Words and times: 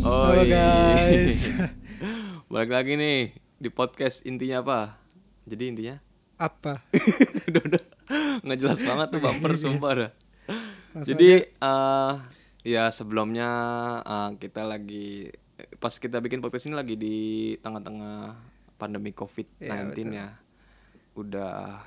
Oh 0.00 0.32
Halo 0.32 0.48
iya. 0.48 0.96
guys. 0.96 1.52
Balik 2.52 2.72
lagi 2.72 2.96
nih 2.96 3.36
di 3.60 3.68
podcast 3.68 4.24
intinya 4.24 4.64
apa? 4.64 4.80
Jadi 5.44 5.64
intinya 5.68 5.96
Apa? 6.40 6.80
udah 7.52 7.62
udah 7.68 7.82
nggak 8.40 8.58
jelas 8.64 8.80
banget 8.80 9.06
tuh 9.12 9.20
bumper 9.20 9.52
sumpah 9.60 9.92
dah. 9.92 10.12
Jadi 11.04 11.44
eh 11.44 12.12
ya 12.64 12.88
sebelumnya 12.88 13.50
eh, 14.00 14.30
kita 14.40 14.64
lagi 14.64 15.28
pas 15.76 15.92
kita 15.92 16.24
bikin 16.24 16.40
podcast 16.40 16.72
ini 16.72 16.80
lagi 16.80 16.96
di 16.96 17.16
tengah-tengah 17.60 18.40
pandemi 18.80 19.12
COVID-19 19.12 19.68
Iya, 19.68 20.24
ya. 20.24 20.28
Udah 21.12 21.84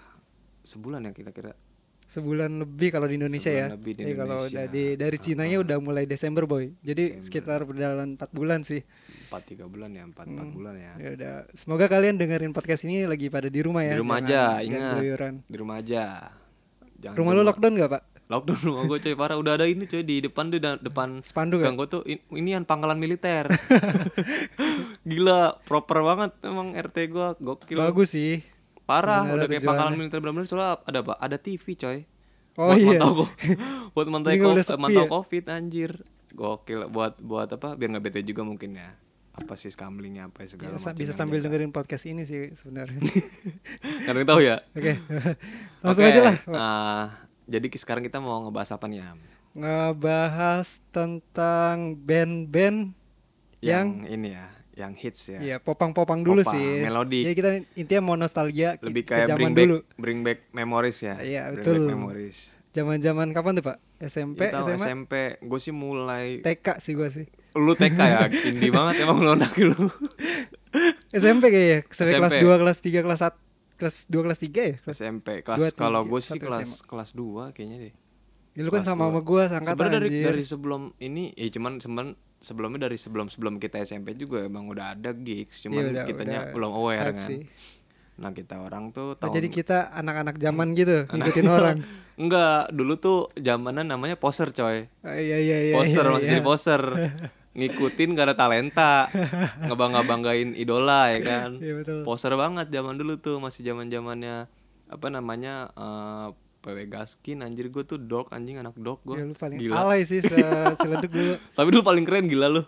sebulan 0.61 1.09
ya 1.09 1.11
kira-kira. 1.17 1.57
Sebulan 2.03 2.51
lebih 2.59 2.89
kalau 2.89 3.05
di 3.05 3.15
Indonesia 3.15 3.47
Sebulan 3.47 3.65
ya. 3.65 3.73
lebih 3.73 3.91
di 3.91 4.01
Jadi 4.01 4.13
kalau 4.13 4.37
Indonesia. 4.37 4.57
dari 4.61 4.85
dari 4.93 5.17
Cina 5.17 5.43
nya 5.43 5.57
udah 5.57 5.77
mulai 5.77 6.03
Desember 6.03 6.43
boy. 6.43 6.69
Jadi 6.79 7.19
sekitar 7.19 7.63
berjalan 7.63 8.15
4 8.15 8.29
bulan 8.29 8.61
sih. 8.61 8.83
4 9.27 9.33
3 9.57 9.65
bulan 9.65 9.89
ya, 9.89 10.03
4 10.05 10.13
4 10.13 10.49
bulan 10.51 10.73
ya. 10.75 10.91
Ya 10.95 11.09
udah. 11.11 11.33
Semoga 11.51 11.85
kalian 11.87 12.15
dengerin 12.15 12.51
podcast 12.51 12.83
ini 12.83 13.03
lagi 13.03 13.27
pada 13.27 13.47
di 13.47 13.59
rumah 13.59 13.81
ya. 13.81 13.93
Di 13.93 13.99
rumah 13.99 14.19
jangan- 14.19 14.59
aja, 14.59 14.63
ingat. 14.63 14.93
keluyuran. 14.93 15.33
Di 15.43 15.57
rumah 15.57 15.75
aja. 15.77 16.03
Jangan 16.95 17.15
Rumah 17.17 17.31
lu 17.33 17.41
lockdown 17.43 17.73
gak 17.75 17.91
pak? 17.91 18.03
Lockdown 18.23 18.59
rumah 18.63 18.83
gue 18.85 18.97
coy 18.97 19.13
parah 19.13 19.35
udah 19.35 19.53
ada 19.53 19.65
ini 19.65 19.83
coy 19.83 19.99
di 20.01 20.21
depan 20.21 20.47
tuh 20.47 20.55
depan 20.57 21.19
Spanduk 21.19 21.59
ya? 21.59 21.67
gang 21.67 21.75
gue 21.75 21.87
tuh 21.89 22.01
in- 22.03 22.23
ini 22.31 22.49
yang 22.51 22.63
pangkalan 22.63 22.95
militer. 22.95 23.51
Gila 25.03 25.59
proper 25.61 25.99
banget 26.01 26.31
emang 26.41 26.71
RT 26.73 26.97
gue 27.09 27.27
gokil. 27.37 27.77
Bagus 27.77 28.11
sih. 28.11 28.39
Parah 28.83 29.23
Sebenarnya 29.23 29.35
udah 29.35 29.47
kayak 29.49 29.63
pangkalan 29.63 29.93
militer 29.95 30.19
benar-benar 30.19 30.45
soalnya 30.45 30.69
ada 30.81 30.99
apa? 30.99 31.13
Ada 31.17 31.37
TV 31.37 31.65
coy. 31.73 31.99
Oh 32.53 32.69
buat 32.69 32.77
iya. 32.77 32.99
Mantau, 32.99 33.11
ko- 33.15 33.31
buat 33.95 34.07
mantau, 34.07 34.31
sepi 34.59 34.77
mantau 34.77 35.03
ya? 35.03 35.09
covid 35.09 35.43
anjir. 35.49 35.91
Gokil 36.29 36.79
buat 36.87 37.17
buat 37.17 37.49
apa? 37.49 37.73
Biar 37.73 37.89
nggak 37.91 38.03
bete 38.03 38.19
juga 38.21 38.41
mungkin 38.41 38.75
ya. 38.75 38.93
Apa 39.33 39.57
sih 39.57 39.67
skamlingnya 39.67 40.29
apa 40.29 40.45
ya 40.45 40.47
segala 40.47 40.75
Ya, 40.75 40.77
macam. 40.77 40.93
bisa 40.93 41.09
sambil 41.11 41.41
jaga. 41.41 41.49
dengerin 41.49 41.71
podcast 41.71 42.05
ini 42.05 42.21
sih 42.21 42.53
sebenarnya. 42.53 43.01
Yang 44.05 44.25
tahu 44.27 44.39
ya. 44.39 44.61
Oke. 44.71 44.93
Langsung 45.81 46.05
Oke, 46.05 46.11
aja 46.11 46.21
lah. 46.21 46.35
ah, 46.53 47.05
jadi 47.45 47.65
sekarang 47.71 48.01
kita 48.01 48.21
mau 48.21 48.45
ngebahas 48.45 48.77
apa 48.77 48.85
nih 48.85 49.01
ya? 49.01 49.09
Ngebahas 49.53 50.85
tentang 50.89 51.97
band-band 51.97 52.93
yang 53.59 54.01
Yang, 54.01 54.13
ini 54.13 54.27
ya, 54.37 54.45
yang 54.73 54.93
hits 54.93 55.27
ya. 55.27 55.39
Iya, 55.39 55.55
popang-popang 55.57 56.21
dulu 56.21 56.41
Popang, 56.41 56.53
sih. 56.53 56.81
melodic. 56.81 57.23
Jadi 57.23 57.35
kita 57.35 57.49
intinya 57.75 58.01
mau 58.03 58.15
nostalgia 58.15 58.73
lebih 58.79 59.01
ke 59.01 59.13
kayak 59.13 59.27
zaman 59.27 59.37
bring 59.39 59.53
back 59.53 59.65
dulu. 59.65 59.77
bring 59.95 60.19
back 60.21 60.39
memories 60.49 60.97
ya 60.99 61.15
Iya, 61.17 61.41
bring 61.47 61.57
betul. 61.59 61.73
back 61.75 61.89
memories 61.89 62.39
Zaman-zaman 62.71 63.27
kapan 63.29 63.53
tuh, 63.53 63.65
Pak? 63.65 63.77
SMP, 64.01 64.49
Itu 64.49 64.65
SMA, 64.65 64.81
SMP 64.81 65.13
gue 65.39 65.59
sih 65.59 65.69
mulai 65.71 66.41
TK 66.41 66.67
sih 66.77 66.91
gua 66.91 67.07
sih. 67.07 67.29
lu 67.53 67.71
TK 67.71 67.93
ya 67.95 68.25
indie 68.49 68.67
banget 68.67 69.05
emang 69.05 69.21
lu 69.21 69.29
anak 69.31 69.53
lu 69.55 69.77
SMP 71.13 71.43
kayaknya. 71.47 71.79
Kelas 71.85 72.33
SMP. 72.33 72.41
2, 72.41 72.57
kelas 72.57 72.77
3, 72.79 73.05
kelas 73.05 73.19
1, 73.21 73.77
kelas 73.77 73.95
2, 74.07 74.25
kelas 74.25 74.39
3 74.39 74.49
ya? 74.63 74.75
Kelas 74.79 74.97
SMP 74.97 75.27
kelas 75.39 75.59
kalau 75.73 76.01
gue 76.03 76.19
sih 76.19 76.37
kelas 76.37 76.65
SMA. 76.65 76.83
kelas 76.83 77.09
2 77.13 77.53
kayaknya 77.53 77.77
deh 77.79 77.93
Ya, 78.53 78.61
lu 78.61 78.69
kan 78.69 78.81
Kelas 78.81 78.85
sama 78.87 79.05
sama 79.07 79.19
gua 79.19 79.43
sangkatan 79.47 79.73
sebenarnya 79.75 79.97
dari 79.99 80.09
anjir. 80.11 80.25
dari 80.29 80.43
sebelum 80.43 80.81
ini 80.99 81.23
ya 81.33 81.49
cuman 81.51 81.73
cuman 81.77 82.05
sebelumnya 82.43 82.83
dari 82.83 82.95
sebelum 82.95 83.25
sebelum 83.25 83.55
kita 83.55 83.79
SMP 83.79 84.13
juga 84.13 84.43
emang 84.43 84.67
udah 84.67 84.91
ada 84.91 85.11
gigs 85.11 85.63
cuman 85.63 85.79
Iya, 85.79 85.89
udah- 85.89 86.05
kitanya 86.05 86.39
udah 86.41 86.51
belum 86.51 86.71
aware 86.73 87.09
kan 87.09 87.23
sih. 87.23 87.47
nah 88.13 88.29
kita 88.29 88.59
orang 88.59 88.91
tuh 88.91 89.15
Oh, 89.15 89.17
tahun 89.17 89.33
jadi 89.33 89.47
kita 89.49 89.77
anak-anak 89.89 90.35
zaman 90.37 90.67
gitu, 90.73 91.07
ngikutin 91.07 91.47
orang. 91.57 91.77
enggak 92.13 92.69
dulu 92.69 92.93
tuh 92.95 93.17
zamanan 93.35 93.87
namanya 93.87 94.13
poser 94.13 94.51
coy 94.51 94.85
Oh, 95.01 95.09
iya 95.09 95.39
iya 95.39 95.57
iya. 95.63 95.73
poser 95.73 96.03
iya, 96.03 96.11
masih 96.11 96.21
iya. 96.21 96.33
jadi 96.33 96.43
poser 96.43 96.81
ngikutin 97.53 98.09
gak 98.11 98.25
ada 98.27 98.35
talenta 98.35 98.93
ngebangga 99.65 100.01
banggain 100.03 100.53
idola 100.53 101.09
ya 101.09 101.19
kan 101.21 101.49
Iya, 101.57 101.73
betul. 101.79 102.01
poser 102.03 102.33
banget 102.33 102.67
zaman 102.67 102.95
dulu 102.95 103.17
tuh 103.17 103.37
masih 103.37 103.63
zaman 103.63 103.87
zamannya 103.87 104.45
apa 104.85 105.07
namanya 105.07 105.71
eh, 105.71 106.27
PW 106.63 106.87
Gaskin 106.87 107.39
anjir 107.39 107.67
gue 107.67 107.83
tuh 107.83 107.97
dog 107.97 108.27
anjing 108.29 108.55
anak 108.55 108.73
dog 108.75 109.03
gue 109.03 109.13
Ya, 109.13 109.25
lu 109.25 109.35
paling 109.35 109.57
gila. 109.57 109.73
alay 109.77 110.01
sih 110.01 110.19
se 110.19 110.39
Ciledug 110.79 111.11
dulu. 111.11 111.33
tapi 111.51 111.67
dulu 111.69 111.83
paling 111.83 112.03
keren 112.03 112.25
gila 112.25 112.47
lu. 112.49 112.63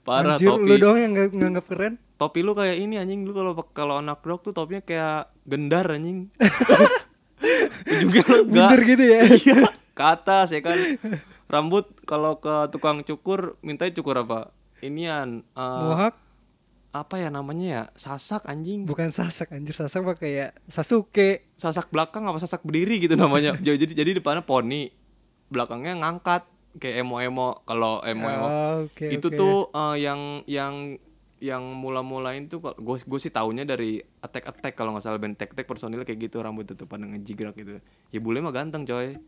Parah 0.00 0.34
Anjir, 0.34 0.48
topi. 0.48 0.64
lu 0.64 0.74
doang 0.76 0.98
yang 0.98 1.12
nggak- 1.12 1.34
nganggap 1.34 1.66
keren. 1.66 1.94
topi 2.16 2.40
lu 2.40 2.52
kayak 2.52 2.76
ini 2.76 2.96
anjing 2.96 3.20
lu 3.22 3.32
kalau 3.32 3.52
kalau 3.68 3.94
anak 3.96 4.20
dog 4.20 4.40
tuh 4.40 4.52
topinya 4.52 4.80
kayak 4.80 5.18
gendar 5.44 5.84
anjing. 5.88 6.30
Ujungnya 7.90 8.22
lu 8.22 8.36
enggak. 8.40 8.46
Bunder 8.46 8.80
gitu 8.86 9.04
ya. 9.04 9.20
iya 9.40 9.58
ke 9.90 10.02
atas 10.04 10.48
ya 10.50 10.60
kan. 10.60 10.78
Rambut 11.46 11.90
kalau 12.02 12.38
ke 12.38 12.70
tukang 12.70 13.02
cukur 13.02 13.58
mintanya 13.60 13.90
cukur 13.92 14.14
apa? 14.16 14.54
Inian 14.80 15.42
eh, 15.50 15.60
Mohawk 15.82 16.14
apa 16.90 17.14
ya 17.16 17.28
namanya 17.28 17.66
ya 17.66 17.82
sasak 17.94 18.44
anjing. 18.44 18.82
Bukan 18.82 19.10
sasak 19.10 19.50
anjir. 19.50 19.72
Sasak 19.72 20.02
mah 20.02 20.14
kayak 20.14 20.58
Sasuke. 20.66 21.46
sasak 21.54 21.88
belakang 21.88 22.24
apa 22.24 22.36
sasak 22.36 22.60
berdiri 22.60 22.98
gitu 22.98 23.14
namanya. 23.14 23.54
Jadi 23.62 23.90
jadi 23.90 24.10
depannya 24.16 24.40
poni 24.40 24.90
belakangnya 25.46 25.98
ngangkat. 25.98 26.42
Kayak 26.72 27.02
emo 27.02 27.18
emo 27.18 27.48
kalau 27.62 27.98
emo 28.00 28.26
emo 28.26 28.46
Oh, 28.46 28.74
oke, 28.86 29.06
itu 29.06 29.26
oke. 29.26 29.34
tuh 29.34 29.56
eh, 29.70 29.96
yang 30.00 30.20
yang 30.46 30.74
yang 31.38 31.64
mula-mulain 31.64 32.46
tuh 32.46 32.60
gue 32.60 32.96
gue 33.00 33.18
sih 33.18 33.28
taunya 33.28 33.64
dari 33.64 33.96
attack 34.20 34.44
attack 34.46 34.74
kalau 34.74 34.92
nggak 34.92 35.02
salah 35.02 35.16
band 35.16 35.34
tek 35.34 35.50
tek 35.50 35.64
personilnya 35.64 36.04
kayak 36.04 36.28
gitu 36.28 36.38
rambut 36.38 36.68
tuh 36.68 36.84
pada 36.84 37.02
ngejigrak 37.02 37.54
gitu. 37.54 37.82
Ya 38.08 38.18
bule 38.18 38.38
mah 38.38 38.50
ganteng 38.50 38.84
coy. 38.84 39.18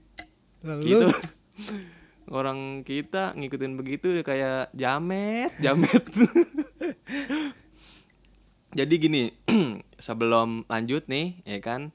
Lalu 0.62 0.82
gitu 0.88 1.06
orang 2.32 2.58
kita 2.82 3.36
ngikutin 3.36 3.76
begitu 3.76 4.08
kayak 4.22 4.72
jamet 4.72 5.52
jamet 5.64 6.00
jadi 8.72 8.94
gini 8.96 9.36
sebelum 10.00 10.64
lanjut 10.66 11.04
nih 11.06 11.44
ya 11.44 11.60
kan 11.60 11.92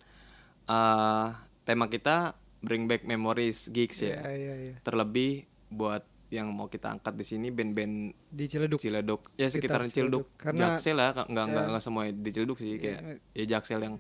eh 0.63 1.27
tema 1.65 1.89
kita 1.89 2.37
bring 2.59 2.85
back 2.85 3.03
memories 3.03 3.67
gigs 3.67 3.99
ya 3.99 4.21
Iya, 4.21 4.31
iya, 4.33 4.53
iya. 4.55 4.75
terlebih 4.81 5.45
buat 5.67 6.05
yang 6.27 6.51
mau 6.51 6.67
kita 6.67 6.91
angkat 6.91 7.15
di 7.15 7.23
sini 7.23 7.47
band-band 7.49 8.11
di 8.27 8.45
Ciledug. 8.45 8.83
Ciledug 8.83 9.23
ya 9.33 9.47
Sekitar 9.47 9.79
sekitaran 9.79 9.87
Ciledug 9.87 10.27
Ciledug. 10.27 10.35
Karena- 10.35 10.59
Jaksel 10.75 10.95
lah 10.95 11.09
nggak 11.15 11.27
nggak 11.47 11.65
nggak 11.71 11.81
semua 11.81 12.03
di 12.05 12.29
Ciledug 12.29 12.57
sih 12.59 12.75
kayak 12.75 13.23
ya 13.31 13.45
Jaksel 13.47 13.79
yang 13.79 13.95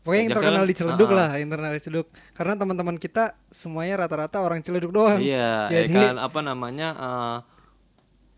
Pokoknya 0.00 0.22
yang 0.22 0.32
kan- 0.32 0.64
di 0.64 0.74
Ciledug 0.74 1.06
Ah, 1.06 1.12
ah. 1.12 1.18
lah, 1.18 1.30
internal 1.36 1.70
di 1.70 1.80
Ciledug. 1.80 2.08
Karena 2.32 2.56
teman-teman 2.56 2.96
kita 2.96 3.36
semuanya 3.48 4.00
rata-rata 4.00 4.40
orang 4.40 4.64
Ciledug 4.64 4.90
doang. 4.90 5.20
Iya, 5.20 5.68
ya 5.68 5.80
Jadi 5.84 5.92
kan 5.92 6.16
apa 6.16 6.40
namanya 6.40 6.88
eh, 6.96 7.38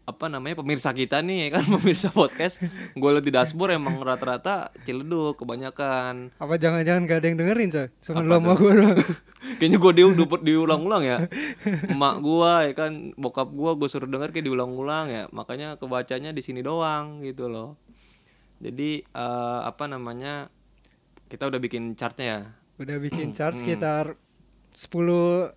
apa 0.02 0.26
namanya 0.26 0.58
pemirsa 0.58 0.90
kita 0.90 1.22
nih 1.22 1.46
ya 1.46 1.48
kan 1.56 1.64
pemirsa 1.64 2.10
podcast 2.10 2.58
gue 2.92 3.08
liat 3.08 3.22
di 3.22 3.30
dashboard 3.30 3.78
emang 3.78 4.02
rata-rata 4.02 4.74
ciledug 4.82 5.38
kebanyakan 5.38 6.34
apa 6.34 6.54
jangan-jangan 6.58 7.06
gak 7.06 7.18
ada 7.22 7.26
yang 7.30 7.38
dengerin 7.38 7.68
coy? 7.70 7.86
Cuma 8.02 8.18
tuh? 8.18 8.58
gue 8.58 8.72
doang. 8.82 8.98
kayaknya 9.62 9.78
gue 9.78 9.92
di, 9.94 10.02
di- 10.02 10.42
diulang-ulang 10.44 11.02
ya 11.06 11.18
emak 11.86 12.14
gue 12.18 12.52
ya 12.66 12.72
kan 12.74 12.92
bokap 13.14 13.46
gue 13.48 13.70
gue 13.78 13.88
suruh 13.88 14.10
denger 14.10 14.34
kayak 14.34 14.42
diulang-ulang 14.42 15.06
ya 15.06 15.22
makanya 15.30 15.78
kebacanya 15.78 16.34
di 16.34 16.42
sini 16.42 16.66
doang 16.66 17.22
gitu 17.22 17.46
loh 17.46 17.78
jadi 18.58 19.06
eh, 19.06 19.60
apa 19.62 19.86
namanya 19.86 20.50
kita 21.32 21.44
udah 21.46 21.56
bikin 21.58 21.94
chartnya 21.94 22.26
ya 22.26 22.40
Udah 22.78 22.96
bikin 22.98 23.32
chart 23.32 23.54
sekitar 23.54 24.16
10 24.70 25.52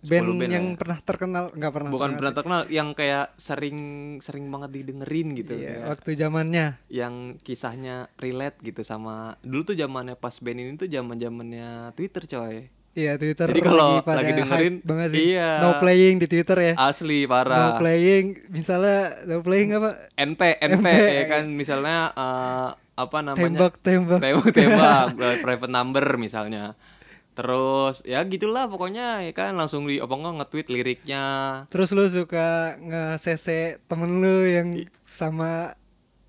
band, 0.00 0.26
10 0.26 0.40
band 0.40 0.50
yang 0.50 0.66
ya. 0.66 0.76
pernah 0.76 0.98
terkenal 0.98 1.44
nggak 1.50 1.72
pernah 1.72 1.88
bukan 1.88 2.08
terkenal 2.08 2.16
pernah 2.16 2.30
sih. 2.30 2.36
terkenal 2.36 2.62
yang 2.68 2.88
kayak 2.92 3.26
sering 3.36 3.78
sering 4.18 4.46
banget 4.48 4.70
didengerin 4.72 5.28
gitu 5.34 5.52
Iya, 5.52 5.68
kayak 5.68 5.86
waktu 5.88 6.10
zamannya 6.16 6.66
yang 6.88 7.14
kisahnya 7.38 7.96
relate 8.16 8.58
gitu 8.60 8.80
sama 8.82 9.14
dulu 9.40 9.62
tuh 9.64 9.76
zamannya 9.76 10.14
pas 10.14 10.34
band 10.36 10.58
ini 10.58 10.74
tuh 10.74 10.86
zaman 10.86 11.16
zamannya 11.16 11.68
Twitter 11.92 12.24
coy 12.26 12.56
Iya 12.90 13.14
Twitter 13.16 13.46
Jadi 13.46 13.62
kalau 13.62 14.02
pada 14.02 14.18
lagi 14.18 14.34
dengerin, 14.34 14.74
banget 14.82 15.14
sih. 15.14 15.30
iya. 15.30 15.62
No 15.62 15.78
playing 15.78 16.18
di 16.18 16.26
Twitter 16.26 16.58
ya. 16.60 16.74
asli 16.76 17.22
No 17.22 17.30
parah 17.30 17.78
playing 17.78 18.50
misalnya 18.50 19.14
no 19.24 19.46
playing 19.46 19.70
apa? 19.72 20.10
NP 20.16 20.58
NP 20.58 20.82
NP. 20.82 20.86
ya 21.12 21.24
kan 21.28 21.44
misalnya 21.46 22.10
eh, 22.10 22.68
apa 23.00 23.18
namanya? 23.20 23.40
Tembak 23.40 23.74
tembak. 23.80 24.20
tembak 24.20 24.52
tembak 24.56 25.36
private 25.40 25.72
number 25.72 26.04
misalnya. 26.16 26.74
Terus 27.30 28.02
ya 28.02 28.20
gitulah 28.22 28.66
pokoknya 28.66 29.24
ya 29.24 29.32
kan 29.32 29.54
langsung 29.54 29.86
di 29.86 29.96
apa 29.96 30.12
nge-tweet 30.12 30.68
liriknya. 30.68 31.24
Terus 31.68 31.94
lu 31.94 32.04
suka 32.04 32.76
nge-cc 32.76 33.46
temen 33.86 34.20
lu 34.20 34.44
yang 34.44 34.68
sama 35.00 35.72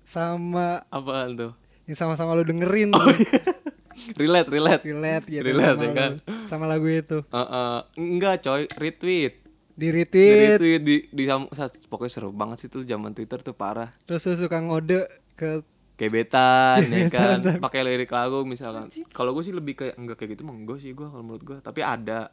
sama 0.00 0.86
apa 0.88 1.28
tuh? 1.30 1.52
Yang 1.84 1.96
sama-sama 1.98 2.32
lu 2.32 2.42
dengerin 2.42 2.94
Oh, 2.94 3.02
iya. 3.10 3.40
relate 4.20 4.48
relate. 4.48 4.82
Relate 4.82 5.26
gitu 5.28 5.44
Relate, 5.44 5.74
sama, 5.74 5.84
ya 5.84 5.90
kan? 5.92 6.12
lu, 6.16 6.46
sama 6.46 6.64
lagu 6.64 6.86
itu. 6.86 7.18
Eh, 7.22 7.38
eh, 7.38 7.78
enggak 7.98 8.40
coy 8.40 8.64
retweet. 8.72 9.34
Di 9.72 9.88
di 9.88 9.88
retweet, 9.90 10.60
retweet 10.60 10.82
di, 10.82 10.96
di 11.08 11.24
sam- 11.24 11.48
pokoknya 11.88 12.12
seru 12.12 12.30
banget 12.30 12.56
sih 12.60 12.68
tuh 12.68 12.84
zaman 12.84 13.12
Twitter 13.12 13.40
tuh 13.40 13.52
parah. 13.52 13.90
Terus 14.04 14.22
lu 14.24 14.36
suka 14.38 14.60
ngode 14.60 15.08
ke 15.34 15.64
gebetan 15.96 16.88
ya 16.88 17.06
kan? 17.12 17.38
pakai 17.62 17.86
lirik 17.86 18.10
lagu 18.10 18.42
misalkan. 18.42 18.88
Kalau 19.12 19.36
gue 19.36 19.44
sih 19.44 19.54
lebih 19.54 19.78
kayak 19.78 19.94
enggak 20.00 20.16
kayak 20.18 20.38
gitu 20.38 20.42
mah 20.48 20.56
enggak 20.56 20.78
sih 20.82 20.90
gue 20.96 21.06
kalau 21.06 21.22
menurut 21.22 21.42
gue 21.44 21.56
tapi 21.62 21.80
ada. 21.84 22.32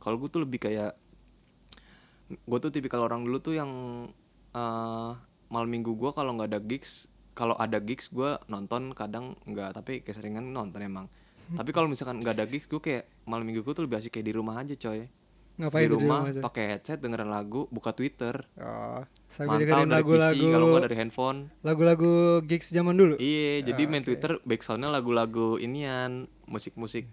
Kalau 0.00 0.16
gue 0.20 0.28
tuh 0.28 0.42
lebih 0.42 0.58
kayak 0.62 0.92
gue 2.26 2.58
tuh 2.58 2.70
tipikal 2.74 3.06
orang 3.06 3.22
dulu 3.22 3.38
tuh 3.38 3.54
yang 3.54 3.70
eh 4.56 5.12
malam 5.50 5.68
minggu 5.70 5.94
gua 5.94 6.10
kalau 6.10 6.34
nggak 6.34 6.50
ada 6.50 6.60
gigs 6.62 7.06
kalau 7.36 7.54
ada 7.60 7.78
gigs 7.78 8.10
gua 8.10 8.40
nonton 8.50 8.96
kadang 8.96 9.36
nggak 9.46 9.76
tapi 9.76 10.00
keseringan 10.02 10.50
nonton 10.50 10.80
emang. 10.82 11.06
Tapi 11.46 11.70
kalau 11.70 11.86
misalkan 11.86 12.18
nggak 12.24 12.34
ada 12.42 12.46
gigs 12.48 12.66
gua 12.66 12.82
kayak 12.82 13.06
malam 13.28 13.46
minggu 13.46 13.62
gua 13.62 13.76
tuh 13.76 13.86
lebih 13.86 14.02
asik 14.02 14.18
kayak 14.18 14.26
di 14.26 14.34
rumah 14.34 14.58
aja 14.58 14.74
coy 14.74 15.06
Ngapain 15.56 15.82
di 15.82 15.90
rumah 15.90 16.20
rumah, 16.22 16.42
pakai 16.42 16.64
headset 16.70 16.98
dengerin 16.98 17.26
lagu 17.26 17.64
buka 17.68 17.90
twitter 17.90 18.44
Oh, 18.54 19.00
sambil 19.26 19.56
mantau 19.58 19.64
dengerin 19.64 19.88
dari 19.88 19.88
PC 19.88 19.94
lagu-lagu 19.96 20.44
kalau 20.46 20.66
nggak 20.68 20.84
dari 20.84 20.96
handphone 20.96 21.38
lagu-lagu 21.60 22.12
gigs 22.42 22.68
zaman 22.70 22.92
dulu. 22.92 23.14
iya 23.16 23.60
jadi 23.62 23.82
Ah, 23.82 23.88
main 23.88 24.02
twitter 24.02 24.36
backsoundnya 24.42 24.88
lagu-lagu 24.88 25.56
inian 25.56 26.12
musik-musik 26.44 27.08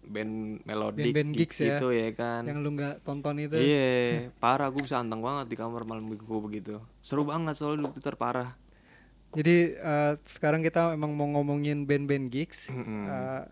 band 0.00 0.32
melodik 0.64 1.04
Band-band 1.06 1.30
gigs 1.34 1.58
ya. 1.58 1.76
gitu 1.76 1.90
ya 1.90 2.08
kan 2.12 2.40
Yang 2.42 2.58
lu 2.58 2.70
nggak 2.72 2.94
tonton 3.02 3.34
itu. 3.36 3.54
Iya, 3.54 4.32
parah 4.34 4.68
gue 4.68 4.80
bisa 4.80 4.96
anteng 4.96 5.20
banget 5.20 5.46
di 5.46 5.56
kamar 5.56 5.84
malam 5.84 6.06
minggu 6.06 6.38
begitu. 6.40 6.80
Seru 6.98 7.22
banget 7.22 7.52
soalnya 7.52 7.84
di 7.84 7.92
Twitter 7.92 8.14
parah. 8.14 8.56
Jadi 9.30 9.76
eh, 9.76 10.12
sekarang 10.24 10.64
kita 10.64 10.94
emang 10.94 11.12
mau 11.12 11.28
ngomongin 11.28 11.84
band-band 11.84 12.32
gigs. 12.32 12.70
Mm-mm. 12.70 13.04
Eh, 13.04 13.42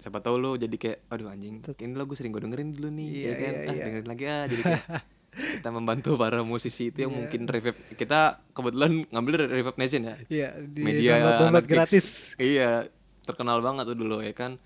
Siapa 0.00 0.18
tahu 0.18 0.36
lu 0.36 0.50
jadi 0.56 0.72
kayak 0.72 0.98
aduh 1.06 1.28
anjing, 1.28 1.60
ini 1.60 1.92
lagu 1.92 2.16
sering 2.16 2.32
gue 2.32 2.40
dengerin 2.40 2.72
dulu 2.72 2.88
nih, 2.88 3.08
Iya, 3.12 3.28
ya 3.28 3.34
kan? 3.36 3.52
iya, 3.52 3.60
ah, 3.60 3.74
iya. 3.76 3.84
dengerin 3.84 4.08
lagi 4.08 4.24
ah 4.24 4.44
jadi 4.48 4.62
kayak 4.64 4.84
kita 5.60 5.68
membantu 5.70 6.10
para 6.16 6.40
musisi 6.42 6.88
itu 6.88 6.96
Iya. 6.98 7.04
yang 7.06 7.12
mungkin 7.14 7.40
revive 7.46 7.78
kita 7.94 8.20
kebetulan 8.50 9.04
ngambil 9.12 9.32
dari 9.46 9.52
Revive 9.60 9.78
Nation 9.78 10.02
ya. 10.02 10.14
Iya, 10.26 10.48
di 10.58 10.80
Media 10.80 11.10
download, 11.14 11.38
download 11.38 11.66
gratis. 11.68 12.06
Iya, 12.34 12.88
terkenal 13.22 13.60
banget 13.60 13.84
tuh 13.86 13.94
dulu 13.94 14.24
ya 14.24 14.32
kan. 14.32 14.56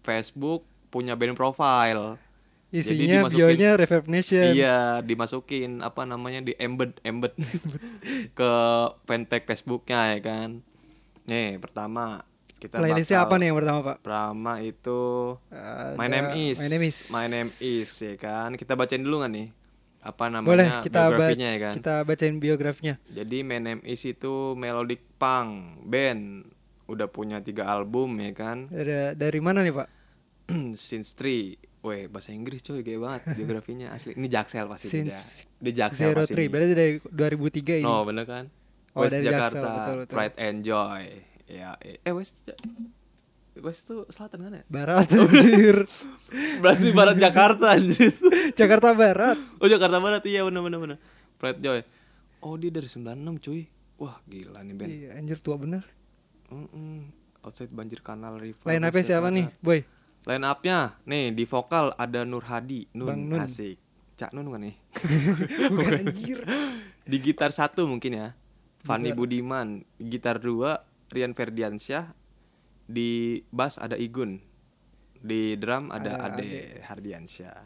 Facebook 0.00 0.62
punya 0.88 1.18
band 1.18 1.34
profile. 1.34 2.16
Isinya 2.70 3.26
bionya 3.26 3.78
Reverb 3.78 4.06
Nation. 4.10 4.54
Iya, 4.54 5.00
dimasukin 5.00 5.82
apa 5.82 6.02
namanya 6.02 6.42
di 6.42 6.54
embed 6.54 6.98
embed 7.02 7.34
ke 8.38 8.50
fanpage 9.04 9.46
Facebooknya 9.46 10.14
ya 10.14 10.20
kan. 10.22 10.62
Nih, 11.26 11.58
pertama 11.58 12.22
kita 12.66 12.76
Playlistnya 12.76 13.18
bakal- 13.18 13.28
apa 13.28 13.34
nih 13.36 13.46
yang 13.46 13.56
pertama 13.56 13.80
Pak? 13.80 13.96
Pertama 14.00 14.52
itu 14.60 15.00
Ada- 15.48 15.94
My 15.94 16.06
Name 16.06 16.28
Is. 16.44 16.56
My 16.58 16.68
Name 16.68 16.84
Is. 16.84 16.98
My 17.10 17.26
Name 17.26 17.50
Is 17.50 17.90
ya 17.96 18.14
kan. 18.16 18.50
Kita 18.54 18.74
bacain 18.74 19.00
dulu 19.00 19.22
nggak 19.22 19.32
nih? 19.32 19.48
Apa 20.02 20.24
namanya 20.28 20.46
Boleh 20.46 20.68
kita 20.80 21.00
biografinya 21.04 21.48
ya 21.48 21.58
kan. 21.60 21.74
kita 21.74 21.94
bacain 22.02 22.36
biografinya. 22.36 22.94
Jadi 23.08 23.38
My 23.40 23.58
Name 23.58 23.82
Is 23.82 24.02
itu 24.02 24.32
melodic 24.52 25.02
punk 25.16 25.48
band 25.82 26.46
udah 26.86 27.06
punya 27.06 27.40
tiga 27.40 27.66
album 27.66 28.14
ya 28.16 28.30
kan. 28.30 28.66
Dari, 28.68 29.14
dari 29.14 29.40
mana 29.40 29.62
nih 29.62 29.72
Pak? 29.72 29.88
Since 30.78 31.14
3 31.14 31.58
Weh 31.82 32.06
bahasa 32.06 32.30
Inggris 32.30 32.60
coy 32.60 32.82
kayak 32.82 32.98
banget 32.98 33.20
biografinya 33.34 33.90
asli. 33.90 34.10
Ini 34.12 34.26
Jaksel 34.26 34.66
pasti 34.66 34.86
Since 34.86 35.14
dia. 35.14 35.46
Di 35.56 35.70
Jaksel 35.72 36.10
Zero 36.10 36.18
pasti. 36.18 36.34
Three, 36.34 36.46
berarti 36.46 36.74
dari 36.74 36.92
2003 37.00 37.78
ini. 37.78 37.86
No 37.86 38.02
bener 38.02 38.26
kan? 38.26 38.44
Oh, 38.90 39.02
West 39.02 39.12
dari 39.12 39.22
Jakarta, 39.24 39.54
Jaksel, 39.54 39.66
betul, 39.68 39.94
betul. 40.00 40.14
Pride 40.14 40.36
and 40.40 40.58
Joy. 40.62 41.04
Ya, 41.46 41.78
eh 41.78 42.02
eh, 42.02 42.14
West 42.14 42.42
West 43.56 43.88
tuh 43.88 44.04
selatan 44.12 44.50
kan 44.50 44.52
ya? 44.60 44.64
Barat 44.68 45.08
anjir. 45.08 45.88
Berarti 46.62 46.92
barat 46.92 47.16
Jakarta 47.16 47.72
anjir. 47.72 48.12
Jakarta 48.58 48.92
Barat. 48.92 49.38
Oh 49.62 49.68
Jakarta 49.70 49.96
Barat 49.96 50.20
iya 50.28 50.44
bener 50.44 50.60
bener 50.60 50.78
bener. 50.82 50.98
Pride 51.40 51.60
Joy. 51.64 51.80
Oh 52.44 52.60
dia 52.60 52.68
dari 52.68 52.84
96 52.84 53.40
cuy. 53.40 53.64
Wah 53.96 54.20
gila 54.28 54.60
nih 54.60 54.74
band. 54.76 54.90
Iya, 54.92 55.10
anjir 55.16 55.38
tua 55.40 55.56
bener. 55.56 55.88
Mm-mm. 56.52 57.08
Outside 57.40 57.72
Banjir 57.72 58.04
Kanal 58.04 58.36
River. 58.42 58.66
Lain 58.66 58.82
apa 58.84 58.98
siapa 59.00 59.30
nih, 59.30 59.46
Boy? 59.62 59.86
Line 60.26 60.44
up-nya 60.44 60.98
nih 61.06 61.30
di 61.30 61.46
vokal 61.46 61.94
ada 61.94 62.26
Nur 62.26 62.42
Hadi, 62.42 62.90
Nun, 62.92 63.06
Bang 63.06 63.22
Nun. 63.30 63.40
asik. 63.40 63.78
Cak 64.18 64.34
Nun 64.34 64.50
kan 64.50 64.60
nih? 64.66 64.74
Bukan 65.70 66.10
anjir. 66.10 66.42
di 67.06 67.16
gitar 67.22 67.54
satu 67.54 67.86
mungkin 67.86 68.18
ya. 68.18 68.28
Fanny 68.82 69.14
Budiman, 69.14 69.82
gitar 69.98 70.38
dua 70.42 70.82
Rian 71.06 71.32
Ferdiansyah, 71.32 72.10
di 72.84 73.10
bass 73.48 73.78
ada 73.78 73.94
Igun, 73.94 74.42
di 75.16 75.54
drum 75.54 75.90
ada, 75.90 76.18
Ada 76.18 76.38
Ade, 76.38 76.82
Hardiansyah. 76.82 77.58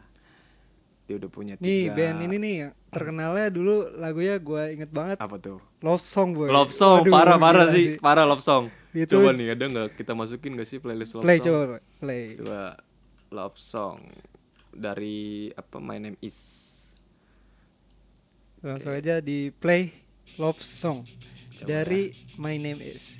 Dia 1.05 1.19
udah 1.19 1.27
punya 1.27 1.55
tiga. 1.57 1.67
Nih 1.67 1.83
band 1.91 2.19
ini 2.23 2.35
nih 2.37 2.55
terkenalnya 2.87 3.51
dulu 3.51 3.89
lagunya 3.97 4.37
gue 4.37 4.63
inget 4.71 4.91
banget 4.93 5.17
apa 5.19 5.35
tuh? 5.35 5.59
Love 5.81 5.99
Song 5.99 6.31
Boy. 6.31 6.47
Love 6.47 6.71
song, 6.71 7.03
Waduh, 7.03 7.11
parah 7.11 7.35
parah 7.35 7.65
gila 7.67 7.75
sih, 7.75 7.85
parah 7.97 8.23
love 8.23 8.39
song. 8.39 8.69
Itu- 8.91 9.19
Coba 9.19 9.33
nih 9.33 9.51
ada 9.51 9.65
nggak 9.67 9.87
kita 9.95 10.13
masukin 10.13 10.55
gak 10.55 10.67
sih 10.67 10.77
playlist 10.77 11.15
love 11.15 11.23
Play 11.23 11.39
song? 11.39 11.47
coba 11.47 11.63
play. 11.99 12.23
Coba 12.37 12.61
love 13.31 13.57
song 13.57 13.97
dari 14.71 15.49
apa 15.51 15.77
My 15.79 15.97
Name 15.97 16.15
Is. 16.21 16.37
Langsung 18.61 18.93
aja 18.93 19.17
di 19.19 19.49
play 19.49 19.89
Love 20.37 20.61
Song 20.61 21.01
Coba 21.57 21.65
dari 21.67 22.13
My 22.37 22.55
Name 22.55 22.77
Is. 22.79 23.17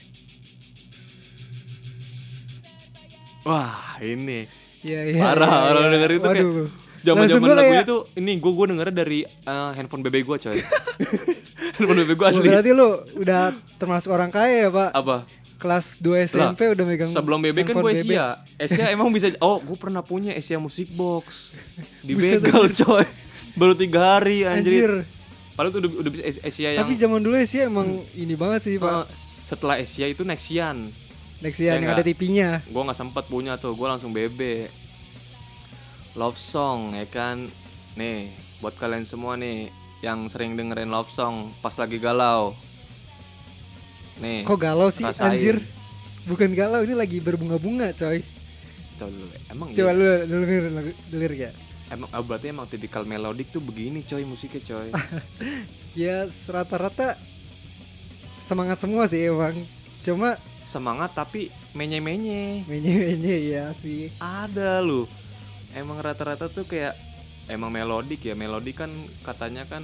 Wah 3.44 3.74
ini 4.00 4.46
Iya 4.82 5.02
iya. 5.08 5.20
parah 5.20 5.50
iya, 5.52 5.68
orang 5.68 5.84
iya. 5.84 5.92
denger 5.92 6.12
itu 6.12 6.22
kayak 6.24 6.42
Waduh. 6.44 6.68
zaman 7.00 7.18
Langsung 7.20 7.36
zaman 7.36 7.48
gua 7.48 7.56
lagu 7.56 7.70
kayak- 7.72 7.86
itu 7.86 7.98
ini 8.16 8.32
gue 8.36 8.52
gue 8.52 8.66
denger 8.68 8.88
dari 8.92 9.20
eh, 9.24 9.70
handphone 9.72 10.02
bebek 10.02 10.24
gue 10.24 10.38
coy 10.40 10.58
handphone 11.76 12.00
bebek 12.00 12.16
gue 12.16 12.28
asli 12.28 12.48
Berarti 12.48 12.72
lu 12.72 12.90
udah 13.16 13.42
termasuk 13.78 14.10
orang 14.10 14.30
kaya 14.30 14.66
ya, 14.66 14.70
Pak? 14.70 14.90
apa 14.92 15.18
Kelas 15.58 16.02
2 16.02 16.26
SMP 16.26 16.60
Lah, 16.64 16.74
udah 16.74 16.86
megang 16.88 17.06
sebelum 17.08 17.38
bebek 17.40 17.64
kan 17.68 17.78
gue 17.78 17.92
Asia 17.92 18.42
Asia 18.64 18.86
emang 18.90 19.10
bisa 19.10 19.30
oh 19.38 19.58
gue 19.58 19.76
pernah 19.76 20.02
punya 20.02 20.34
Asia 20.34 20.58
Music 20.58 20.90
Box 20.92 21.54
di 22.02 22.14
begal 22.14 22.66
coy 22.68 23.06
baru 23.52 23.76
tiga 23.76 24.16
hari 24.16 24.42
anjir, 24.42 24.90
Anjir. 24.90 24.92
padahal 25.54 25.72
tuh 25.72 25.80
udah, 25.82 25.92
udah 26.00 26.12
bisa 26.12 26.24
Asia 26.42 26.70
yang 26.72 26.82
Tapi 26.82 26.96
zaman 26.96 27.20
dulu 27.20 27.36
sih 27.44 27.62
emang 27.62 27.86
ini 28.16 28.34
banget 28.34 28.64
sih, 28.64 28.76
Pak. 28.78 29.06
setelah 29.44 29.76
Asia 29.76 30.08
itu 30.08 30.24
Nexian 30.24 30.88
Nexian 31.42 31.68
ya 31.68 31.76
yang 31.76 31.84
nggak? 31.84 31.98
ada 31.98 32.06
TV-nya. 32.06 32.50
gue 32.64 32.82
nggak 32.82 32.96
sempet 32.96 33.26
punya 33.26 33.54
tuh 33.56 33.74
gue 33.74 33.88
langsung 33.88 34.10
bebe 34.10 34.70
love 36.14 36.38
song 36.38 36.94
ya 36.94 37.06
kan 37.06 37.50
nih 37.94 38.30
buat 38.60 38.76
kalian 38.76 39.04
semua 39.04 39.34
nih 39.36 39.72
yang 40.00 40.28
sering 40.28 40.54
dengerin 40.54 40.88
love 40.88 41.10
song 41.10 41.50
pas 41.60 41.74
lagi 41.74 41.98
galau 41.98 42.54
nih 44.18 44.44
Kok 44.44 44.60
galau 44.60 44.88
sih 44.88 45.02
rasain. 45.02 45.34
anjir? 45.34 45.58
Bukan 46.22 46.54
galau, 46.54 46.86
ini 46.86 46.94
lagi 46.94 47.18
berbunga-bunga, 47.18 47.98
coy. 47.98 48.22
Tuh 48.96 49.10
dulu, 49.10 49.26
emang 49.50 49.74
Coba 49.74 49.90
iya? 49.90 50.22
lu 50.22 50.36
denger 50.38 50.64
lagu 50.70 50.92
delir 51.10 51.34
ya. 51.34 51.52
emang 51.90 52.06
ah, 52.08 52.22
berarti 52.22 52.48
emang 52.48 52.70
tipikal 52.70 53.02
melodik 53.02 53.50
tuh 53.50 53.58
begini 53.58 54.06
coy 54.06 54.22
musiknya 54.22 54.62
coy 54.62 54.94
Ya 55.98 56.24
rata-rata 56.48 57.18
semangat 58.38 58.78
semua 58.78 59.10
sih 59.10 59.26
emang. 59.26 59.58
Cuma 59.98 60.38
semangat 60.72 61.12
tapi 61.12 61.52
menye-menye. 61.76 62.64
Menye-menye 62.64 63.38
ya 63.52 63.76
sih. 63.76 64.08
ada 64.24 64.80
lu. 64.80 65.04
Emang 65.76 66.00
rata-rata 66.00 66.48
tuh 66.48 66.64
kayak 66.64 66.96
emang 67.52 67.68
melodik 67.68 68.24
ya. 68.24 68.32
Melodik 68.40 68.80
kan 68.80 68.92
katanya 69.28 69.68
kan 69.68 69.84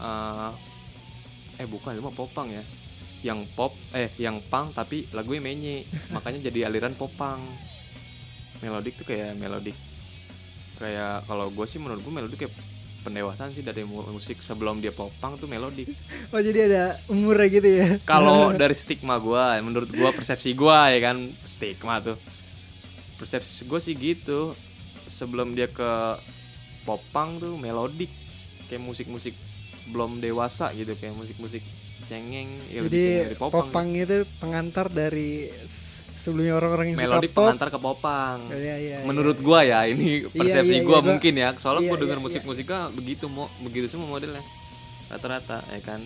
eh 0.00 0.52
eh 1.62 1.66
bukan 1.70 1.94
itu 1.94 2.02
mah 2.02 2.14
popang 2.18 2.50
ya. 2.50 2.64
Yang 3.22 3.46
pop 3.54 3.70
eh 3.94 4.10
yang 4.18 4.42
pang 4.50 4.74
tapi 4.74 5.06
lagunya 5.14 5.38
menye. 5.38 5.86
Makanya 6.14 6.50
jadi 6.50 6.66
aliran 6.66 6.98
popang. 6.98 7.38
Melodik 8.66 8.98
tuh 8.98 9.06
kayak 9.06 9.38
melodik. 9.38 9.78
Kayak 10.82 11.22
kalau 11.30 11.54
gue 11.54 11.66
sih 11.70 11.78
menurut 11.78 12.02
gue 12.02 12.12
melodik 12.12 12.38
kayak 12.42 12.54
pendewasaan 13.00 13.50
sih 13.50 13.60
dari 13.60 13.82
mu- 13.82 14.04
musik 14.10 14.40
sebelum 14.40 14.78
dia 14.78 14.92
popang 14.92 15.36
tuh 15.36 15.48
melodik. 15.48 15.88
Oh 16.34 16.38
jadi 16.38 16.70
ada 16.70 16.84
umurnya 17.08 17.48
gitu 17.50 17.68
ya. 17.68 17.88
kalau 18.04 18.52
dari 18.60 18.72
stigma 18.72 19.18
gua 19.18 19.58
menurut 19.58 19.90
gua 19.90 20.12
persepsi 20.12 20.54
gua 20.54 20.92
ya 20.92 21.10
kan 21.10 21.16
stigma 21.42 21.98
tuh. 21.98 22.16
Persepsi 23.16 23.66
gua 23.66 23.80
sih 23.82 23.96
gitu. 23.96 24.54
Sebelum 25.06 25.52
dia 25.52 25.66
ke 25.66 26.16
popang 26.82 27.36
tuh 27.36 27.58
melodik. 27.58 28.08
Kayak 28.70 28.86
musik-musik 28.86 29.34
belum 29.90 30.22
dewasa 30.22 30.70
gitu 30.78 30.94
kayak 30.94 31.18
musik-musik 31.18 31.58
cengeng 32.06 32.46
ya 32.70 32.86
Jadi 32.86 33.34
popang, 33.34 33.70
popang 33.70 33.88
itu 33.94 34.22
pengantar 34.38 34.86
dari 34.86 35.50
sebelumnya 36.20 36.54
orang-orang 36.54 36.86
yang 36.86 36.98
suka 37.00 37.18
pop. 37.24 37.32
pengantar 37.34 37.68
ke 37.68 37.78
popang 37.78 38.38
Iya, 38.46 38.76
iya, 38.76 38.96
menurut 39.02 39.38
gua 39.38 39.60
ya 39.62 39.84
ini 39.84 40.28
persepsi 40.28 40.44
iya, 40.76 40.80
gua 40.80 40.92
iya, 40.92 41.00
gua- 41.00 41.08
mungkin 41.08 41.32
ya 41.34 41.48
soalnya 41.56 41.82
iya, 41.82 41.90
gua 41.90 41.98
denger 41.98 42.14
iya, 42.14 42.24
musik-musiknya 42.24 42.80
begitu 42.92 43.24
mau 43.26 43.48
begitu 43.60 43.86
semua 43.88 44.08
modelnya 44.10 44.44
rata-rata 45.08 45.64
ya 45.66 45.80
kan 45.82 46.02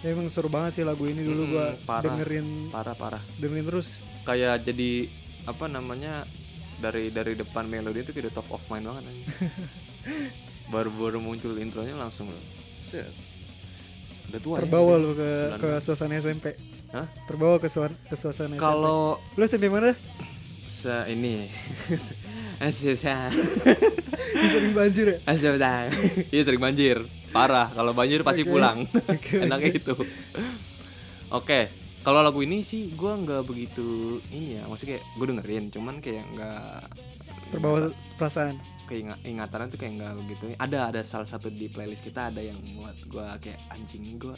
Ya, 0.00 0.12
emang 0.12 0.28
seru 0.28 0.46
banget 0.46 0.70
sih 0.74 0.84
lagu 0.84 1.00
ini 1.02 1.18
dulu 1.18 1.42
Mm, 1.42 1.50
gua 1.50 1.66
parah. 1.82 2.04
dengerin 2.06 2.46
parah 2.68 2.92
parah 2.94 3.22
dengerin 3.36 3.64
terus. 3.64 4.04
kayak 4.22 4.60
jadi 4.62 5.08
apa 5.44 5.64
namanya 5.66 6.28
dari 6.76 7.08
dari 7.08 7.32
depan 7.32 7.64
melodi 7.64 8.00
itu 8.00 8.12
kayak 8.12 8.30
top 8.30 8.44
of 8.50 8.60
mind 8.68 8.84
banget 8.84 9.00
baru-baru 10.66 11.18
muncul 11.18 11.56
intronya 11.56 11.94
langsung 11.94 12.28
loh 12.28 12.44
set 12.76 13.08
udah 14.26 14.40
tua 14.40 14.56
Terbawa 14.58 14.92
ya, 14.92 14.98
lu 14.98 15.10
ke 15.12 15.30
ke 15.54 15.68
96. 15.72 15.84
suasana 15.84 16.14
SMP. 16.16 16.46
Hah? 16.92 17.06
Terbawa 17.24 17.56
ke, 17.56 17.66
suar- 17.66 17.96
ke 17.96 18.14
suasana 18.14 18.54
kalau 18.56 19.16
lu 19.34 19.42
SMP 19.42 19.66
mana? 19.68 19.94
se 20.68 20.92
ini 21.08 21.48
Asyik 22.64 23.00
Sering 24.52 24.74
banjir 24.76 25.06
ya? 25.10 25.18
Asyik 25.24 25.56
Iya 26.28 26.42
sering 26.44 26.60
banjir 26.60 27.00
parah 27.32 27.66
kalau 27.66 27.90
banjir 27.90 28.22
pasti 28.22 28.46
Oke. 28.46 28.52
pulang 28.52 28.86
Oke, 29.10 29.42
enaknya 29.42 29.74
itu 29.74 29.94
oke 31.28 31.60
kalau 32.04 32.22
lagu 32.22 32.38
ini 32.38 32.62
sih 32.62 32.94
gua 32.94 33.16
nggak 33.16 33.42
begitu 33.42 34.20
ini 34.30 34.54
ya 34.54 34.68
maksudnya 34.68 34.94
kayak 34.94 35.04
gue 35.10 35.26
dengerin 35.34 35.64
cuman 35.72 35.94
kayak 35.98 36.24
nggak 36.30 36.78
Terbawa 37.50 37.90
perasaan. 38.14 38.54
keingat 38.84 39.18
ingatan 39.24 39.66
tuh 39.66 39.78
kayak 39.80 39.92
nggak 39.96 40.12
begitu 40.20 40.44
ada 40.60 40.92
ada 40.92 41.00
salah 41.00 41.24
satu 41.24 41.48
di 41.48 41.66
playlist 41.66 42.04
kita 42.04 42.28
ada 42.28 42.38
yang 42.38 42.60
buat 42.76 42.96
gua 43.08 43.34
kayak 43.40 43.56
anjing 43.72 44.14
gua 44.14 44.36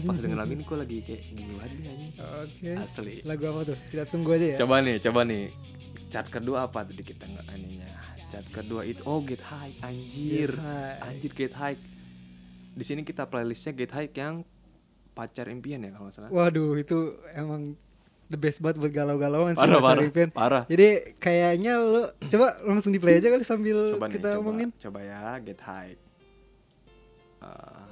pas 0.00 0.16
denger 0.16 0.36
lagu 0.36 0.52
ini 0.52 0.62
gua 0.62 0.78
lagi 0.78 0.96
kayak 1.00 1.20
gini 1.26 1.52
banget 1.52 1.72
nih 1.76 2.10
Oke. 2.38 2.70
asli 2.78 3.14
Lagu 3.22 3.44
apa 3.46 3.60
tuh? 3.66 3.76
Kita 3.86 4.04
tunggu 4.06 4.30
aja 4.32 4.46
ya. 4.48 4.56
coba 4.58 4.74
nih 4.78 4.96
coba 4.98 5.20
nih 5.22 5.44
chart 6.06 6.28
kedua 6.28 6.58
apa 6.64 6.78
tadi 6.82 7.02
kita 7.02 7.24
nggak 7.24 7.46
ininya 7.52 7.88
chart 8.26 8.46
kedua 8.48 8.80
itu 8.82 9.02
oh 9.02 9.20
get 9.20 9.42
high 9.42 9.74
anjir 9.80 10.48
Get 10.48 10.58
High. 10.58 10.96
anjir 11.02 11.30
get 11.32 11.52
high 11.52 11.76
di 12.72 12.82
sini 12.82 13.00
kita 13.00 13.26
playlistnya 13.26 13.72
get 13.72 13.90
high 13.90 14.08
yang 14.08 14.46
pacar 15.10 15.44
impian 15.46 15.80
ya 15.80 15.90
kalau 15.90 16.08
nggak 16.08 16.14
salah 16.14 16.30
Waduh, 16.30 16.72
itu 16.74 16.98
emang 17.32 17.76
the 18.26 18.38
best 18.38 18.60
banget 18.60 18.80
buat 18.80 18.88
galau-galauan 18.90 19.52
sih 19.52 19.60
Parah, 19.60 19.76
Pacar 19.76 19.88
parah, 19.90 20.04
Impian. 20.06 20.28
parah. 20.30 20.62
Jadi 20.64 20.88
kayaknya 21.16 21.72
lo 21.76 22.02
coba 22.22 22.56
langsung 22.62 22.88
di 22.88 22.98
play 22.98 23.18
aja 23.18 23.28
kali 23.28 23.42
sambil 23.42 23.92
coba 23.92 24.06
nih 24.06 24.14
kita 24.14 24.28
coba 24.30 24.36
ngomongin. 24.38 24.68
coba 24.74 24.98
ya 25.00 25.20
get 25.38 25.60
high 25.60 25.92
Eh, 27.38 27.84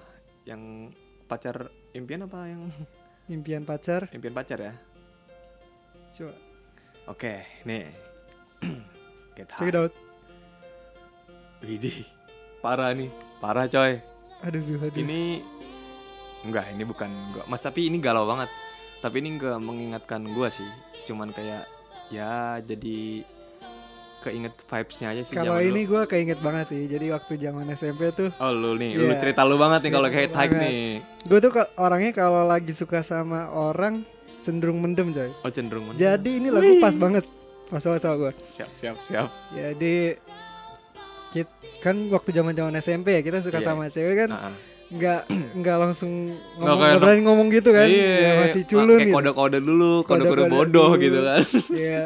yang 0.47 0.95
pacar 1.27 1.69
impian 1.93 2.25
apa 2.25 2.41
yang 2.47 2.63
Impian 3.31 3.63
pacar. 3.63 4.11
impian 4.11 4.35
pacar 4.35 4.59
ya 4.59 4.75
Coba. 6.11 6.35
oke 7.07 7.35
nih 7.63 7.87
get 9.33 9.47
Check 9.55 9.71
it 9.71 9.77
out. 9.77 9.95
Widih, 11.61 12.03
parah 12.59 12.91
nih 12.91 13.07
parah 13.39 13.67
coy 13.67 14.01
Aduh, 14.43 14.59
aduh. 14.59 14.79
aduh. 14.83 14.97
ini 14.97 15.45
enggak 16.43 16.73
ini 16.73 16.83
bukan 16.83 17.07
gua 17.31 17.45
mas 17.47 17.61
tapi 17.61 17.87
ini 17.87 18.01
galau 18.01 18.25
banget 18.25 18.49
tapi 18.99 19.21
ini 19.21 19.37
enggak 19.37 19.61
mengingatkan 19.61 20.25
gua 20.33 20.49
sih 20.49 20.67
cuman 21.05 21.31
kayak 21.31 21.69
ya 22.09 22.59
jadi 22.59 23.23
keinget 24.21 24.53
vibesnya 24.61 25.07
aja 25.09 25.23
sih 25.23 25.33
Kalau 25.33 25.57
ini 25.59 25.83
gue 25.83 26.01
keinget 26.05 26.39
banget 26.39 26.69
sih. 26.69 26.85
Jadi 26.85 27.09
waktu 27.09 27.37
zaman 27.37 27.65
SMP 27.71 28.09
tuh, 28.11 28.29
oh 28.35 28.51
lu 28.51 28.75
nih 28.75 28.95
lu 28.95 29.09
Iya, 29.09 29.17
cerita 29.19 29.43
lu 29.43 29.57
banget 29.57 29.81
nih 29.83 29.91
kalau 29.91 30.09
kayak 30.09 30.31
banget. 30.31 30.61
nih 30.61 30.81
gue 31.23 31.39
tuh 31.39 31.51
orangnya 31.75 32.13
kalau 32.13 32.43
lagi 32.45 32.71
suka 32.71 33.01
sama 33.01 33.49
orang 33.49 34.05
cenderung 34.41 34.79
mendem 34.79 35.09
coy. 35.09 35.29
oh 35.35 35.49
cenderung 35.49 35.85
mendem. 35.87 35.99
Jadi 35.99 36.31
ini 36.37 36.49
lagu 36.49 36.73
pas 36.79 36.95
banget 36.95 37.25
masa-masa 37.69 38.13
gue. 38.15 38.33
siap 38.49 38.71
siap 38.71 38.97
siap 38.99 39.29
Jadi 39.51 40.17
kit- 41.31 41.57
kan 41.79 41.97
waktu 42.09 42.31
zaman 42.31 42.53
zaman 42.53 42.75
SMP 42.77 43.13
ya 43.13 43.23
kita 43.23 43.39
suka 43.39 43.59
Iya. 43.59 43.67
sama 43.67 43.87
cewek 43.87 44.15
kan 44.19 44.31
Nah, 44.31 44.53
nggak 44.91 45.21
nggak 45.55 45.77
langsung 45.79 46.35
ngomong 46.57 46.77
nggak 46.77 46.99
berani 46.99 47.21
ngomong 47.23 47.49
gitu 47.49 47.71
kan 47.71 47.87
iya 47.87 48.11
ya, 48.11 48.31
masih 48.43 48.63
culun 48.67 48.99
kayak 48.99 49.07
gitu 49.07 49.15
kode-kode 49.15 49.59
dulu 49.61 49.93
kode-kode 50.03 50.27
Kode-kode 50.27 50.51
bodoh 50.51 50.91
dulu. 50.91 50.99
gitu 50.99 51.19
kan 51.23 51.43
Iya. 51.73 52.05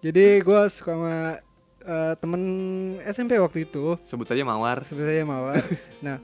Jadi 0.00 0.40
gue 0.40 0.60
suka 0.68 0.92
sama 0.96 1.16
eh, 1.80 2.12
temen 2.16 2.42
SMP 3.04 3.36
waktu 3.36 3.68
itu. 3.68 3.96
Sebut 4.00 4.24
saja 4.24 4.40
mawar. 4.42 4.80
Sebetulnya 4.82 5.24
mawar. 5.24 5.60
Nah 6.04 6.16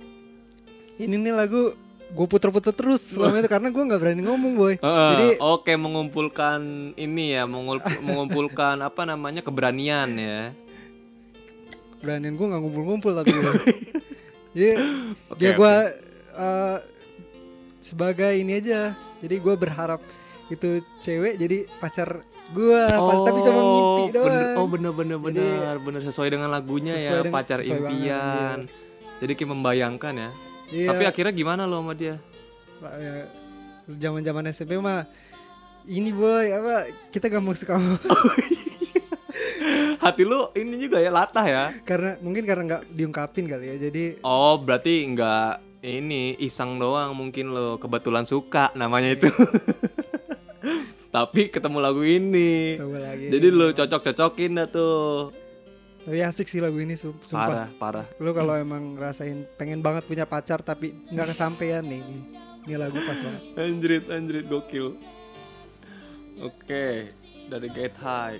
ini 0.96 1.20
nih 1.20 1.36
lagu 1.36 1.76
gue 2.06 2.26
puter-puter 2.30 2.72
terus 2.72 3.02
selama 3.04 3.42
itu 3.42 3.50
karena 3.50 3.68
gue 3.68 3.82
nggak 3.82 4.00
berani 4.00 4.22
ngomong 4.24 4.52
boy. 4.56 4.74
Heeh, 4.84 5.10
jadi 5.12 5.28
oke 5.42 5.72
mengumpulkan 5.76 6.60
ini 6.96 7.36
ya 7.36 7.44
mengul- 7.44 7.84
mengumpulkan 8.06 8.80
apa 8.80 9.04
namanya 9.04 9.44
keberanian 9.44 10.08
ya. 10.16 10.40
Beranian 12.00 12.38
gue 12.38 12.46
nggak 12.46 12.62
ngumpul-ngumpul 12.62 13.12
tapi 13.12 13.32
jadi 14.56 14.72
ya 15.36 15.52
oke. 15.52 15.56
gue 15.60 15.74
eh, 16.36 16.78
sebagai 17.82 18.32
ini 18.32 18.56
aja. 18.56 18.96
Jadi 19.20 19.36
gue 19.40 19.54
berharap 19.56 20.00
itu 20.48 20.80
cewek 21.02 21.36
jadi 21.36 21.66
pacar 21.82 22.22
gue 22.46 22.80
tapi 23.26 23.38
cuma 23.42 23.60
ngimpi 23.60 24.04
bener- 24.06 24.14
doang. 24.14 24.54
oh 24.56 24.66
bener 24.66 24.92
bener 24.92 25.18
Jadi, 25.18 25.26
bener. 25.34 25.74
Bener 25.80 26.00
sesuai 26.02 26.28
dengan 26.28 26.48
lagunya 26.48 26.94
sesuai 26.94 27.10
ya 27.10 27.20
dengan- 27.20 27.34
pacar 27.34 27.58
sesuai 27.58 27.80
banget, 27.80 27.90
impian. 27.92 28.58
jadi 29.18 29.32
kayak 29.34 29.50
membayangkan 29.50 30.14
ya. 30.14 30.30
Iya. 30.66 30.88
tapi 30.90 31.02
akhirnya 31.04 31.32
gimana 31.32 31.62
lo 31.62 31.78
sama 31.78 31.92
dia? 31.92 32.18
Zaman 33.88 34.20
zaman 34.20 34.44
SMP 34.48 34.74
mah 34.76 35.06
ini 35.84 36.10
boy 36.10 36.46
apa? 36.50 36.74
Kita 37.08 37.26
gampang 37.26 37.54
suka 37.54 37.78
sama- 37.78 38.02
hati 39.98 40.22
lu 40.22 40.50
ini 40.52 40.74
juga 40.76 40.98
ya 40.98 41.10
latah 41.10 41.42
ya. 41.44 41.64
Karena 41.82 42.14
mungkin 42.20 42.42
karena 42.42 42.62
nggak 42.64 42.82
diungkapin 42.90 43.46
kali 43.46 43.66
ya 43.68 43.76
jadi 43.80 44.22
oh 44.22 44.54
berarti 44.56 45.02
nggak 45.04 45.50
ini 45.82 46.34
iseng 46.36 46.78
doang 46.78 47.10
mungkin 47.12 47.50
lo 47.50 47.74
kebetulan 47.76 48.22
suka 48.22 48.70
namanya 48.72 49.14
itu 49.14 49.30
tapi 51.16 51.48
ketemu 51.48 51.78
lagu 51.80 52.04
ini 52.04 52.76
coba 52.76 52.98
lagi 53.00 53.32
jadi 53.32 53.48
lo 53.48 53.72
cocok-cocokin 53.72 54.52
dah 54.60 54.68
tuh 54.68 55.32
tapi 56.04 56.20
asik 56.20 56.44
sih 56.44 56.60
lagu 56.60 56.76
ini 56.76 56.92
sum- 56.92 57.16
sumpah 57.24 57.48
parah 57.48 57.68
parah 57.80 58.06
lu 58.20 58.36
kalau 58.36 58.52
emang 58.52 59.00
ngerasain 59.00 59.48
pengen 59.56 59.80
banget 59.80 60.04
punya 60.04 60.28
pacar 60.28 60.60
tapi 60.60 60.92
nggak 61.08 61.32
kesampaian 61.32 61.80
nih 61.80 62.04
ini, 62.04 62.20
ini 62.68 62.74
lagu 62.76 63.00
pas 63.00 63.16
banget 63.16 63.42
Anjrit, 63.56 64.04
anjrit 64.12 64.44
gokil. 64.44 64.92
Oke, 66.36 67.16
dari 67.48 67.68
Get 67.72 67.96
High. 67.96 68.36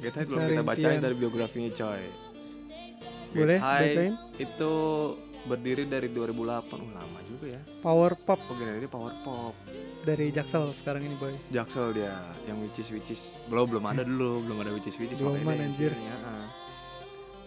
Get 0.00 0.16
High 0.16 0.24
belum 0.24 0.40
kita 0.48 0.64
bacain 0.64 1.04
dari 1.04 1.12
biografinya 1.12 1.68
coy. 1.68 2.00
Get 2.00 3.36
Boleh, 3.36 3.58
High 3.60 3.92
bacain? 3.92 4.12
itu 4.40 4.72
berdiri 5.44 5.84
dari 5.84 6.08
2008. 6.08 6.32
Uh, 6.80 6.90
lama 6.96 7.20
juga 7.28 7.60
ya. 7.60 7.62
power 7.84 8.16
pop 8.16 8.40
Oh, 8.48 8.56
dia 8.56 8.88
power 8.88 9.12
pop. 9.20 9.52
Dari 10.06 10.30
Jaksel 10.30 10.70
sekarang 10.70 11.02
ini 11.02 11.16
boy 11.16 11.34
Jaksel 11.50 11.90
dia 11.90 12.14
yang 12.44 12.62
which 12.62 12.78
is 12.78 12.88
which 12.88 13.10
is 13.10 13.34
belum 13.46 13.66
belum 13.68 13.84
ada 13.84 14.00
dulu, 14.00 14.40
belum 14.40 14.58
ada 14.60 14.70
which 14.70 14.86
is 14.86 14.94
which 14.96 15.10
is 15.10 15.18
Belum 15.18 15.34
dia 15.36 15.58
anjir. 15.60 15.92
ah. 16.22 16.46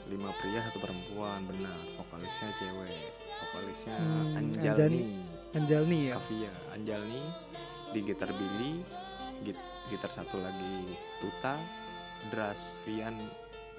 Lima 0.06 0.34
pria 0.36 0.60
satu 0.60 0.78
perempuan, 0.78 1.46
benar. 1.46 1.78
Vokalisnya 1.96 2.50
cewek. 2.52 3.14
Vokalisnya 3.40 3.96
Hmm, 3.96 4.36
Anjalni. 4.36 4.68
Anjani. 4.68 5.04
Anjalni 5.50 5.98
ya 6.04 6.18
Kavia 6.20 6.54
Anjalni 6.70 7.24
di 7.90 8.00
gitar 8.04 8.30
Billy 8.30 8.86
git- 9.42 9.58
gitar 9.88 10.12
satu 10.12 10.38
lagi 10.38 10.94
Tuta 11.18 11.58
Dras 12.30 12.78
Vian 12.84 13.18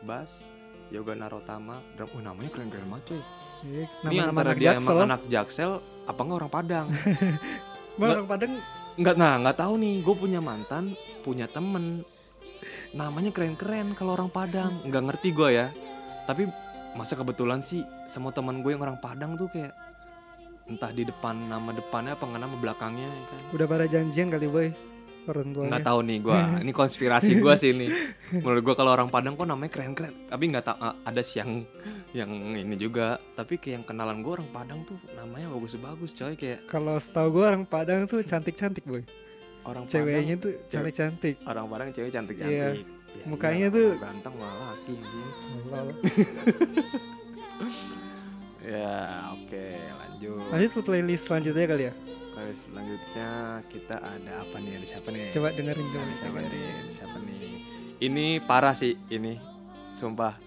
bass 0.02 0.50
Yoga 0.88 1.14
Narotama 1.14 1.78
drum 1.94 2.10
oh 2.10 2.18
namanya 2.20 2.50
keren-keren 2.50 2.88
banget 2.88 3.04
cuy 3.08 3.22
Iya, 3.60 3.84
ini 3.86 4.18
nama-nama 4.18 4.30
antara 4.32 4.48
anak 4.48 4.56
dia 4.56 4.66
Jaksel 4.66 4.88
emang 4.90 5.06
anak 5.06 5.22
Jaksel 5.28 5.70
apa 6.08 6.20
nggak 6.20 6.38
orang 6.38 6.50
Padang 6.50 6.86
Emang 8.00 8.24
orang 8.24 8.30
Padang. 8.32 8.52
nggak 9.00 9.16
nah 9.16 9.38
nggak 9.40 9.56
tahu 9.56 9.74
nih 9.80 9.94
gue 10.00 10.14
punya 10.16 10.40
mantan 10.40 10.96
punya 11.20 11.44
temen. 11.44 12.00
Namanya 12.96 13.30
keren-keren 13.30 13.92
kalau 13.92 14.16
orang 14.16 14.32
Padang. 14.32 14.80
Nggak 14.88 15.04
ngerti 15.12 15.28
gue 15.36 15.48
ya. 15.52 15.68
Tapi 16.24 16.48
masa 16.96 17.14
kebetulan 17.14 17.60
sih 17.60 17.84
sama 18.08 18.32
teman 18.32 18.64
gue 18.64 18.72
yang 18.72 18.82
orang 18.82 18.98
Padang 18.98 19.36
tuh 19.36 19.52
kayak 19.52 19.76
entah 20.66 20.90
di 20.94 21.02
depan 21.04 21.50
nama 21.50 21.74
depannya 21.74 22.16
apa 22.16 22.24
nggak 22.24 22.42
nama 22.42 22.56
belakangnya 22.56 23.08
ya 23.12 23.24
kan. 23.28 23.40
Udah 23.52 23.66
pada 23.68 23.84
janjian 23.84 24.32
kali 24.32 24.48
boy 24.48 24.68
orang 25.26 25.48
tuanya. 25.50 25.68
Nggak 25.70 25.84
tahu 25.84 25.98
nih 26.02 26.18
gua. 26.20 26.38
Ini 26.64 26.72
konspirasi 26.72 27.30
gua 27.36 27.54
sih 27.54 27.70
ini. 27.70 27.86
Menurut 28.32 28.62
gua 28.62 28.74
kalau 28.74 28.90
orang 28.90 29.08
Padang 29.08 29.34
kok 29.34 29.44
namanya 29.44 29.68
keren 29.68 29.92
keren 29.92 30.14
tapi 30.26 30.44
nggak 30.46 30.64
tahu 30.64 30.76
ah, 30.78 30.94
ada 31.02 31.20
sih 31.20 31.38
yang 31.38 31.64
yang 32.10 32.30
ini 32.56 32.74
juga. 32.74 33.18
Tapi 33.34 33.56
kayak 33.56 33.74
yang 33.74 33.84
kenalan 33.84 34.20
gua 34.20 34.38
orang 34.38 34.50
Padang 34.50 34.80
tuh 34.82 34.96
namanya 35.12 35.50
bagus 35.50 35.76
bagus 35.76 36.10
coy. 36.12 36.34
Kayak 36.34 36.64
kalau 36.64 36.96
setahu 36.96 37.28
gue 37.36 37.44
orang 37.44 37.64
Padang 37.64 38.06
tuh 38.06 38.22
cantik 38.22 38.54
cantik 38.54 38.82
boy. 38.82 39.02
Orang 39.60 39.84
ceweknya 39.84 40.34
Padang 40.34 40.40
tuh 40.40 40.52
cantik 40.66 40.94
cantik 40.94 41.34
orang 41.44 41.64
Padang 41.66 41.88
cewek 41.90 42.10
cantik 42.10 42.36
Iya. 42.38 42.72
cantik 42.72 42.86
Mukanya 43.26 43.66
tuh- 43.68 43.98
ganteng 43.98 44.34
malah 44.38 44.72
laki. 44.72 44.94
Lalu- 45.66 45.98
ya 48.62 48.94
oke 49.34 49.66
lanjut. 49.90 50.46
Lanjut 50.48 50.70
ke 50.70 50.80
playlist 50.80 51.24
selanjutnya 51.26 51.64
kali 51.66 51.84
ya 51.88 51.94
Oke, 52.40 52.56
selanjutnya 52.56 53.30
kita 53.68 54.00
ada 54.00 54.40
apa 54.40 54.56
nih 54.64 54.80
ada 54.80 54.86
siapa 54.88 55.12
nih 55.12 55.28
coba 55.28 55.52
dengerin 55.52 55.86
coba 55.92 56.04
Ada 56.08 56.16
siapa 56.16 56.38
nih? 56.40 56.48
Ada 56.48 56.92
siapa 56.96 57.16
nih? 57.20 57.36
Ini 58.00 58.26
parah 58.48 58.72
sih 58.72 58.96
ini. 59.12 59.36
Sumpah. 59.92 60.40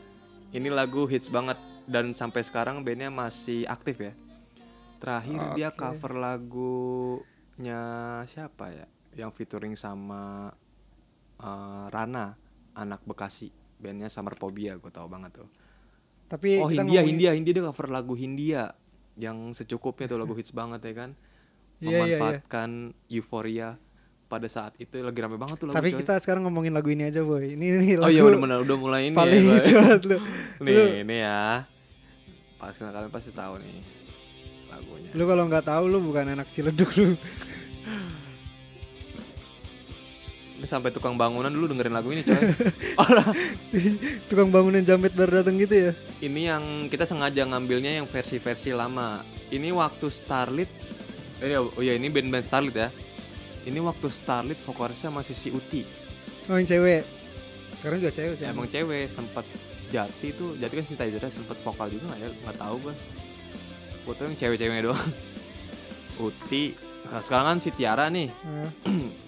Ini 0.57 0.73
lagu 0.73 1.05
hits 1.05 1.29
banget 1.29 1.53
dan 1.85 2.09
sampai 2.17 2.41
sekarang 2.41 2.81
bandnya 2.81 3.13
masih 3.13 3.69
aktif 3.69 4.01
ya. 4.01 4.17
Terakhir 4.97 5.53
dia 5.53 5.69
Oke. 5.69 5.85
cover 5.85 6.17
lagunya 6.17 7.81
siapa 8.25 8.73
ya? 8.73 8.89
Yang 9.13 9.29
featuring 9.37 9.77
sama 9.77 10.49
eh, 11.37 11.85
Rana, 11.93 12.33
anak 12.73 13.05
Bekasi. 13.05 13.53
Bandnya 13.77 14.09
Summer 14.09 14.33
Phobia, 14.33 14.81
gue 14.81 14.89
tau 14.89 15.05
banget 15.05 15.45
tuh. 15.45 15.49
tapi 16.25 16.57
Oh 16.57 16.73
kita 16.73 16.81
Hindia, 16.81 17.05
ngomongin- 17.05 17.21
Hindia, 17.21 17.31
Hindia 17.37 17.53
dia 17.53 17.63
cover 17.69 17.93
lagu 17.93 18.17
Hindia 18.17 18.73
yang 19.13 19.53
secukupnya 19.53 20.09
tuh 20.09 20.17
lagu 20.17 20.33
hits 20.33 20.49
banget 20.49 20.81
ya 20.81 20.95
kan. 20.97 21.13
Iya, 21.83 21.89
iya, 21.89 21.99
iya. 21.99 22.17
Memanfaatkan 22.17 22.69
euforia 23.07 23.75
pada 24.25 24.47
saat 24.47 24.73
itu 24.77 24.97
lagi 24.97 25.19
rame 25.19 25.35
banget 25.35 25.57
tuh 25.57 25.67
lagu 25.67 25.77
tapi 25.77 25.91
coy. 25.91 25.99
kita 26.01 26.17
sekarang 26.17 26.41
ngomongin 26.41 26.71
lagu 26.71 26.89
ini 26.89 27.05
aja 27.05 27.21
boy 27.21 27.53
ini, 27.53 27.65
ini 27.69 27.93
lagu 27.93 28.07
Oh 28.07 28.09
iya 28.09 28.21
benar-benar 28.23 28.59
udah 28.61 28.77
mulai 28.77 29.01
ini 29.05 29.13
paling 29.13 29.29
ya. 29.37 29.51
hits 29.53 29.67
Boy. 29.67 29.77
banget 29.77 30.01
lu 30.01 30.15
Lu- 30.15 30.65
nih, 30.65 31.03
ini 31.03 31.15
ya. 31.19 31.43
Pasti 32.55 32.81
kalian 32.81 33.11
pasti 33.11 33.29
tahu 33.29 33.53
nih. 33.57 33.77
Lu 35.13 35.23
kalau 35.23 35.45
nggak 35.45 35.67
tahu 35.67 35.83
lu 35.85 36.01
bukan 36.01 36.25
anak 36.29 36.49
Ciledug 36.49 36.89
lu. 36.95 37.13
Ini 40.53 40.65
sampai 40.65 40.89
tukang 40.89 41.13
bangunan 41.13 41.49
dulu 41.49 41.67
dengerin 41.67 41.91
lagu 41.91 42.09
ini 42.09 42.23
coy. 42.23 42.39
Orang 43.03 43.35
Tukang 44.25 44.47
bangunan 44.47 44.79
jamet 44.79 45.11
baru 45.11 45.41
datang 45.41 45.59
gitu 45.59 45.75
ya. 45.75 45.91
ini 46.21 46.47
yang 46.47 46.63
kita 46.87 47.03
sengaja 47.03 47.43
ngambilnya 47.43 47.99
yang 47.99 48.07
versi-versi 48.07 48.71
lama. 48.71 49.19
Ini 49.49 49.69
waktu 49.69 50.07
Starlit. 50.07 50.71
Ini 51.43 51.59
oh 51.59 51.83
ya 51.83 51.93
ini 51.99 52.07
band-band 52.07 52.45
Starlit 52.47 52.75
ya. 52.75 52.89
Ini 53.67 53.79
waktu 53.83 54.07
Starlit 54.07 54.59
vokalisnya 54.63 55.11
masih 55.11 55.35
si 55.35 55.51
Uti. 55.51 55.83
Oh 56.47 56.55
yang 56.55 56.67
cewek. 56.67 57.03
Sekarang 57.75 57.99
juga 57.99 58.13
cewek 58.15 58.35
sih. 58.39 58.45
Emang 58.47 58.67
cewek 58.71 59.03
sempat 59.11 59.43
Jati 59.91 60.33
tuh, 60.33 60.55
Jati 60.57 60.73
kan 60.79 60.85
Sinta 60.87 61.03
Izra 61.05 61.27
sempat 61.27 61.59
vokal 61.61 61.91
juga 61.91 62.15
nggak 62.15 62.19
ya? 62.23 62.29
Nggak 62.47 62.57
tahu 62.57 62.75
gue. 62.87 62.95
Gue 64.03 64.13
tau 64.15 64.25
yang 64.25 64.37
cewek-ceweknya 64.39 64.83
doang. 64.87 65.09
Uti. 66.27 66.63
Nah, 67.11 67.21
sekarang 67.21 67.45
kan 67.45 67.57
si 67.59 67.69
Tiara 67.75 68.07
nih. 68.07 68.31
Nah, 68.31 68.71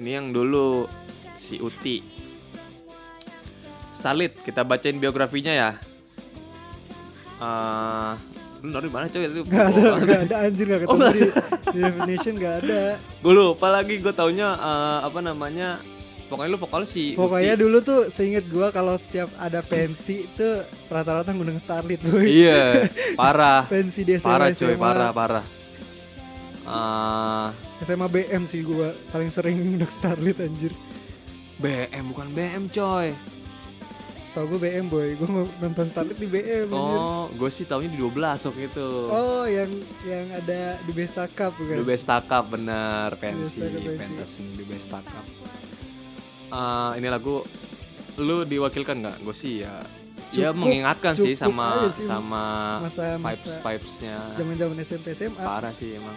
Ini 0.00 0.16
yang 0.16 0.32
dulu 0.32 0.88
si 1.36 1.60
Uti. 1.60 2.00
Starlit, 3.92 4.32
kita 4.40 4.64
bacain 4.64 4.96
biografinya 4.96 5.52
ya. 5.52 5.70
Eh, 7.40 8.12
lu 8.60 8.70
dari 8.70 8.88
mana 8.88 9.06
coy 9.06 9.22
itu? 9.22 9.42
Gak 9.42 9.66
ada, 9.70 9.82
gak 9.98 10.20
ada 10.26 10.36
anjir 10.42 10.66
gak 10.66 10.80
ketemu 10.84 11.06
di, 11.08 11.20
di 11.66 11.78
definition 11.80 12.34
gak 12.36 12.54
ada. 12.60 12.80
Gue 13.18 13.32
lupa 13.32 13.66
lagi, 13.68 13.94
gue 13.96 14.12
taunya 14.12 14.48
eh, 14.52 14.98
apa 15.02 15.20
namanya? 15.20 15.80
Pokoknya 16.26 16.48
lu 16.48 16.58
vokal 16.58 16.82
si 16.84 17.18
Pokoknya 17.18 17.52
Uti. 17.52 17.60
dulu 17.60 17.76
tuh 17.80 18.00
seinget 18.06 18.46
gua 18.46 18.70
kalau 18.70 18.94
setiap 18.94 19.26
ada 19.34 19.66
pensi 19.66 20.30
tuh 20.30 20.62
rata-rata 20.86 21.34
ngundang 21.34 21.58
Starlit 21.58 21.98
boy. 22.00 22.22
Iya, 22.22 22.86
parah. 23.18 23.66
Pensi 23.66 24.06
di 24.06 24.14
SMA, 24.14 24.30
Parah 24.30 24.48
coy, 24.54 24.70
SMA. 24.70 24.78
parah, 24.78 25.10
parah. 25.10 25.44
Eh, 26.62 27.46
SMA 27.82 28.06
BM 28.06 28.46
sih 28.46 28.62
gua 28.62 28.94
paling 29.10 29.26
sering 29.26 29.58
ngundang 29.58 29.90
Starlit 29.90 30.38
anjir. 30.38 30.70
BM 31.58 32.14
bukan 32.14 32.30
BM 32.30 32.70
coy. 32.70 33.10
Setahu 34.30 34.46
gue 34.48 34.60
BM 34.62 34.86
boy, 34.86 35.08
gue 35.12 35.26
mau 35.26 35.42
nonton 35.58 35.90
Starlit 35.90 36.14
di 36.14 36.24
BM. 36.24 36.70
Oh, 36.70 37.26
gue 37.28 37.50
sih 37.50 37.66
taunya 37.66 37.90
di 37.90 37.98
12 37.98 38.14
waktu 38.46 38.62
itu. 38.64 38.88
Oh, 39.10 39.42
yang 39.42 39.66
yang 40.06 40.22
ada 40.30 40.78
di 40.78 40.92
Besta 40.94 41.26
Cup 41.26 41.50
Di 41.52 41.66
bukan? 41.66 41.82
Besta 41.82 42.22
Cup 42.22 42.44
bener 42.48 43.10
pensi, 43.16 43.58
pentas 43.90 44.38
di 44.38 44.62
Besta 44.62 45.02
Cup. 45.02 45.26
Eh, 46.48 46.90
ini 46.94 47.06
lagu 47.06 47.42
lu 48.16 48.42
diwakilkan 48.44 49.02
nggak? 49.02 49.16
Gue 49.20 49.34
sih 49.34 49.62
ya 49.62 49.82
ya 50.30 50.54
Cukup- 50.54 50.62
mengingatkan 50.62 51.10
sih 51.10 51.34
sama 51.34 51.90
sih 51.90 52.06
sama 52.06 52.78
masa- 52.78 53.18
vibes 53.18 53.50
masa 53.50 53.66
vibesnya 53.66 54.16
Zaman-zaman 54.38 54.76
SMP 54.78 55.06
SMA. 55.10 55.42
parah 55.42 55.74
sih 55.74 55.90
emang. 55.92 56.14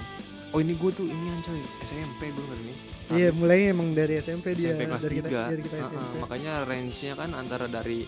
Oh 0.54 0.62
ini 0.62 0.78
gue 0.78 0.92
tuh 0.94 1.10
ini 1.10 1.34
coy 1.42 1.58
SMP 1.82 2.30
gue 2.30 2.46
kan 2.46 2.58
ini. 2.62 2.74
Iya, 3.16 3.30
mulai 3.32 3.60
emang 3.68 3.92
dari 3.92 4.18
SMP 4.18 4.54
dia 4.54 4.72
SMP 4.72 4.82
kelas 4.86 5.02
dari 5.02 5.16
kita 5.16 5.30
3 5.30 5.52
dari 5.52 5.62
kita 5.62 5.78
SMP. 5.84 6.14
makanya 6.20 6.54
range-nya 6.64 7.14
kan 7.14 7.30
antara 7.34 7.66
dari 7.68 8.04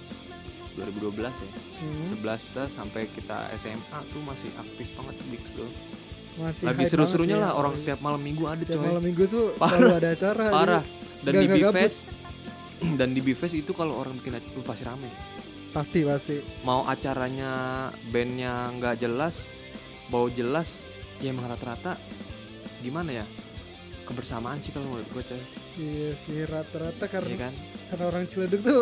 2012 0.75 1.21
ya 1.38 1.51
Hmm, 1.75 2.07
11 2.07 2.24
lah 2.55 2.67
sampai 2.67 3.03
kita 3.07 3.51
SMA 3.53 3.75
tuh 4.07 4.21
masih 4.21 4.47
aktif 4.55 4.88
banget 4.93 5.15
Gigs 5.27 5.51
tuh 5.53 5.67
masih 6.38 6.63
lagi 6.65 6.83
seru-serunya 6.85 7.35
banget 7.35 7.47
lah 7.47 7.51
orang 7.53 7.74
ya. 7.74 7.83
tiap 7.85 8.00
malam 8.01 8.21
minggu 8.21 8.43
ada 8.45 8.59
Tiap 8.62 8.74
coy 8.74 8.85
malam 8.85 9.03
minggu 9.03 9.24
tuh 9.25 9.45
Parah. 9.62 9.91
ada 9.93 10.09
acara. 10.09 10.45
parah 10.50 10.83
dan 11.21 11.31
nggak- 11.33 11.43
di. 11.45 11.59
Bifest 11.62 11.97
dan 13.00 13.09
di 13.09 13.21
Bifest 13.21 13.55
itu 13.55 13.71
kalau 13.71 13.95
orang 13.95 14.15
bikin 14.15 14.33
acara 14.33 14.51
uh, 14.53 14.63
pasti 14.63 14.83
rame 14.83 15.09
Pasti 15.69 16.00
pasti. 16.01 16.35
mau 16.63 16.83
acaranya 16.85 17.51
bandnya 18.07 18.53
nggak 18.71 18.95
jelas 18.97 19.51
bau 20.07 20.27
jelas 20.29 20.79
ya 21.17 21.29
emang 21.29 21.43
rata-rata 21.45 22.00
gimana 22.79 23.12
ya 23.13 23.25
kebersamaan 24.05 24.57
sih 24.57 24.69
kalau 24.69 24.88
menurut 24.88 25.09
gue 25.09 25.24
coy. 25.25 25.41
Iya 25.75 26.09
sih 26.13 26.38
rata-rata 26.43 27.01
Iya 27.01 27.12
karena 27.12 27.36
kan? 27.41 27.53
karena 27.86 28.03
orang 28.06 28.23
Ciledug 28.25 28.62
tuh 28.62 28.82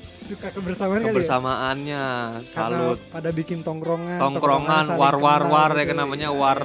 suka 0.00 0.48
kebersamaan 0.50 0.98
kali 0.98 1.04
ya. 1.04 1.12
kebersamaannya 1.12 2.04
Karena 2.48 2.78
salut. 2.88 2.98
pada 3.10 3.30
bikin 3.30 3.60
tongkrongan, 3.60 4.16
tongkrongan 4.16 4.96
war 4.96 5.16
war 5.16 5.42
war 5.44 5.70
ya 5.72 5.82
gitu. 5.82 5.90
kan 5.90 5.98
namanya 5.98 6.28
Iya, 6.28 6.40
war 6.40 6.60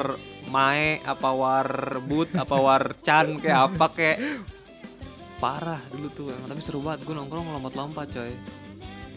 mae 0.47 1.01
apa 1.01 1.30
war 1.32 1.69
but 2.01 2.30
apa 2.34 2.56
war 2.56 2.84
chan 3.01 3.36
kayak 3.38 3.73
apa 3.73 3.86
kayak 3.91 4.17
parah 5.36 5.82
dulu 5.91 6.08
tuh 6.10 6.25
emang. 6.32 6.47
Tapi 6.47 6.62
seru 6.62 6.80
banget 6.80 7.03
gue 7.03 7.13
nongkrong 7.13 7.47
lompat-lompat 7.51 8.08
coy. 8.10 8.32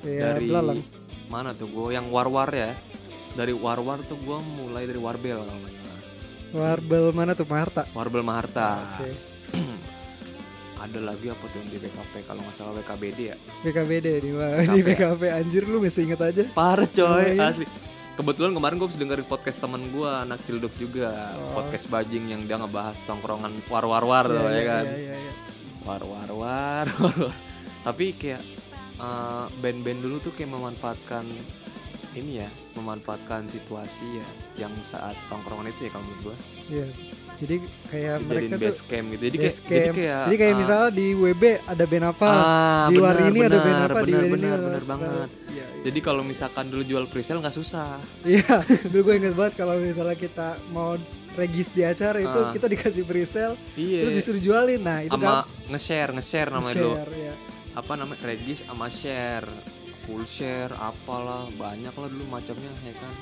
Iya, 0.03 0.35
dari 0.35 0.47
belalang. 0.47 0.81
mana 1.29 1.51
tuh 1.53 1.69
gue 1.69 1.93
yang 1.93 2.09
war 2.09 2.27
war 2.27 2.51
ya. 2.51 2.75
Dari 3.33 3.55
war 3.55 3.79
war 3.79 4.03
tuh 4.03 4.19
gue 4.19 4.39
mulai 4.59 4.83
dari 4.83 4.99
warbel 4.99 5.39
kalau 5.39 5.63
Warbel 6.51 7.13
mana 7.13 7.33
tuh 7.33 7.45
Marta? 7.45 7.85
warbel 7.93 8.23
maharta 8.23 8.81
Oke. 8.97 9.11
ada 10.79 11.01
lagi 11.03 11.27
apa 11.27 11.45
tuh 11.45 11.59
yang 11.59 11.69
di 11.69 11.79
BKP 11.79 12.13
kalau 12.25 12.41
nggak 12.41 12.55
salah 12.55 12.73
WKBD 12.73 13.19
ya 13.27 13.37
BKBD 13.61 14.07
di 14.21 14.31
mana? 14.31 14.63
Di 14.65 14.81
BKP 14.81 15.23
anjir 15.29 15.63
lu 15.65 15.79
masih 15.79 16.07
inget 16.07 16.21
aja. 16.21 16.43
parah 16.53 16.87
coy 16.87 17.35
Lumayan. 17.35 17.51
asli 17.51 17.67
kebetulan 18.15 18.51
kemarin 18.51 18.75
gue 18.77 18.87
habis 18.87 18.97
dengerin 18.97 19.25
podcast 19.25 19.59
temen 19.59 19.83
gue 19.89 20.07
anak 20.09 20.39
cilduk 20.43 20.75
juga 20.75 21.11
Oh. 21.35 21.55
podcast 21.57 21.87
bajing 21.87 22.25
yang 22.29 22.43
dia 22.43 22.57
ngebahas 22.57 22.97
tongkrongan 23.05 23.53
war 23.67 23.85
war 23.85 24.03
war 24.03 24.25
tuh 24.25 24.39
ya 24.49 24.63
kan 24.65 24.85
Iya, 24.85 24.97
iya, 24.97 25.15
iya. 25.17 25.33
war 25.83 26.03
war 26.03 26.31
war 26.33 26.87
war, 26.95 27.15
war. 27.19 27.35
tapi 27.83 28.13
kayak 28.13 28.43
eh, 28.97 29.45
band-band 29.59 30.01
dulu 30.01 30.19
tuh 30.21 30.33
kayak 30.33 30.49
memanfaatkan 30.49 31.27
ini 32.19 32.33
ya 32.37 32.49
memanfaatkan 32.75 33.47
situasi 33.47 34.07
ya 34.15 34.27
yang 34.59 34.73
saat 34.83 35.15
tongkrongan 35.27 35.69
itu 35.69 35.81
ya 35.83 35.91
kalau 35.91 36.05
menurut 36.05 36.23
gue 36.25 36.37
Iya. 36.69 36.87
Jadi 37.39 37.55
kayak 37.87 38.15
dijadiin 38.19 38.29
mereka 38.51 38.57
base 38.59 38.75
tuh 38.75 38.87
camp 38.89 39.07
gitu 39.09 39.23
jadi 39.25 39.37
kayak 39.37 39.47
base 39.49 39.61
jadi 39.63 39.79
camp. 39.81 39.95
kayak 39.97 40.21
Jadi 40.21 40.37
kayak 40.37 40.51
ah, 40.51 40.59
misalnya 40.59 40.89
di 40.91 41.07
WB 41.15 41.43
ada 41.65 41.85
band 41.87 42.07
apa, 42.09 42.29
ah, 42.29 42.87
di 42.89 42.97
war 42.99 43.17
ini 43.17 43.39
ada 43.41 43.59
band 43.59 43.81
apa, 43.85 43.99
di 44.01 44.13
ini 44.13 44.29
benar, 44.29 44.51
ada 44.51 44.65
benar 44.65 44.77
apa. 44.77 44.91
banget 44.91 45.09
Iya, 45.09 45.27
iya. 45.55 45.67
jadi 45.81 45.99
kalau 46.01 46.23
misalkan 46.23 46.65
dulu 46.67 46.83
jual 46.83 47.05
presale 47.07 47.39
nggak 47.39 47.55
susah 47.55 47.95
Iya, 48.23 48.55
dulu 48.91 49.01
gue 49.05 49.15
inget 49.17 49.35
banget 49.35 49.55
kalau 49.57 49.75
misalnya 49.77 50.17
kita 50.17 50.49
mau 50.69 50.99
regis 51.33 51.71
di 51.71 51.83
acara 51.83 52.19
itu 52.19 52.27
Ah. 52.37 52.51
kita 52.51 52.67
dikasih 52.67 53.05
presale, 53.05 53.55
iya 53.73 54.03
terus 54.03 54.15
disuruh 54.19 54.43
jualin. 54.43 54.83
Nah 54.83 54.99
itu 55.01 55.15
sama 55.15 55.23
kan 55.23 55.37
nge-share 55.69 56.11
nge-share 56.13 56.51
namanya 56.51 56.75
dulu 56.77 56.95
share 56.97 57.13
ya. 57.15 57.35
apa 57.73 57.93
namanya 57.95 58.21
regis 58.25 58.59
sama 58.61 58.87
share 58.89 59.47
full 60.09 60.25
share 60.25 60.73
apalah 60.81 61.45
banyak 61.61 61.93
lah 61.93 62.09
dulu 62.09 62.25
macamnya 62.33 62.73
ya 62.89 62.97
kan 62.97 63.13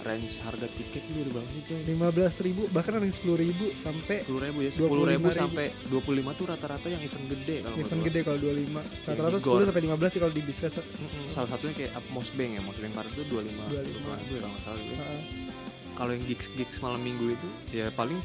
range 0.00 0.40
harga 0.40 0.64
tiket 0.64 1.04
dia 1.12 1.28
udah 1.28 1.44
sih 1.44 1.62
coy 1.66 1.80
lima 1.92 2.08
belas 2.08 2.40
ribu 2.40 2.64
bahkan 2.72 2.96
ada 2.96 3.04
yang 3.04 3.12
sepuluh 3.12 3.36
ribu 3.36 3.68
sampai 3.76 4.24
sepuluh 4.24 4.40
ribu 4.48 4.58
ya 4.64 4.70
sepuluh 4.72 5.04
ribu 5.04 5.28
25.000. 5.28 5.42
sampai 5.44 5.66
dua 5.92 6.00
puluh 6.00 6.16
lima 6.24 6.30
tuh 6.32 6.46
rata-rata 6.48 6.86
yang 6.88 7.02
event 7.04 7.26
gede 7.28 7.56
kalau 7.60 7.76
event 7.76 8.02
gede 8.08 8.20
kalau 8.24 8.38
25 8.40 8.80
rata-rata 9.10 9.36
Igor. 9.36 9.58
10 9.60 9.68
sampai 9.68 9.82
15 9.84 10.14
sih 10.14 10.20
kalau 10.24 10.32
di 10.32 10.42
Bifest 10.46 10.76
salah 11.34 11.48
satunya 11.52 11.74
kayak 11.76 11.92
up 11.98 12.06
Mosbank 12.16 12.50
ya 12.56 12.62
Mosbank 12.64 12.92
Park 12.96 13.08
itu 13.12 13.22
dua 13.28 13.42
lima 13.44 13.64
25. 13.68 13.76
ribu 13.76 13.98
ya 14.00 14.38
kalau 14.40 14.52
nggak 14.54 14.62
salah 14.64 14.80
gitu. 14.80 15.04
Kalau 16.00 16.10
yang 16.16 16.24
gigs 16.24 16.46
gigs 16.56 16.78
malam 16.80 17.00
minggu 17.04 17.26
itu 17.36 17.48
ya 17.76 17.92
paling 17.92 18.16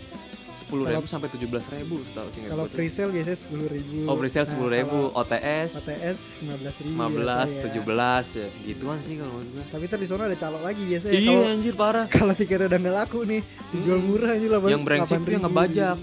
sepuluh 0.55 0.87
ribu 0.87 1.03
sampai 1.03 1.27
tujuh 1.29 1.45
belas 1.45 1.67
ribu 1.67 1.99
setahu 2.01 2.27
sih 2.29 2.41
kalau 2.45 2.65
presale 2.65 3.11
biasanya 3.11 3.37
10 3.37 3.75
ribu. 3.75 3.95
Oh 4.05 4.15
presale 4.15 4.45
sepuluh 4.45 4.71
ribu 4.71 4.99
OTS 5.11 5.69
OTS 5.77 6.17
15 6.41 6.47
ribu 6.81 6.89
lima 6.89 7.07
belas 7.09 7.49
tujuh 7.59 7.83
belas 7.83 8.25
ya 8.31 8.47
segituan 8.47 8.97
sih 8.99 9.15
kalau 9.15 9.31
menurut 9.33 9.51
gue 9.51 9.63
tapi 9.67 9.83
ntar 9.85 9.97
di 9.97 10.07
sana 10.07 10.23
ada 10.25 10.37
calok 10.37 10.61
lagi 10.61 10.81
biasanya. 10.81 11.13
Iya 11.13 11.27
kalau 11.29 11.51
anjir 11.51 11.73
parah. 11.75 12.05
kalau 12.07 12.33
tiketnya 12.33 12.67
udah 12.67 12.79
nggak 12.79 12.95
laku 12.97 13.19
nih 13.23 13.41
dijual 13.69 13.97
Hmm. 13.97 14.07
murah 14.07 14.29
aja 14.31 14.47
lah 14.47 14.59
yang 14.65 14.81
brengsek 14.81 15.19
tuh 15.19 15.31
yang 15.31 15.43
ngebajak. 15.43 15.97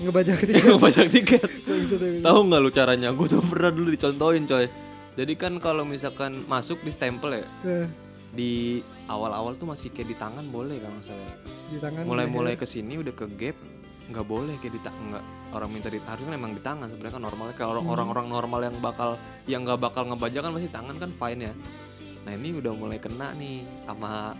Ngebajak 0.00 0.36
tiket. 0.42 0.64
Ngebajak 0.66 1.06
tiket. 1.10 1.42
Bisa. 1.68 1.94
tahu 2.20 2.38
nggak 2.46 2.60
lu 2.60 2.70
caranya? 2.70 3.08
Gue 3.10 3.26
tuh 3.26 3.42
pernah 3.42 3.68
dulu 3.68 3.90
dicontohin 3.90 4.44
coy. 4.44 4.66
Jadi 5.12 5.32
kan 5.34 5.52
kalau 5.58 5.82
misalkan 5.82 6.46
masuk 6.46 6.80
di 6.80 6.88
stempel 6.88 7.34
ya 7.34 7.44
Eh, 7.62 7.86
di 8.30 8.80
awal-awal 9.10 9.58
tuh 9.58 9.66
masih 9.66 9.90
kayak 9.90 10.14
di 10.14 10.16
tangan 10.16 10.46
boleh 10.48 10.78
kan 10.78 10.92
masalah 10.94 11.30
di 11.66 11.78
tangan 11.82 12.02
mulai-mulai 12.06 12.54
ke 12.54 12.64
sini 12.64 13.02
udah 13.02 13.14
ke 13.14 13.26
gap 13.34 13.58
nggak 14.10 14.26
boleh 14.26 14.54
kayak 14.58 14.74
di 14.74 14.80
nggak 14.82 15.24
orang 15.54 15.70
minta 15.70 15.86
di 15.86 16.02
harusnya 16.02 16.34
emang 16.34 16.54
di 16.54 16.62
tangan 16.62 16.90
sebenarnya 16.90 17.14
kan 17.14 17.22
normalnya. 17.22 17.54
Kalau 17.54 17.72
orang 17.78 17.86
orang-orang 17.90 18.26
normal 18.26 18.60
yang 18.66 18.76
bakal 18.82 19.10
yang 19.46 19.62
nggak 19.62 19.78
bakal 19.78 20.02
ngebajak 20.10 20.42
kan 20.42 20.50
pasti 20.54 20.70
tangan 20.70 20.96
kan 20.98 21.10
fine 21.14 21.40
ya. 21.46 21.54
Nah 22.26 22.32
ini 22.34 22.48
udah 22.58 22.72
mulai 22.74 22.98
kena 22.98 23.30
nih 23.38 23.62
sama 23.86 24.34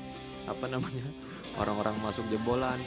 apa 0.50 0.64
namanya 0.66 1.06
orang-orang 1.62 1.94
masuk 2.02 2.26
jebolan 2.30 2.78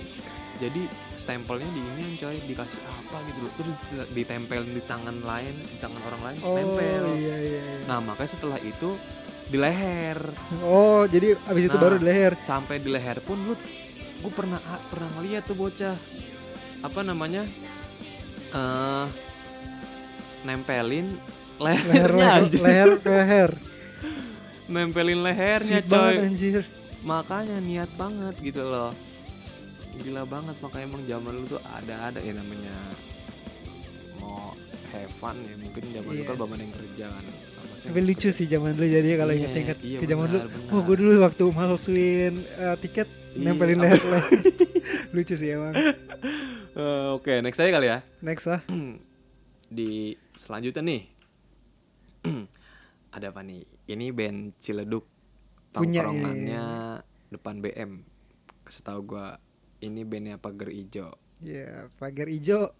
jadi 0.61 0.85
stempelnya 1.17 1.65
di 1.73 1.81
ini 1.81 2.15
coy 2.19 2.37
dikasih 2.45 2.81
apa 2.83 3.17
gitu 3.31 3.39
loh. 3.47 3.53
Terus 3.55 3.75
ditempelin 4.11 4.71
di 4.75 4.83
tangan 4.83 5.17
lain 5.23 5.55
di 5.55 5.77
tangan 5.79 6.01
orang 6.03 6.21
lain 6.27 6.37
oh 6.43 6.55
nempel. 6.55 7.03
iya 7.15 7.37
iya 7.39 7.61
iya. 7.63 7.83
nah 7.87 8.03
makanya 8.03 8.31
setelah 8.35 8.59
itu 8.59 8.95
di 9.43 9.57
leher. 9.59 10.19
Oh 10.63 10.82
jadi 11.05 11.35
abis 11.43 11.63
itu 11.65 11.73
Nah. 11.73 11.83
baru 11.83 11.95
di 11.97 12.05
leher. 12.05 12.33
sampai 12.37 12.75
di 12.77 12.87
leher 12.87 13.17
pun 13.19 13.37
lu 13.39 13.53
gue 14.19 14.31
pernah 14.31 14.59
pernah 14.87 15.09
ngeliat 15.15 15.43
tuh 15.43 15.53
bocah. 15.53 15.95
Apa 16.81 16.99
namanya? 17.01 17.43
Eh 18.51 19.05
nempelin 20.43 21.07
leher 21.55 22.11
lehernya 22.11 22.27
leher 22.43 22.59
leher 22.59 22.89
leher 23.07 23.51
nempelin 24.65 25.19
lehernya 25.21 25.79
Sweet 25.79 25.87
banget 25.87 26.13
coy. 26.13 26.25
anjir. 26.25 26.61
Makanya 27.03 27.57
niat 27.59 27.91
banget 27.93 28.35
gitu 28.39 28.63
loh. 28.63 28.91
Gila 29.95 30.23
banget 30.25 30.55
makanya 30.57 30.85
emang 30.85 31.03
zaman 31.03 31.31
dulu 31.33 31.47
tuh 31.49 31.61
ada 31.69 31.95
ada 32.07 32.19
ya 32.19 32.33
namanya. 32.33 32.75
Mau 34.17 34.55
have 34.89 35.13
fun 35.13 35.35
ya 35.41 35.55
mungkin 35.55 35.83
zaman 35.85 36.09
dulu 36.09 36.15
Iya 36.15 36.23
kan 36.23 36.33
sih. 36.33 36.41
bapak 36.41 36.57
yang 36.57 36.73
kerja 36.73 37.05
kan 37.07 37.23
Tapi 37.83 37.99
lucu 37.99 38.29
sih 38.29 38.47
zaman 38.47 38.71
dulu 38.73 38.87
jadi 38.87 39.09
kalau 39.15 39.31
Iya, 39.31 39.39
inget-inget 39.43 39.77
iya, 39.83 39.99
ke 39.99 40.05
zaman 40.07 40.25
dulu. 40.25 40.39
benar, 40.39 40.71
Wah, 40.71 40.81
gue 40.81 40.95
dulu 40.95 41.11
waktu 41.19 41.43
masukin 41.45 42.33
eh, 42.39 42.75
tiket 42.79 43.07
Iya, 43.33 43.51
nempelin 43.51 43.79
leher 43.79 43.99
lucu 45.15 45.33
sih 45.33 45.51
emang. 45.51 45.73
Eh, 45.73 47.07
oke 47.11 47.33
next 47.41 47.59
aja 47.59 47.69
kali 47.69 47.87
ya. 47.87 47.99
Next 48.21 48.47
lah. 48.47 48.61
di 49.77 50.15
selanjutnya 50.33 50.81
nih. 50.81 51.01
Ada 53.15 53.29
apa 53.29 53.43
nih? 53.43 53.61
Ini 53.85 54.05
band 54.09 54.55
Ciledug. 54.57 55.05
Tongkrongannya 55.73 56.65
depan 57.29 57.57
BM 57.59 58.05
setahu 58.63 59.17
gua 59.17 59.35
ini 59.79 60.05
bandnya 60.05 60.37
pagar 60.37 60.69
ijo. 60.69 61.11
Ya, 61.41 61.89
pagar 61.99 62.29
ijo. 62.29 62.71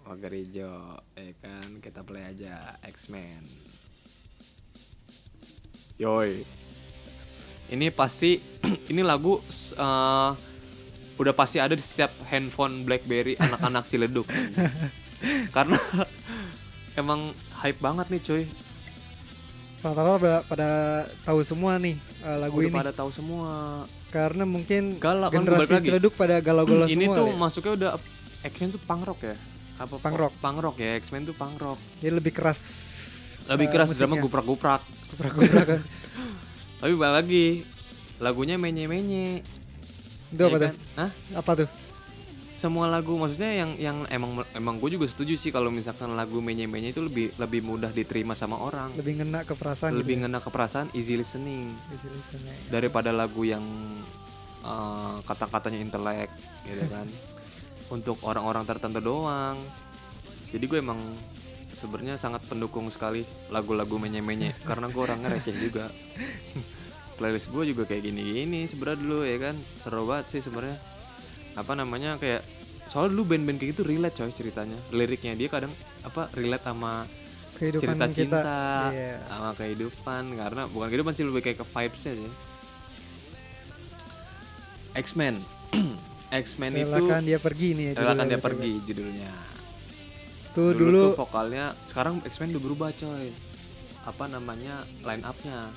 pagar 0.00 0.30
ijo 0.32 0.70
ya 1.12 1.32
kan? 1.42 1.82
Kita 1.82 2.06
play 2.06 2.22
aja 2.24 2.78
X-Men 2.80 3.42
yoi 5.96 6.44
ini 7.68 7.88
pasti 7.90 8.36
ini 8.92 9.02
lagu 9.02 9.40
eh, 9.74 10.30
udah 11.16 11.32
pasti 11.32 11.56
ada 11.56 11.72
di 11.72 11.80
setiap 11.80 12.12
handphone 12.28 12.84
BlackBerry 12.84 13.34
anak-anak 13.36 13.84
Ciledug 13.90 14.28
karena 15.50 15.78
emang 17.00 17.32
hype 17.58 17.80
banget 17.80 18.06
nih 18.10 18.22
cuy 18.22 18.44
Rata-rata 19.76 20.18
pada, 20.18 20.38
pada 20.42 20.70
tahu 21.22 21.40
semua 21.40 21.78
nih 21.78 21.94
eh, 22.20 22.36
lagu 22.40 22.58
udah 22.58 22.68
ini. 22.68 22.74
pada 22.74 22.92
tahu 22.92 23.10
semua 23.12 23.84
Karena 24.06 24.48
mungkin 24.48 24.96
Galau, 24.96 25.28
kan 25.28 25.44
generasi 25.44 25.72
lagi. 25.76 25.86
Ciledug 25.92 26.14
pada 26.16 26.40
galau-galau 26.40 26.88
ini 26.90 27.04
semua. 27.04 27.14
tuh 27.14 27.26
kali 27.26 27.32
ya. 27.32 27.38
masuknya 27.38 27.72
udah 27.72 27.90
X-Men 28.42 28.68
tuh 28.72 28.82
punk 28.82 29.02
rock 29.04 29.20
ya 29.22 29.36
apa 29.76 29.94
Punk 30.00 30.16
rock. 30.16 30.32
punk 30.40 30.58
rock 30.58 30.76
ya 30.76 30.96
X-Men 30.96 31.22
tuh 31.24 31.36
punk 31.36 31.56
rock 31.56 31.78
Jadi 32.00 32.12
lebih 32.12 32.32
keras. 32.32 32.60
Lebih 33.48 33.66
keras 33.68 33.90
drama 33.92 34.16
guprak-guprak 34.16 34.82
Guprak-guprak 35.08 35.66
kan. 35.68 35.80
tapi 36.80 36.92
balik 36.94 37.14
lagi 37.16 37.46
lagunya 38.18 38.56
menye-menye 38.56 39.44
Itu 40.28 40.40
ya 40.40 40.46
apa 40.46 40.56
tuh? 40.56 40.66
kan? 40.66 40.74
Hah? 40.96 41.10
Apa 41.34 41.52
tuh? 41.56 41.68
semua 42.52 42.88
lagu 42.88 43.12
maksudnya 43.14 43.52
yang 43.52 43.70
yang 43.76 43.96
emang 44.08 44.32
emang 44.50 44.80
gue 44.80 44.88
juga 44.90 45.04
setuju 45.04 45.36
sih 45.36 45.52
kalau 45.52 45.68
misalkan 45.68 46.16
lagu 46.16 46.40
menye-menye 46.40 46.88
itu 46.88 47.04
lebih 47.04 47.36
lebih 47.36 47.60
mudah 47.60 47.92
diterima 47.92 48.32
sama 48.32 48.56
orang 48.56 48.96
Lebih 48.96 49.20
ngena 49.20 49.44
ke 49.44 49.52
perasaan 49.52 49.92
lebih 49.92 50.16
gitu. 50.16 50.22
ngena 50.24 50.40
ke 50.40 50.48
perasaan 50.48 50.88
easy 50.90 51.14
listening 51.14 51.68
ya. 51.68 51.92
Easy 51.92 52.08
listening. 52.08 52.56
daripada 52.66 53.12
lagu 53.12 53.44
yang 53.44 53.60
eh, 54.64 55.16
kata-katanya 55.22 55.78
intelek 55.78 56.32
gitu 56.64 56.80
kan 56.88 57.04
untuk 57.94 58.24
orang-orang 58.24 58.64
tertentu 58.64 59.04
doang 59.04 59.60
jadi 60.48 60.64
gue 60.64 60.78
emang 60.80 61.00
sebenarnya 61.76 62.16
sangat 62.16 62.40
pendukung 62.42 62.88
sekali 62.88 63.20
lagu-lagu 63.48 64.00
menye-menye 64.00 64.56
karena 64.64 64.88
gue 64.88 64.96
orangnya 64.98 65.28
receh 65.30 65.52
juga. 65.52 65.92
Playlist 67.16 67.48
gue 67.48 67.68
juga 67.68 67.84
kayak 67.84 68.02
gini-gini 68.02 68.64
sebenarnya 68.64 68.98
dulu 68.98 69.18
ya 69.22 69.36
kan? 69.38 69.56
Seru 69.76 70.04
banget 70.04 70.26
sih 70.28 70.40
sebenarnya. 70.40 70.80
Apa 71.52 71.72
namanya 71.72 72.16
kayak 72.16 72.40
soalnya 72.86 73.12
dulu 73.12 73.24
band-band 73.30 73.56
kayak 73.56 73.70
gitu 73.72 73.82
relate 73.84 74.16
coy 74.16 74.32
ceritanya. 74.32 74.76
Liriknya 74.90 75.32
dia 75.32 75.48
kadang 75.48 75.72
apa 76.00 76.32
relate 76.32 76.64
sama 76.64 77.04
Kehidupan 77.56 77.88
cerita 77.88 78.04
kita. 78.04 78.12
cinta 78.12 78.58
Iya. 78.92 79.16
sama 79.26 79.50
kehidupan 79.52 80.22
karena 80.34 80.62
bukan 80.66 80.86
kehidupan 80.86 81.12
sih 81.12 81.24
lebih 81.24 81.40
kayak 81.42 81.56
ke 81.56 81.66
vibes 81.66 82.04
aja 82.04 82.28
X-Men. 84.94 85.34
X-Men 86.36 86.72
itu 86.74 86.90
Relakan 86.90 87.22
dia 87.22 87.38
pergi 87.38 87.68
nih 87.72 87.84
ya 87.86 87.92
relakan 87.96 88.26
dia 88.26 88.36
BTW. 88.36 88.44
pergi 88.44 88.70
judulnya 88.82 89.30
Tuh 90.56 90.72
dulu, 90.72 90.88
dulu, 90.88 91.00
tuh 91.12 91.20
vokalnya 91.20 91.76
sekarang 91.84 92.24
X-Men 92.24 92.56
udah 92.56 92.62
berubah 92.64 92.88
coy. 92.96 93.28
Apa 94.08 94.24
namanya 94.24 94.80
line 95.04 95.20
upnya 95.20 95.68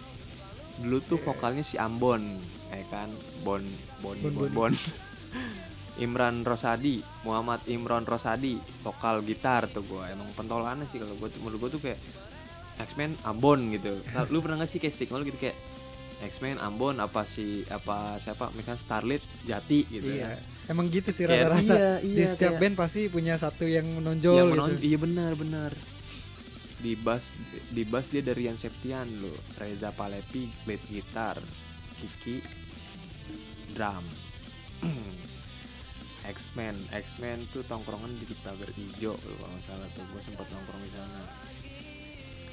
dulu 0.80 1.04
tuh 1.04 1.20
vokalnya 1.20 1.60
si 1.60 1.76
Ambon 1.76 2.24
ya 2.72 2.80
kan? 2.88 3.12
Bon 3.44 3.60
Bon 4.00 4.16
Bon 4.24 4.32
Bon, 4.32 4.72
Bon. 4.72 4.74
Imran 6.00 6.48
Rosadi 6.48 7.04
Muhammad 7.28 7.60
Imran 7.68 8.08
Rosadi 8.08 8.56
vokal 8.80 9.20
gitar 9.28 9.68
tuh 9.68 9.84
gue 9.84 10.00
emang 10.08 10.32
pentolannya 10.32 10.88
sih 10.88 10.96
kalau 10.96 11.12
gue 11.20 11.28
menurut 11.44 11.68
gue 11.68 11.72
tuh 11.76 11.82
kayak 11.84 12.00
X-Men 12.80 13.20
Ambon 13.28 13.76
gitu. 13.76 13.92
Nah, 14.16 14.24
lu 14.32 14.40
pernah 14.40 14.64
gak 14.64 14.72
sih 14.72 14.80
kayak 14.80 14.96
stigma 14.96 15.20
lu 15.20 15.28
gitu 15.28 15.36
kayak 15.36 15.60
X-Men 16.24 16.56
Ambon 16.64 17.04
apa 17.04 17.28
si 17.28 17.68
apa 17.68 18.16
siapa? 18.24 18.48
Misalnya 18.56 18.80
Starlit 18.80 19.20
Jati 19.44 19.84
gitu 19.92 20.08
Iya. 20.08 20.40
ya 20.40 20.59
Emang 20.70 20.86
gitu 20.88 21.10
sih 21.10 21.26
Kayak- 21.26 21.50
rata-rata. 21.50 21.74
iya, 21.74 21.90
Di 22.00 22.14
iya, 22.16 22.28
setiap 22.28 22.54
kayak- 22.54 22.62
band 22.62 22.76
pasti 22.78 23.02
punya 23.10 23.34
satu 23.36 23.66
yang 23.66 23.90
menonjol 23.90 24.36
yang 24.36 24.48
gitu. 24.48 24.56
menon- 24.56 24.80
iya 24.80 24.98
benar 24.98 25.32
benar 25.34 25.72
di 26.80 26.96
bass 26.96 27.36
di 27.68 27.84
bass 27.84 28.08
dia 28.08 28.22
dari 28.22 28.46
Rian 28.46 28.56
Septian 28.56 29.20
lo 29.20 29.28
Reza 29.58 29.92
Palepi 29.92 30.48
lead 30.64 30.80
gitar 30.88 31.36
Kiki 31.98 32.40
drum 33.70 34.06
X-Men 36.30 36.76
X-Men 36.94 37.44
tuh 37.50 37.66
tongkrongan 37.66 38.08
di 38.14 38.24
hijau 38.78 39.12
loh, 39.12 39.36
kalau 39.36 39.50
nggak 39.50 39.64
salah 39.66 39.88
tuh 39.92 40.04
gue 40.06 40.22
sempat 40.22 40.48
nongkrong 40.48 40.80
di 40.80 40.92
sana 40.94 41.20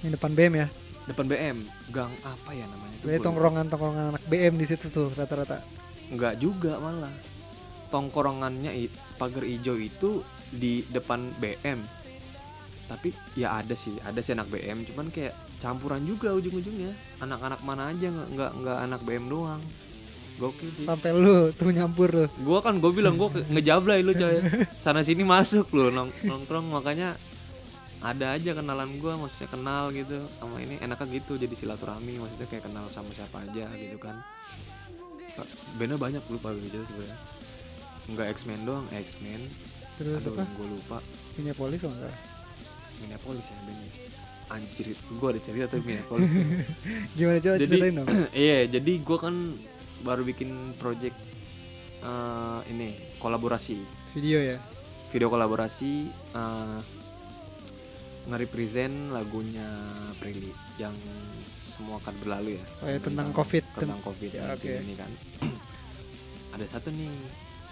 Yang 0.00 0.12
depan 0.16 0.32
BM 0.32 0.54
ya. 0.56 0.68
depan 1.04 1.24
BM 1.24 1.56
gang 1.88 2.12
apa 2.24 2.50
ya 2.50 2.66
namanya 2.66 2.96
tuh 2.98 3.08
lupa. 3.12 3.22
tongkrongan-tongkrongan 3.22 4.04
anak 4.10 4.22
BM 4.26 4.54
di 4.56 4.66
situ 4.66 4.86
tuh 4.88 5.06
rata-rata. 5.12 5.62
nggak 6.08 6.34
juga 6.36 6.78
malah 6.78 7.14
tongkrongannya 7.96 8.76
i- 8.76 8.92
pagar 9.16 9.48
hijau 9.48 9.80
itu 9.80 10.20
di 10.52 10.84
depan 10.86 11.32
BM 11.40 11.80
tapi 12.86 13.10
ya 13.34 13.56
ada 13.56 13.72
sih 13.72 13.96
ada 13.98 14.20
sih 14.20 14.36
anak 14.36 14.46
BM 14.46 14.84
cuman 14.84 15.08
kayak 15.08 15.34
campuran 15.58 16.04
juga 16.06 16.30
ujung-ujungnya. 16.30 16.92
Anak-anak 17.18 17.60
mana 17.66 17.90
aja 17.90 18.06
nggak 18.06 18.28
nggak 18.30 18.50
nggak 18.62 18.78
anak 18.86 19.00
BM 19.02 19.26
doang. 19.26 19.62
Gokil 20.36 20.68
sih. 20.70 20.84
Sampai 20.84 21.10
lu 21.16 21.50
tuh 21.50 21.72
nyampur 21.72 22.12
tuh. 22.12 22.28
gua 22.44 22.60
kan 22.60 22.76
gue 22.76 22.92
bilang 22.92 23.16
gua 23.16 23.32
ke- 23.32 23.42
ngejablay 23.50 24.04
lu 24.04 24.12
coy. 24.12 24.38
Sana 24.84 25.02
sini 25.02 25.26
masuk 25.26 25.66
lu 25.74 25.90
nong 25.90 26.12
nongkrong. 26.22 26.68
Makanya 26.70 27.16
ada 28.04 28.36
aja 28.36 28.54
kenalan 28.54 29.00
gua 29.00 29.16
maksudnya 29.18 29.48
kenal 29.50 29.90
gitu. 29.90 30.22
Sama 30.38 30.60
ini 30.62 30.78
enaknya 30.78 31.06
gitu 31.18 31.34
jadi 31.34 31.54
silaturahmi. 31.56 32.22
Maksudnya 32.22 32.46
kayak 32.46 32.70
kenal 32.70 32.86
sama 32.92 33.10
siapa 33.16 33.42
aja 33.42 33.66
gitu 33.74 33.98
kan. 33.98 34.20
Bandnya 35.74 35.98
banyak 35.98 36.22
lupa 36.30 36.54
gitu 36.54 36.80
sebenarnya 36.86 37.18
nggak 38.06 38.26
X-Men 38.32 38.60
doang 38.62 38.86
X-Men 38.88 39.40
Terus 39.96 40.22
Aduh, 40.22 40.36
apa? 40.36 40.44
gue 40.52 40.66
lupa 40.68 40.98
Minneapolis 41.34 41.78
kalau 41.78 41.92
nggak 41.92 42.04
salah. 42.06 42.20
Minneapolis 42.96 43.44
ya 43.44 43.56
bandnya 43.60 43.90
anjir 44.46 44.86
gue 44.94 45.28
ada 45.28 45.40
cerita 45.40 45.64
tuh 45.66 45.80
Minneapolis 45.82 46.30
Gimana 47.18 47.38
coba 47.38 47.54
jadi 47.56 47.66
ceritain 47.66 47.94
dong. 47.94 48.08
iya 48.46 48.58
jadi 48.66 48.92
gue 48.98 49.18
kan 49.18 49.34
baru 49.98 50.22
bikin 50.22 50.48
project 50.76 51.16
eh, 51.98 52.60
ini 52.68 52.88
kolaborasi 53.16 53.80
Video 54.12 54.38
ya. 54.38 54.56
video 55.06 55.26
kolaborasi 55.26 56.06
uh, 56.32 56.80
nge-represent 58.26 59.10
lagunya 59.10 59.64
Prilly 60.16 60.50
yang 60.76 60.92
semua 61.54 62.00
akan 62.00 62.14
berlalu 62.18 62.56
ya. 62.56 62.64
Oh 62.80 62.88
ya, 62.88 62.98
tentang 62.98 63.28
COVID. 63.30 63.64
Tentang 63.76 64.00
COVID 64.00 64.30
Ya, 64.32 64.50
oke. 64.50 64.66
ini 64.66 64.94
kan. 64.96 65.10
Ada 66.58 66.64
satu 66.66 66.88
nih 66.90 67.12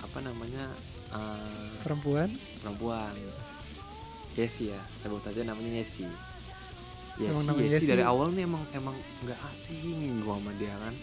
apa 0.05 0.19
namanya 0.21 0.65
uh, 1.11 1.73
Perempuan. 1.81 2.29
perempuan 2.61 3.13
Yesi 4.35 4.69
ya 4.69 4.81
sebut 4.99 5.23
aja 5.25 5.41
namanya 5.43 5.79
Yesi. 5.79 6.05
Yesi, 7.15 7.47
namanya 7.47 7.71
Yesi 7.71 7.77
Yesi. 7.81 7.91
dari 7.91 8.03
awal 8.03 8.35
nih 8.35 8.45
emang 8.45 8.63
emang 8.73 8.97
nggak 9.23 9.41
asing 9.49 10.21
gua 10.21 10.37
sama 10.37 10.51
dia 10.55 10.75
kan 10.75 10.95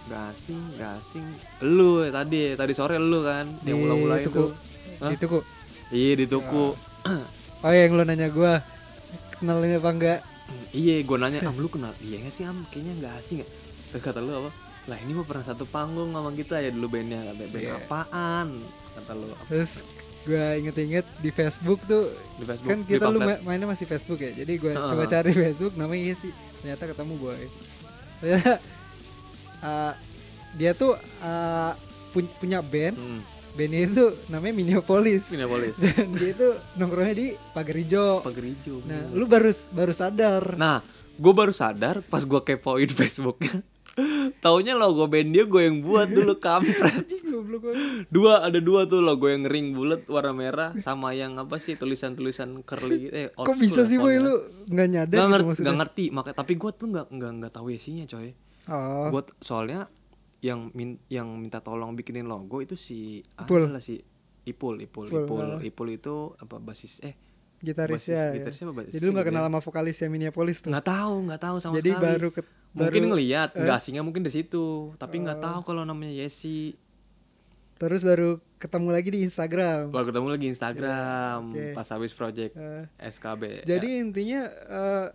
nggak 0.00 0.22
asing 0.32 0.60
nggak 0.74 0.92
asing 0.96 1.26
lu 1.60 2.08
tadi 2.08 2.56
tadi 2.56 2.72
sore 2.72 2.96
lu 2.96 3.20
kan 3.20 3.44
yang 3.62 3.76
Di 3.76 3.82
mulai-mulai 3.84 4.24
tuku. 4.24 4.32
itu? 4.40 4.46
Di 4.98 5.16
tuku. 5.16 5.38
iya 5.92 6.12
di 6.16 6.26
tuku 6.26 6.66
Oh 7.60 7.68
yang 7.68 7.92
lu 7.92 8.02
nanya 8.02 8.32
gua 8.32 8.64
kenalin 9.36 9.76
apa 9.76 9.90
enggak? 9.92 10.18
Iya, 10.72 11.00
gue 11.00 11.16
nanya, 11.16 11.44
am 11.44 11.56
lu 11.56 11.68
kenal? 11.68 11.92
Iya 12.00 12.20
nggak 12.20 12.34
sih 12.34 12.42
am? 12.42 12.64
Kayaknya 12.68 12.92
nggak 12.98 13.14
asing 13.20 13.38
ya. 13.40 13.46
Kata 13.96 14.18
lu 14.18 14.32
apa? 14.34 14.50
Lah 14.82 14.96
ini 14.98 15.12
mah 15.12 15.24
pernah 15.24 15.44
satu 15.44 15.64
panggung 15.64 16.10
sama 16.10 16.30
kita 16.32 16.58
ya 16.58 16.70
dulu 16.70 16.88
bandnya. 16.90 17.20
Kata 17.22 17.42
band 17.42 17.54
Iya. 17.56 17.74
apaan? 17.76 18.48
Kata 18.92 19.12
lu 19.12 19.26
Terus 19.46 19.72
gua 20.20 20.46
inget-inget 20.54 21.06
di 21.16 21.30
Facebook 21.30 21.80
tuh 21.84 22.08
di 22.36 22.44
Facebook. 22.44 22.68
kan 22.68 22.78
di 22.80 22.88
kita 22.90 23.06
lu 23.06 23.18
ma- 23.18 23.40
mainnya 23.42 23.66
masih 23.66 23.84
Facebook 23.84 24.18
ya. 24.18 24.32
Jadi 24.32 24.52
gua 24.56 24.72
Heeh. 24.74 24.88
coba 24.88 25.04
cari 25.06 25.30
Facebook 25.42 25.74
namanya 25.74 26.02
iya 26.02 26.14
sih. 26.14 26.32
Ternyata 26.60 26.84
ketemu 26.86 27.14
boy. 27.16 27.42
Ternyata 28.18 28.52
uh, 29.60 29.92
dia 30.52 30.72
tuh 30.72 30.92
uh, 31.20 31.72
pun- 32.10 32.32
punya 32.36 32.60
band. 32.60 32.96
Hmm, 32.96 33.22
Bandnya 33.50 33.82
itu 33.84 34.04
namanya 34.26 34.54
Minneapolis. 34.54 35.26
Minneapolis. 35.28 35.76
Dan 35.82 36.14
dia 36.14 36.30
itu 36.30 36.48
nongkrongnya 36.76 37.14
di 37.14 37.26
Pagar 37.50 37.74
Hijau. 37.74 38.22
Pagar 38.22 38.44
hijau. 38.44 38.78
Nah, 38.84 39.10
lu 39.10 39.26
baru 39.26 39.50
baru 39.70 39.90
sadar. 39.90 40.54
Nah, 40.54 40.78
gue 41.12 41.32
baru 41.32 41.50
sadar 41.50 41.98
pas 42.00 42.22
gue 42.22 42.40
kepoin 42.40 42.86
Facebooknya. 42.94 43.58
Taunya 44.38 44.74
logo 44.74 45.06
band 45.06 45.30
dia 45.30 45.44
gue 45.44 45.62
yang 45.62 45.80
buat 45.80 46.08
dulu 46.08 46.34
kampret. 46.36 47.04
Dua 48.14 48.42
ada 48.42 48.58
dua 48.58 48.84
tuh 48.84 49.00
logo 49.00 49.26
yang 49.30 49.46
ring 49.46 49.72
bulat 49.72 50.04
warna 50.10 50.34
merah 50.34 50.70
sama 50.78 51.14
yang 51.14 51.38
apa 51.38 51.56
sih 51.56 51.76
tulisan-tulisan 51.76 52.62
curly. 52.62 53.08
Eh, 53.08 53.28
Kok 53.32 53.56
bisa 53.56 53.86
sih 53.86 53.96
boy 53.96 54.18
lu 54.18 54.34
nggak 54.66 54.88
nyadar 54.90 55.16
Nggak 55.16 55.26
gitu 55.26 55.46
ngerti, 55.46 55.60
nggak 55.62 55.76
ngerti. 55.78 56.04
Maka 56.10 56.30
tapi 56.34 56.52
gue 56.56 56.70
tuh 56.74 56.86
nggak 56.90 57.06
nggak 57.10 57.32
nggak 57.40 57.52
tahu 57.52 57.66
isinya 57.70 58.04
coy. 58.04 58.32
Oh, 58.70 59.08
Gue 59.10 59.22
soalnya 59.40 59.88
yang 60.40 60.72
min, 60.72 60.96
yang 61.12 61.28
minta 61.36 61.60
tolong 61.60 61.92
bikinin 61.92 62.24
logo 62.24 62.64
itu 62.64 62.74
si 62.74 63.20
Ipul. 63.20 63.68
adalah 63.68 63.82
si 63.82 64.00
Ipul, 64.40 64.80
Ipul, 64.80 65.06
Ipul, 65.08 65.24
Ipul, 65.24 65.46
ah. 65.46 65.60
Ipul 65.60 65.88
itu 65.92 66.32
apa 66.36 66.56
basis 66.58 67.00
eh 67.04 67.14
gitaris 67.60 68.00
basis- 68.00 68.10
ya. 68.10 68.24
gitarisnya 68.32 68.64
apa 68.64 68.74
basis 68.78 68.92
Jadi 68.92 69.04
lu 69.04 69.12
gitu 69.12 69.20
kenal 69.22 69.42
ya? 69.42 69.46
sama 69.46 69.60
vokalisnya 69.60 70.08
Minneapolis 70.08 70.56
tuh. 70.58 70.68
nggak 70.68 70.86
tahu 70.86 71.14
nggak 71.24 71.40
tahu 71.40 71.56
sama 71.58 71.74
Jadi 71.76 71.90
sekali 71.90 72.04
baru 72.06 72.28
ke, 72.30 72.40
mungkin 72.70 72.80
baru 72.92 72.96
Oh. 72.96 73.08
ngelihat 73.10 73.50
nggak 73.52 73.76
asingnya 73.76 74.02
mungkin 74.02 74.22
di 74.22 74.30
situ 74.30 74.66
tapi 74.96 75.16
nggak 75.18 75.38
tahu 75.38 75.60
kalau 75.62 75.82
namanya 75.82 76.14
Yesi 76.14 76.74
terus 77.76 78.00
baru 78.00 78.36
ketemu 78.56 78.88
lagi 78.90 79.08
di 79.08 79.20
Instagram. 79.22 79.88
baru 79.88 80.04
ketemu 80.06 80.28
lagi 80.30 80.46
Instagram 80.48 81.38
Oke. 81.48 81.72
pas 81.72 81.88
habis 81.88 82.12
project 82.12 82.52
Eh, 82.54 82.84
SKB 83.02 83.64
Jadi 83.64 83.88
intinya 83.98 84.40
eh, 84.46 85.06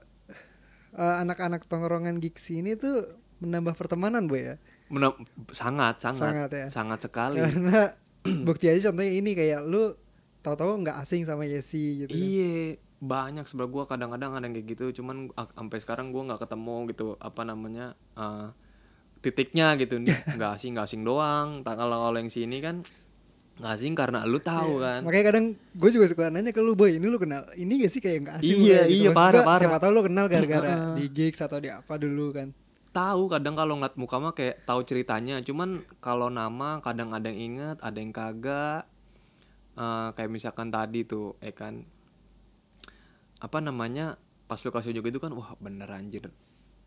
eh, 0.95 1.15
anak-anak 1.19 1.63
tongkrongan 1.63 2.17
gigs 2.17 2.49
ini 2.49 2.73
tuh 2.73 3.05
menambah 3.38 3.73
pertemanan 3.73 4.25
boy 4.25 4.41
ya. 4.43 4.55
Mena- 4.88 5.17
sangat 5.49 5.97
sangat 5.99 6.21
Sangat 6.23 6.49
ya. 6.51 6.65
sangat 6.67 6.99
sekali 7.01 7.38
Karena 7.39 7.93
bukti 8.47 8.65
aja 8.65 8.89
contohnya 8.89 9.13
ini 9.13 9.31
kayak 9.31 9.62
lu 9.63 9.93
tahu-tahu 10.45 10.86
nggak 10.86 11.01
asing 11.01 11.25
sama 11.25 11.43
Yesi 11.43 12.05
gitu. 12.05 12.13
kan. 12.13 12.21
Iya, 12.21 12.77
banyak 13.01 13.45
sebelah 13.45 13.67
gua 13.67 13.84
kadang-kadang 13.84 14.38
ada 14.38 14.45
yang 14.45 14.53
kayak 14.53 14.67
gitu, 14.71 15.01
cuman 15.01 15.34
sampai 15.34 15.77
sekarang 15.81 16.13
gua 16.13 16.29
nggak 16.29 16.45
ketemu 16.45 16.75
gitu 16.93 17.05
apa 17.17 17.41
namanya 17.41 17.86
eh, 18.13 18.47
titiknya 19.19 19.73
gitu 19.75 19.97
nih, 19.97 20.13
nggak 20.38 20.51
asing 20.55 20.77
nggak 20.77 20.86
asing 20.86 21.01
doang. 21.01 21.65
Tak 21.65 21.75
kalau 21.75 22.05
kalau 22.05 22.17
yang 22.17 22.29
sini 22.29 22.62
kan 22.62 22.86
nggak 23.55 23.71
asing 23.71 23.93
karena 23.95 24.27
lu 24.27 24.38
tahu 24.38 24.84
kan. 24.84 25.01
Makanya 25.01 25.25
kadang 25.31 25.45
gue 25.55 25.89
juga 25.89 26.05
suka 26.12 26.27
nanya 26.27 26.51
ke 26.51 26.60
lu 26.60 26.75
boy, 26.75 26.99
ini 26.99 27.08
lu 27.08 27.15
kenal 27.15 27.47
ini 27.55 27.79
gak 27.79 27.88
sih 27.88 28.03
kayak 28.03 28.19
nggak 28.21 28.36
asing 28.43 28.51
Iya, 28.60 28.84
ya?" 28.84 28.84
iya, 28.86 29.10
Maksud 29.10 29.15
parah, 29.15 29.31
gua, 29.39 29.47
parah. 29.47 29.62
Siapa 29.63 29.77
tahu 29.79 29.91
lu 29.95 30.01
kenal 30.03 30.25
gara-gara 30.31 30.73
di 30.99 31.05
gigs 31.08 31.39
atau 31.39 31.58
di 31.63 31.71
apa 31.71 31.95
dulu 31.95 32.36
kan. 32.36 32.51
Tahu 32.91 33.27
kadang 33.27 33.55
kalau 33.55 33.75
ngeliat 33.75 33.95
muka 33.95 34.19
mah 34.19 34.31
kayak 34.31 34.63
tahu 34.63 34.84
ceritanya, 34.84 35.39
cuman 35.39 35.84
kalau 35.99 36.27
nama 36.27 36.79
kadang 36.79 37.12
ada 37.12 37.27
yang 37.31 37.55
inget, 37.55 37.77
ada 37.79 37.95
yang 37.95 38.12
kagak. 38.12 38.88
Eh, 39.76 40.10
kayak 40.16 40.32
misalkan 40.32 40.72
tadi 40.72 41.04
tuh, 41.04 41.36
eh 41.44 41.52
kan. 41.52 41.84
Apa 43.44 43.60
namanya 43.60 44.16
pas 44.48 44.62
lu 44.64 44.72
kasih 44.72 44.96
unjuk 44.96 45.12
itu 45.12 45.20
kan 45.20 45.36
wah 45.36 45.52
bener 45.60 45.92
anjir. 45.92 46.32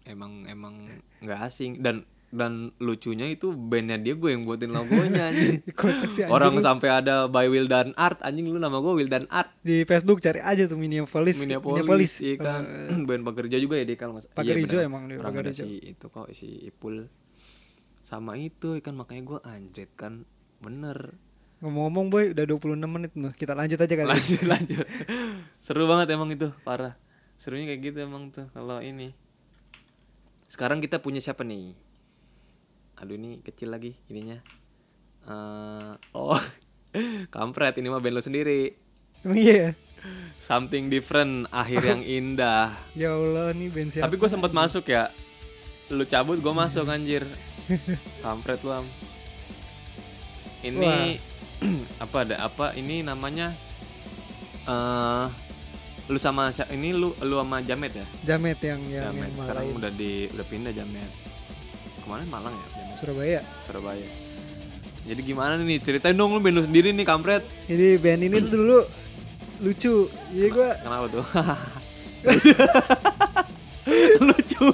Emang 0.08 0.48
emang 0.48 0.88
nggak 1.20 1.40
asing. 1.44 1.84
Dan 1.84 2.08
dan 2.28 2.76
lucunya 2.76 3.24
itu 3.24 3.56
bandnya 3.56 3.96
dia 3.96 4.12
gue 4.12 4.32
yang 4.32 4.48
buatin 4.48 4.72
logonya 4.72 5.32
anjing. 5.32 5.60
Kocak 5.78 6.08
sih 6.08 6.24
anjing 6.24 6.32
orang 6.32 6.56
lu. 6.56 6.64
sampai 6.64 6.88
ada 6.88 7.24
by 7.28 7.48
Wildan 7.48 7.92
Art 7.96 8.24
anjing 8.24 8.48
lu 8.48 8.56
nama 8.56 8.80
gue 8.80 8.92
Wildan 9.04 9.28
Art. 9.28 9.52
Di 9.60 9.84
Facebook 9.84 10.24
cari 10.24 10.40
aja 10.40 10.64
tuh 10.64 10.80
Minneapolis. 10.80 11.40
Minneapolis, 11.44 12.24
iya 12.24 12.36
kan. 12.40 12.64
Band 13.04 13.24
pagar 13.28 13.48
hijau 13.48 13.60
juga 13.60 13.76
ya 13.76 13.84
dia 13.84 13.96
kalau 14.00 14.16
salah. 14.16 14.32
Pagar 14.32 14.56
Iya, 14.56 14.80
emang 14.88 15.12
dia, 15.12 15.20
orang 15.20 15.28
Pagar 15.28 15.44
ada 15.44 15.52
Hijau. 15.52 15.68
si 15.68 15.92
itu 15.92 16.06
kok 16.08 16.28
si 16.32 16.48
Ipul. 16.68 17.08
Sama 18.00 18.40
itu 18.40 18.80
kan 18.80 18.96
makanya 18.96 19.22
gue 19.28 19.38
anjrit 19.44 19.92
kan. 19.92 20.24
Bener 20.64 21.16
Ngomong-ngomong 21.58 22.06
boy 22.06 22.24
udah 22.30 22.44
26 22.44 22.78
menit 22.86 23.12
nih. 23.12 23.34
Kita 23.34 23.52
lanjut 23.52 23.76
aja 23.76 23.90
kali. 23.90 24.02
ya. 24.02 24.08
lanjut 24.08 24.42
lanjut 24.52 24.86
seru 25.58 25.84
banget 25.84 26.06
emang 26.10 26.30
itu 26.30 26.54
parah 26.62 26.94
serunya 27.34 27.66
kayak 27.66 27.80
gitu 27.84 27.98
emang 28.00 28.30
tuh 28.30 28.46
kalau 28.48 28.78
ini 28.78 29.10
sekarang 30.46 30.78
kita 30.78 30.98
punya 30.98 31.18
siapa 31.18 31.42
nih 31.42 31.74
aduh 32.94 33.14
ini 33.14 33.38
kecil 33.40 33.68
lagi 33.68 33.98
ininya 34.06 34.38
Eh, 35.20 35.92
oh 36.14 36.40
kampret 37.34 37.76
ini 37.76 37.86
mah 37.86 37.98
band 37.98 38.16
lo 38.16 38.22
sendiri 38.22 38.72
Emang 39.20 39.36
iya. 39.36 39.76
something 40.36 40.88
different 40.88 41.44
akhir 41.50 41.84
yang 41.84 42.00
indah 42.16 42.72
Ya 42.94 43.12
Allah 43.12 43.52
nih 43.52 43.68
band 43.68 43.90
siapa? 43.90 44.06
tapi 44.06 44.14
gue 44.16 44.30
sempat 44.30 44.50
masuk 44.50 44.88
ya 44.88 45.10
lu 45.90 46.06
cabut 46.06 46.38
gue 46.38 46.54
masuk 46.54 46.86
anjir 46.86 47.26
kampret 48.20 48.62
lu 48.62 48.72
am 48.72 48.86
ini 50.60 51.18
apa 52.04 52.16
ada 52.26 52.36
apa? 52.42 52.74
Ini 52.74 53.02
namanya 53.02 53.54
eh 54.68 55.26
lu 56.08 56.16
sama 56.16 56.48
ini 56.72 56.96
lu 56.96 57.12
lu 57.20 57.36
sama 57.36 57.60
Jamet 57.60 57.92
ya? 57.92 58.06
Jamet 58.24 58.58
yang 58.64 58.80
yang, 58.88 59.12
Jamet. 59.12 59.28
yang 59.28 59.44
sekarang 59.44 59.64
udah 59.76 59.90
di 59.92 60.12
udah 60.32 60.46
pindah 60.48 60.72
Jamet. 60.72 61.10
Ke 62.00 62.06
mana 62.08 62.24
Malang 62.30 62.54
ya 62.54 62.68
Jamet? 62.80 62.96
Surabaya. 62.96 63.40
Surabaya. 63.66 64.08
Jadi 65.08 65.20
gimana 65.24 65.56
nih? 65.56 65.80
Ceritain 65.80 66.16
dong 66.16 66.36
lu 66.36 66.40
band 66.40 66.60
lu 66.60 66.62
sendiri 66.64 66.92
nih 66.92 67.04
kampret. 67.04 67.44
Jadi 67.68 67.96
band 68.00 68.20
ini 68.24 68.36
tuh 68.44 68.52
dulu 68.56 68.78
lucu. 69.64 69.94
Jadi 70.32 70.48
gua 70.52 70.70
kenapa 70.80 71.06
tuh? 71.10 71.24
Lucu. 74.28 74.66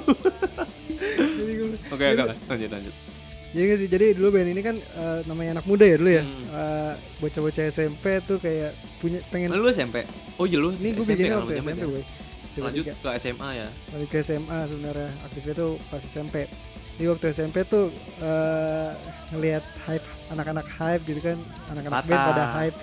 Oke 1.93 2.05
oke. 2.15 2.35
Lanjut 2.51 2.71
lanjut 2.73 2.95
Jadi 3.55 3.65
nggak 3.71 3.79
sih, 3.79 3.89
jadi 3.89 4.07
dulu 4.19 4.35
band 4.35 4.51
ini 4.51 4.63
kan 4.67 4.75
eh, 4.75 5.19
namanya 5.31 5.63
anak 5.63 5.67
muda 5.71 5.87
ya 5.87 5.95
dulu 5.95 6.11
ya. 6.11 6.25
Hmm. 6.27 6.45
Eh, 6.51 6.93
bocah-bocah 7.23 7.65
SMP 7.71 8.19
tuh 8.27 8.43
kayak 8.43 8.75
punya 8.99 9.23
pengen 9.31 9.55
lu 9.55 9.71
SMP 9.71 10.03
oh 10.41 10.47
iya 10.49 10.59
lu 10.59 10.73
ini 10.81 10.97
gue 10.97 11.05
bikinnya 11.05 11.39
waktu 11.41 11.61
SMP 11.61 11.83
gue. 11.85 12.03
lanjut 12.55 12.85
ke 12.87 13.09
SMA 13.19 13.49
ya 13.59 13.69
Balik 13.91 14.09
ke 14.15 14.19
SMA 14.23 14.59
sebenarnya 14.71 15.11
aktifnya 15.27 15.55
tuh 15.59 15.71
pas 15.91 16.03
SMP. 16.03 16.47
Di 16.95 17.11
waktu 17.11 17.35
SMP 17.35 17.67
tuh 17.67 17.91
eh 18.23 18.91
ngelihat 19.35 19.67
hype 19.91 20.07
anak-anak 20.31 20.67
hype 20.79 21.03
gitu 21.03 21.19
kan, 21.19 21.39
anak-anak 21.75 22.07
band 22.07 22.23
pada 22.31 22.45
hype. 22.59 22.77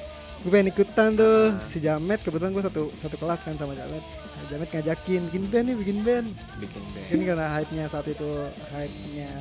Gue 0.43 0.51
pengen 0.51 0.67
ikutan 0.73 1.09
tuh 1.15 1.55
si 1.63 1.79
Jamet 1.79 2.19
kebetulan 2.19 2.51
gue 2.51 2.63
satu 2.67 2.91
satu 2.99 3.15
kelas 3.15 3.47
kan 3.47 3.55
sama 3.55 3.71
Jamet. 3.71 4.03
Nah, 4.03 4.43
Jamet 4.51 4.67
ngajakin 4.75 5.21
bikin 5.31 5.43
band 5.47 5.65
nih, 5.71 5.75
bikin 5.79 5.97
band. 6.03 6.27
bikin 6.59 6.83
band 6.91 7.07
Ini 7.15 7.23
karena 7.23 7.45
hype-nya 7.55 7.85
saat 7.87 8.07
itu 8.11 8.29
hype-nya 8.75 9.31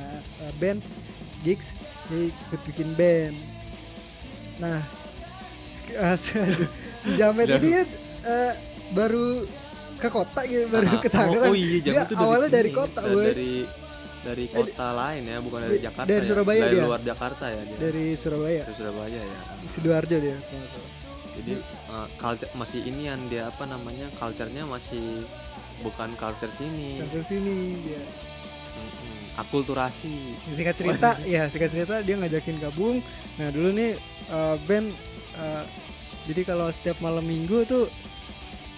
eh, 0.47 0.53
band 0.63 0.79
gigs 1.41 1.73
jadi 2.05 2.27
ikut 2.27 2.61
bikin 2.65 2.89
band. 2.93 3.35
Nah, 4.57 4.79
eh, 5.89 6.15
si, 6.15 6.37
si 6.97 7.09
Jamet 7.13 7.49
ini 7.51 7.81
eh, 8.21 8.53
baru 8.91 9.41
ke 9.95 10.07
kota 10.07 10.43
gitu, 10.43 10.65
baru 10.67 10.87
Ah, 10.87 10.97
ke 10.97 11.09
Tangerang. 11.09 11.49
oh, 11.49 11.53
oh 11.53 11.55
iya 11.55 11.77
Dia 11.79 11.93
Jamet 11.95 12.07
tuh 12.07 12.17
awalnya 12.17 12.49
dari 12.51 12.69
ini, 12.69 12.75
kota, 12.75 12.99
da- 12.99 13.09
boy. 13.09 13.25
dari 13.27 13.51
dari 14.21 14.45
kota 14.47 14.87
lain 14.91 15.21
ya 15.23 15.37
bukan 15.39 15.59
dari 15.59 15.71
Dari- 15.71 15.81
Jakarta 15.83 16.07
dari 16.07 16.19
ya? 16.19 16.29
Surabaya 16.29 16.61
dari 16.61 16.75
dia. 16.75 16.85
luar 16.85 17.01
Jakarta 17.01 17.45
ya 17.47 17.61
dia 17.63 17.77
dari 17.79 18.05
Surabaya, 18.13 18.61
dari 18.61 18.75
Surabaya 18.75 19.19
ya 19.19 19.39
sidoarjo 19.65 20.17
dia. 20.19 20.37
jadi 21.31 21.53
uh, 21.87 22.07
culture 22.15 22.51
masih 22.53 22.79
inian 22.83 23.17
dia 23.25 23.47
apa 23.47 23.65
namanya 23.65 24.05
culture-nya 24.13 24.61
masih 24.63 25.25
bukan 25.81 26.13
culture 26.15 26.53
sini 26.53 27.01
Sampai 27.01 27.23
sini 27.23 27.55
dia. 27.81 28.01
Akulturasi. 29.33 30.11
Singkat 30.47 30.75
cerita, 30.75 31.09
ya 31.23 31.47
singkat 31.47 31.71
cerita 31.71 31.95
dia 31.99 32.15
ngajakin 32.15 32.59
gabung. 32.59 32.99
Nah 33.35 33.47
dulu 33.49 33.71
nih 33.71 33.95
eh, 34.27 34.55
band, 34.61 34.91
eh, 35.35 35.63
jadi 36.25 36.41
kalau 36.45 36.67
setiap 36.67 36.99
malam 36.99 37.23
minggu 37.23 37.63
tuh 37.63 37.87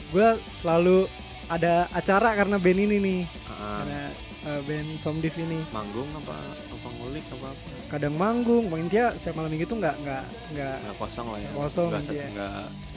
gue 0.09 0.27
selalu 0.55 1.09
ada 1.45 1.89
acara 1.91 2.31
karena 2.33 2.55
band 2.55 2.79
ini 2.79 2.97
nih, 2.97 3.21
Ah, 3.49 3.81
karena 3.81 4.01
eh, 4.45 4.61
band 4.63 4.89
Somdiv 4.95 5.33
ini. 5.35 5.57
manggung 5.69 6.07
apa 6.15 6.37
apa 6.69 6.87
ngulik 6.95 7.25
apa 7.29 7.47
apa? 7.49 7.67
Kadang 7.89 8.15
manggung, 8.15 8.69
pokoknya 8.69 8.87
dia 8.87 9.05
setiap 9.13 9.35
malam 9.35 9.49
minggu 9.49 9.65
tuh 9.65 9.77
nggak 9.77 9.95
nggak 9.99 10.23
nggak 10.53 10.75
nggak 10.79 10.95
kosong 10.95 11.27
lah 11.27 11.39
ya. 11.41 11.49
Kosong 11.51 11.87
nggak, 11.89 12.03
se- 12.03 12.13
dia. 12.13 12.27
nggak 12.29 12.53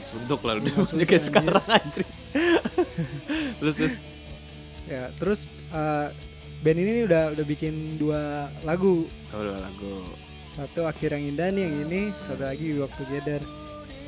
suntuk 0.07 0.41
lah 0.45 0.55
udah 0.55 0.71
kayak 0.71 1.09
anjir. 1.11 1.19
sekarang 1.19 1.67
anjir. 1.67 2.07
Terus 3.59 3.75
terus? 3.75 3.97
Ya 4.87 5.03
terus 5.17 5.41
eh, 5.73 6.09
band 6.65 6.79
ini 6.79 7.03
udah 7.05 7.33
udah 7.37 7.45
bikin 7.45 8.01
dua 8.01 8.53
lagu. 8.65 9.05
Oh, 9.35 9.39
udah 9.41 9.61
lagu. 9.61 10.05
Satu 10.47 10.89
akhir 10.89 11.13
yang 11.13 11.37
indah 11.37 11.53
nih 11.53 11.63
yang 11.69 11.77
ini 11.89 12.01
satu 12.17 12.49
lagi 12.49 12.73
We 12.73 12.81
Walk 12.81 12.95
Together. 12.97 13.41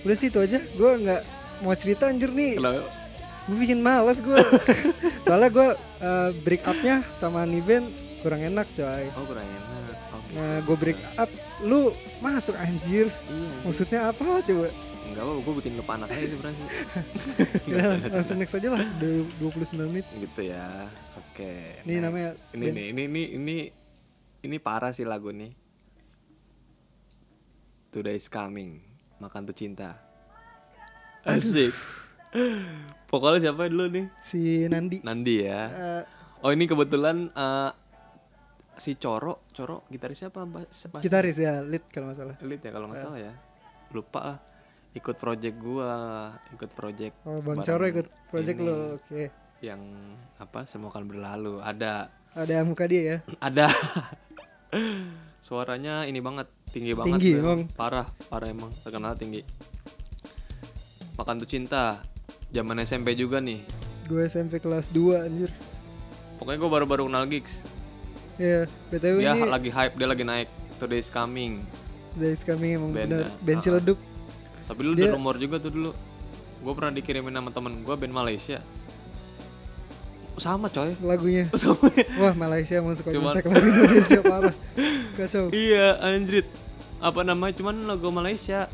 Udah 0.06 0.16
sih 0.16 0.32
itu 0.32 0.38
aja. 0.40 0.62
Gue 0.76 0.90
nggak 1.04 1.22
mau 1.66 1.74
cerita 1.76 2.08
anjir 2.08 2.32
nih. 2.32 2.56
Kenapa? 2.56 2.98
gue 3.48 3.56
bikin 3.56 3.80
males 3.80 4.20
gue 4.20 4.36
soalnya 5.24 5.48
gue 5.48 5.68
uh, 6.04 6.30
break 6.44 6.68
upnya 6.68 7.00
sama 7.16 7.48
nih 7.48 7.64
band 7.64 7.88
kurang 8.20 8.44
enak 8.44 8.68
coy. 8.76 9.08
Oh 9.16 9.24
kurang 9.24 9.48
enak. 9.48 9.96
Oke 10.12 10.30
nah 10.36 10.60
gue 10.60 10.76
break 10.76 11.00
up 11.16 11.30
lu 11.64 11.88
masuk 12.20 12.52
anjir. 12.60 13.08
Iya 13.08 13.48
maksudnya 13.64 14.00
apa 14.12 14.44
coba 14.44 14.68
Enggak 15.08 15.22
apa, 15.24 15.32
gue 15.34 15.54
bikin 15.58 15.72
lu 15.74 15.82
panas 15.82 16.08
aja 16.08 16.20
sebenernya 16.22 16.66
Udah, 17.68 17.84
langsung 18.12 18.36
next 18.36 18.54
aja 18.54 18.68
lah 18.68 18.82
udah 18.82 19.10
29 19.40 19.88
menit. 19.88 20.06
Gitu 20.12 20.40
ya, 20.44 20.68
oke 21.14 21.52
Ini 21.82 21.90
next. 21.90 22.04
namanya 22.04 22.30
Ini 22.52 22.64
nih, 22.68 22.86
ini, 22.92 23.02
ini, 23.04 23.22
ini 23.34 23.56
Ini 24.38 24.56
parah 24.58 24.92
sih 24.92 25.02
lagu 25.02 25.28
nih. 25.28 25.50
Today 27.88 28.14
is 28.14 28.28
coming 28.28 28.78
Makan 29.18 29.42
tuh 29.44 29.56
cinta. 29.56 29.98
Asik. 31.26 31.74
Pokoknya 33.06 33.50
siapa 33.50 33.66
dulu 33.66 33.90
nih? 33.90 34.06
si 34.20 34.68
Nandi. 34.68 35.02
Nandi 35.02 35.34
ya. 35.42 35.62
Eh, 35.66 36.02
Oh 36.38 36.54
ini 36.54 36.70
kebetulan 36.70 37.26
eh, 37.26 37.70
si 38.78 38.94
Coro 38.94 39.42
Coro 39.50 39.82
Ba- 40.46 40.70
siapa? 40.70 41.02
Gitaris 41.02 41.34
ya, 41.34 41.58
lead 41.66 41.82
kalau 41.90 42.06
nggak 42.06 42.18
salah. 42.22 42.36
Elite 42.38 42.62
ya 42.62 42.70
kalau 42.70 42.86
nggak 42.86 43.02
salah 43.02 43.18
ya. 43.18 43.32
Lupa 43.90 44.20
lah 44.22 44.38
ikut 44.98 45.16
project 45.16 45.56
gua 45.56 45.94
ikut 46.50 46.70
project 46.70 47.14
Oh, 47.22 47.38
Bang 47.38 47.60
Coro 47.60 47.84
ikut 47.84 48.06
project 48.26 48.56
ini 48.56 48.66
lo. 48.66 48.76
Oke. 48.96 49.30
yang 49.58 49.80
apa 50.36 50.62
semua 50.64 50.86
akan 50.88 51.04
berlalu 51.04 51.58
ada 51.60 52.10
Ada 52.30 52.62
muka 52.62 52.84
dia 52.84 53.02
ya. 53.02 53.18
ada 53.38 53.66
suaranya 55.40 56.04
ini 56.04 56.18
banget 56.18 56.46
tinggi 56.68 56.92
banget 56.92 57.16
Tinggi, 57.16 57.32
tuh 57.32 57.40
emang. 57.40 57.60
parah 57.72 58.06
parah 58.26 58.46
emang 58.46 58.68
terkenal 58.76 59.14
tinggi 59.14 59.40
makan 61.14 61.40
tuh 61.40 61.48
cinta 61.48 62.02
zaman 62.48 62.78
SMP 62.80 63.14
juga 63.14 63.38
nih 63.38 63.64
Gue 64.04 64.24
SMP 64.24 64.56
kelas 64.56 64.88
2 64.90 65.20
anjir. 65.20 65.50
pokoknya 66.36 66.58
gue 66.58 66.70
baru-baru 66.70 67.02
kenal 67.06 67.24
gigs 67.26 67.64
Ya, 68.38 68.70
BTW 68.88 69.18
dia 69.18 69.34
ini 69.34 69.42
lagi 69.44 69.66
hype 69.68 69.94
dia 69.94 70.06
lagi 70.06 70.22
naik 70.22 70.46
today's 70.76 71.08
coming 71.08 71.58
Days 72.14 72.40
kami 72.40 72.74
emang 72.74 72.90
Band 72.92 73.10
bener 73.10 73.20
ya. 73.20 73.30
band 73.40 73.58
Ah, 73.58 73.62
Ciledug. 73.62 73.98
Tapi 74.68 74.80
lu 74.80 74.92
Dia- 74.92 75.08
udah 75.08 75.16
rumor 75.16 75.36
juga 75.36 75.56
tuh 75.58 75.70
dulu 75.70 75.90
gue 76.58 76.72
pernah 76.72 76.92
dikirimin 76.92 77.32
sama 77.32 77.50
temen 77.50 77.80
gue 77.80 77.94
band 77.96 78.12
Malaysia 78.12 78.60
sama 80.36 80.68
coy 80.68 80.94
lagunya. 81.00 81.50
sama 81.58 81.90
Wah, 82.16 82.30
Malaysia 82.32 82.78
mau 82.78 82.94
suka 82.94 83.10
Cuman- 83.10 83.34
nyontek 83.34 83.50
lagu 83.50 83.66
Indonesia 83.66 84.20
parah. 84.30 84.54
Kacau. 85.16 85.44
iya 85.50 85.98
anjrit 85.98 86.46
apa 86.98 87.20
namanya 87.22 87.54
cuman 87.54 87.74
logo 87.84 88.10
Malaysia 88.10 88.70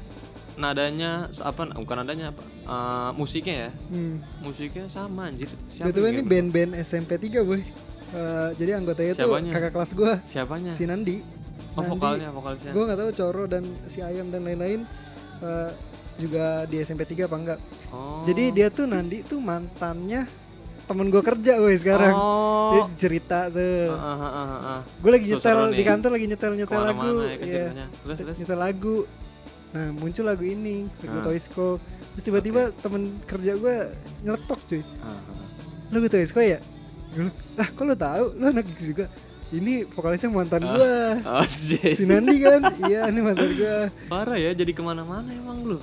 nadanya 0.54 1.32
apa 1.40 1.72
bukan 1.72 2.04
nadanya 2.04 2.30
apa 2.30 2.42
eh, 2.44 3.10
musiknya 3.14 3.56
ya 3.58 3.70
Hmm. 3.88 4.20
musiknya 4.40 4.84
sama 4.86 5.26
anjir 5.26 5.48
siapa 5.66 5.88
yang 5.90 6.20
ini 6.20 6.22
band-band 6.22 6.72
SMP 6.78 7.16
3, 7.16 7.40
Boy. 7.42 7.64
Eh, 8.12 8.48
jadi 8.54 8.76
anggotanya 8.76 9.12
tuh 9.14 9.24
Siapanya? 9.26 9.50
kakak 9.50 9.72
kelas 9.72 9.90
gua, 9.92 10.12
siapanya 10.22 10.70
si 10.70 10.84
Nandi. 10.84 11.24
oh 11.74 11.82
vokalnya 11.82 12.28
vokalisnya 12.30 12.70
Gue 12.70 12.84
nggak 12.84 12.98
tahu 12.98 13.10
Coro 13.14 13.44
dan 13.46 13.64
si 13.84 13.98
Ayam 13.98 14.28
dan 14.28 14.44
lain-lain 14.44 14.84
eh, 15.44 15.70
juga 16.14 16.64
di 16.64 16.80
SMP 16.80 17.04
3 17.04 17.26
apa 17.26 17.36
enggak. 17.36 17.58
oh 17.90 18.22
Jadi 18.24 18.44
dia 18.50 18.70
tuh 18.70 18.86
Nandi 18.86 19.20
tuh 19.20 19.38
mantannya 19.38 20.24
temen 20.84 21.08
gue 21.08 21.22
kerja 21.22 21.56
gue 21.56 21.74
sekarang. 21.74 22.12
Dia 22.12 22.80
oh 22.80 22.88
cerita 22.94 23.48
tuh. 23.48 23.88
Ah, 23.90 24.04
ah, 24.04 24.20
ah, 24.20 24.30
ah, 24.30 24.60
ah. 24.60 24.80
Gue 25.00 25.10
lagi 25.10 25.26
nyetel 25.26 25.72
di 25.72 25.82
kantor 25.82 26.10
lagi 26.14 26.26
nyetel 26.28 26.52
nyetel 26.54 26.80
lagu. 26.82 27.08
Ya 27.24 27.36
Iya. 27.40 27.66
terus 28.04 28.18
terus 28.20 28.36
Nyetel 28.40 28.60
lagu. 28.60 28.96
Nah 29.74 29.90
muncul 29.90 30.24
lagu 30.24 30.44
ini 30.44 30.86
lagu 31.02 31.18
Ah. 31.18 31.24
Toysco. 31.24 31.68
Terus 32.14 32.24
tiba-tiba 32.24 32.70
temen 32.78 33.02
kerja 33.24 33.56
gue 33.56 33.76
nyeletok 34.22 34.60
cuy. 34.64 34.82
Ah, 35.02 35.18
ah. 35.18 35.44
Lagu 35.90 36.06
Toysco 36.06 36.40
ya? 36.40 36.60
Lah 37.56 37.68
kok 37.68 37.82
lo 37.82 37.94
tahu? 37.96 38.24
Lo 38.36 38.44
anak 38.50 38.68
juga? 38.76 39.08
Ini 39.54 39.86
vokalisnya 39.86 40.28
mantan 40.28 40.62
Ah. 40.62 40.70
gue. 40.72 40.94
oh. 41.24 41.46
Si 41.46 42.04
Nandi 42.04 42.36
kan? 42.38 42.60
iya 42.82 43.06
ini 43.06 43.20
mantan 43.20 43.50
gue. 43.50 43.76
parah 44.06 44.34
ya 44.34 44.50
jadi 44.50 44.70
ke 44.70 44.80
mana-mana 44.80 45.30
emang 45.30 45.62
lu 45.62 45.78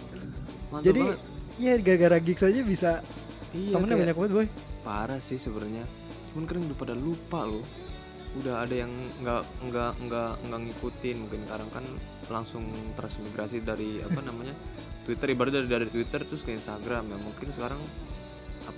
Mantap 0.67 0.85
Jadi 0.85 1.01
banget. 1.01 1.19
ya 1.57 1.73
gara-gara 1.77 2.17
gigs 2.17 2.41
aja 2.41 2.61
bisa 2.61 2.91
iya, 3.51 3.71
temennya 3.73 3.87
kayak- 3.89 4.01
banyak 4.05 4.15
banget 4.17 4.31
boy. 4.33 4.47
parah 4.81 5.19
sih 5.19 5.35
sebenarnya 5.35 5.83
cuman 6.27 6.43
kan 6.45 6.57
udah 6.59 6.77
pada 6.77 6.95
lupa 6.95 7.43
loh 7.43 7.63
udah 8.33 8.55
ada 8.61 8.75
yang 8.77 8.91
nggak 9.19 9.43
nggak 9.61 9.91
nggak 10.01 10.31
nggak 10.41 10.59
ngikutin 10.61 11.15
mungkin 11.17 11.39
sekarang 11.43 11.69
kan 11.69 11.85
langsung 12.29 12.63
transmigrasi 12.93 13.59
dari 13.59 13.99
apa 13.99 14.19
namanya 14.21 14.55
Twitter 15.03 15.27
ibarat 15.29 15.51
dari 15.53 15.67
dari 15.67 15.85
Twitter 15.85 16.23
terus 16.23 16.39
ke 16.39 16.51
Instagram 16.51 17.03
ya 17.05 17.17
mungkin 17.17 17.47
sekarang 17.49 17.79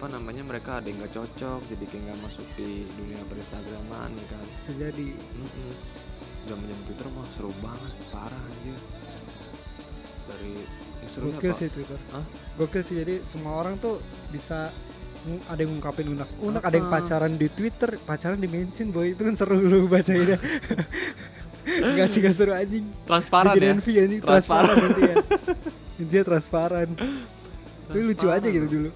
apa 0.04 0.20
namanya 0.20 0.44
mereka 0.44 0.84
ada 0.84 0.92
yang 0.92 1.00
nggak 1.00 1.16
cocok 1.16 1.64
jadi 1.64 1.84
kayak 1.88 2.04
nggak 2.12 2.20
masuk 2.28 2.44
di 2.60 2.84
dunia 3.00 3.24
berinstagraman 3.24 4.12
ya 4.12 4.26
kan. 4.36 4.46
Bisa 4.60 4.72
jadi. 4.76 5.08
zaman 6.44 6.60
zaman 6.68 6.84
Twitter 6.84 7.08
mah 7.16 7.28
seru 7.32 7.52
banget 7.64 7.94
parah 8.12 8.44
aja 8.52 8.76
dari 10.28 10.54
Gokil 11.08 11.54
sih 11.56 11.72
Twitter. 11.72 11.96
Hah? 12.12 12.26
Gokil 12.60 12.84
sih 12.84 13.00
jadi 13.00 13.24
semua 13.24 13.64
orang 13.64 13.80
tuh 13.80 14.04
bisa 14.28 14.76
ada 15.48 15.60
yang 15.64 15.72
ngungkapin 15.72 16.12
unak 16.12 16.28
unak 16.44 16.68
ada 16.68 16.76
yang 16.84 16.92
pacaran 16.92 17.40
di 17.40 17.48
Twitter 17.48 17.96
pacaran 18.04 18.44
di 18.44 18.52
mention 18.52 18.92
boy. 18.92 19.16
Itu 19.16 19.24
kan 19.24 19.40
seru 19.40 19.56
lu 19.56 19.88
bacainnya. 19.88 20.36
Enggak 21.96 22.12
sih 22.12 22.20
gak 22.20 22.36
seru 22.36 22.52
anjing. 22.52 22.84
Transparan 23.08 23.56
Bikin 23.56 23.64
ya? 23.64 23.72
envy 23.72 23.94
anjing. 24.04 24.20
Transparan. 24.20 24.76
Intinya. 24.84 25.16
Intinya 25.96 26.24
transparan. 26.28 26.88
Tapi 27.88 28.00
lucu 28.04 28.28
aja 28.28 28.52
gitu 28.52 28.68
dulu 28.68 28.92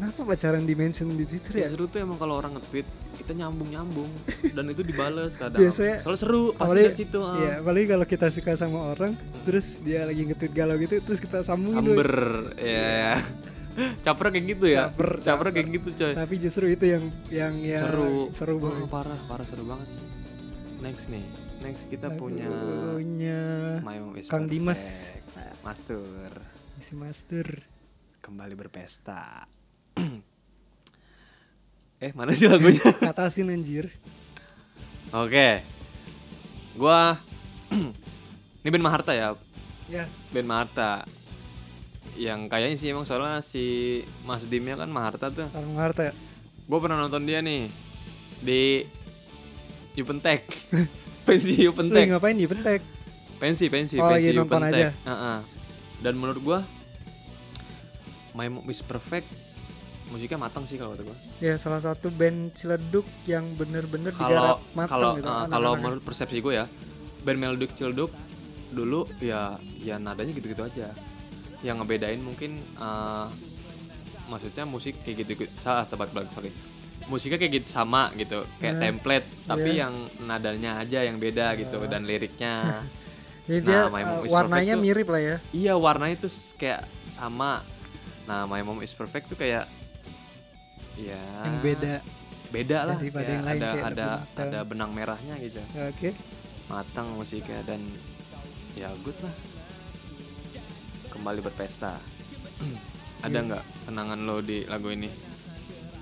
kenapa 0.00 0.24
pacaran 0.24 0.64
di 0.64 0.72
mention 0.72 1.12
di 1.12 1.22
Twitter 1.22 1.52
Ya 1.54 1.68
seru 1.68 1.84
tuh 1.84 2.00
emang 2.00 2.16
kalau 2.16 2.34
orang 2.34 2.56
nge-tweet 2.56 2.88
kita 3.14 3.36
nyambung 3.36 3.68
nyambung 3.68 4.08
dan 4.56 4.64
itu 4.66 4.80
dibales 4.80 5.36
kadang. 5.36 5.60
Biasanya- 5.60 6.00
Soalnya 6.00 6.16
seru 6.18 6.42
pasti 6.56 6.80
dari 6.80 6.96
situ. 6.96 7.18
ah. 7.20 7.36
Iya, 7.36 7.52
apalagi 7.60 7.86
kalau 7.86 8.06
kita 8.08 8.26
suka 8.32 8.56
sama 8.56 8.78
orang 8.90 9.12
terus 9.44 9.76
dia 9.78 10.08
lagi 10.08 10.24
nge-tweet 10.24 10.52
galau 10.52 10.76
gitu 10.76 10.96
terus 10.98 11.20
kita 11.20 11.44
sambungin 11.44 11.84
boy. 11.84 11.92
Samber, 11.92 12.12
ya. 12.56 13.20
Caper 14.04 14.26
kayak 14.32 14.44
gitu 14.50 14.64
ya. 14.66 14.88
Caper, 14.88 15.10
Caper 15.20 15.46
kayak 15.52 15.68
gitu 15.70 15.88
coy. 15.94 16.12
tapi 16.16 16.34
justru 16.40 16.64
itu 16.66 16.84
yang 16.88 17.04
yang 17.28 17.54
ya 17.60 17.84
seru. 17.84 18.32
seru 18.32 18.56
Oh, 18.56 18.66
boy 18.66 18.88
parah, 18.88 19.20
parah 19.28 19.44
seru 19.44 19.68
banget 19.68 19.84
sih. 19.84 20.02
Next 20.80 21.12
nih, 21.12 21.24
next 21.60 21.92
kita 21.92 22.08
punya 22.10 22.48
punya 22.96 23.40
is 24.16 24.26
Kang. 24.32 24.48
Dimas. 24.48 25.12
Master 25.60 26.32
si 26.80 26.96
master 26.96 27.46
kembali 28.24 28.56
berpesta. 28.56 29.44
eh 32.00 32.12
mana 32.12 32.32
sih 32.32 32.46
lagunya? 32.46 32.80
katasin 33.06 33.50
anjir. 33.50 33.92
Oke, 35.10 35.60
gua 36.74 37.18
ini 38.60 38.68
band 38.68 38.84
Maharta 38.84 39.12
ya, 39.12 39.34
ya. 39.86 40.06
Band 40.30 40.46
Maharta. 40.46 41.04
Yang 42.14 42.40
kayaknya 42.46 42.76
sih 42.76 42.88
emang 42.90 43.04
soalnya 43.04 43.40
si 43.40 43.64
Mas 44.22 44.44
Dimnya 44.44 44.76
kan 44.76 44.86
Maharta 44.86 45.30
tuh. 45.30 45.48
Orang 45.50 45.72
Marta 45.72 46.10
ya? 46.10 46.14
Gue 46.62 46.78
pernah 46.78 46.98
nonton 46.98 47.24
dia 47.24 47.40
nih 47.40 47.66
di 48.38 48.84
Yupentek 49.92 50.46
pensi 51.26 51.58
lu 51.58 51.70
Yupentek 51.70 52.06
ngapain 52.08 52.32
di 52.32 52.46
pentek 52.46 52.80
pensi 53.36 53.66
pensi 53.66 53.98
Oh, 53.98 54.06
pensi 54.06 54.30
nonton 54.30 54.62
Yupentek. 54.62 54.78
aja. 54.78 54.88
Heeh. 55.02 55.38
dan 56.00 56.14
menurut 56.14 56.40
gue 56.40 56.58
My 58.32 58.46
Mom 58.46 58.64
is 58.66 58.80
Perfect 58.80 59.26
musiknya 60.10 60.38
matang 60.40 60.64
sih 60.64 60.74
kalau 60.74 60.92
kata 60.92 61.02
gue 61.04 61.16
ya 61.40 61.54
salah 61.54 61.78
satu 61.78 62.10
band 62.10 62.50
Ciledug 62.50 63.06
yang 63.24 63.46
bener-bener 63.54 64.10
kalau 64.12 64.58
matang 64.72 64.90
kalau 64.92 65.10
gitu 65.14 65.22
eh, 65.22 65.30
anak-anaknya. 65.30 65.52
kalau 65.52 65.72
menurut 65.76 66.02
persepsi 66.02 66.38
gue 66.38 66.54
ya 66.56 66.66
band 67.20 67.38
Melduk 67.38 67.70
Cilduk 67.72 68.10
dulu 68.70 69.02
ya 69.18 69.54
ya 69.78 69.96
nadanya 69.96 70.30
gitu-gitu 70.30 70.60
aja. 70.60 70.90
Yang 71.60 71.76
ngebedain 71.78 72.18
mungkin 72.18 72.50
eh, 72.58 73.26
maksudnya 74.26 74.62
musik 74.64 74.98
kayak 75.00 75.24
gitu 75.24 75.32
salah 75.56 75.84
tebak 75.84 76.10
balik 76.10 76.30
sorry. 76.30 76.50
Musiknya 77.06 77.36
kayak 77.36 77.52
gitu 77.56 77.68
sama 77.68 78.10
gitu 78.14 78.42
kayak 78.58 78.74
Nah, 78.74 78.82
template 78.84 79.26
tapi 79.44 79.70
iya. 79.72 79.82
yang 79.84 79.94
nadanya 80.20 80.70
aja 80.78 81.00
yang 81.02 81.16
beda 81.16 81.54
gitu 81.56 81.78
dan 81.86 82.02
liriknya. 82.02 82.82
Jadi 83.46 83.60
dia 83.64 83.80
Nah, 83.80 83.90
My 83.90 84.02
Mom 84.04 84.16
uh, 84.16 84.22
is 84.22 84.30
warnanya 84.30 84.46
Perfect 84.68 84.74
tuh- 84.76 84.84
mirip 84.84 85.08
lah 85.08 85.20
ya. 85.20 85.36
Iya 85.50 85.74
warnanya 85.74 86.16
tuh 86.18 86.30
s- 86.30 86.54
kayak 86.54 86.82
sama. 87.08 87.62
Nah 88.24 88.44
My 88.44 88.60
Mom 88.60 88.78
is 88.78 88.92
Perfect 88.92 89.26
tuh 89.26 89.36
kayak 89.36 89.66
ya 91.02 91.22
yang 91.42 91.58
beda. 91.60 91.94
Beda 92.50 92.78
lah. 92.84 92.96
Daripada 92.96 93.22
kayak 93.22 93.32
yang 93.32 93.46
lain, 93.46 93.60
ada 93.60 93.70
ada 93.84 94.08
ada 94.34 94.58
benang 94.62 94.90
merahnya 94.90 95.34
gitu. 95.38 95.62
Oke. 95.86 96.10
Matang 96.66 97.14
musiknya 97.14 97.62
dan 97.64 97.78
ya 98.74 98.90
good 99.00 99.16
lah. 99.20 99.34
Kembali 101.10 101.40
berpesta. 101.40 101.98
Ada 103.20 103.28
Iya. 103.34 103.46
nggak 103.46 103.64
kenangan 103.84 104.18
lo 104.24 104.40
di 104.40 104.64
lagu 104.64 104.88
ini? 104.88 105.12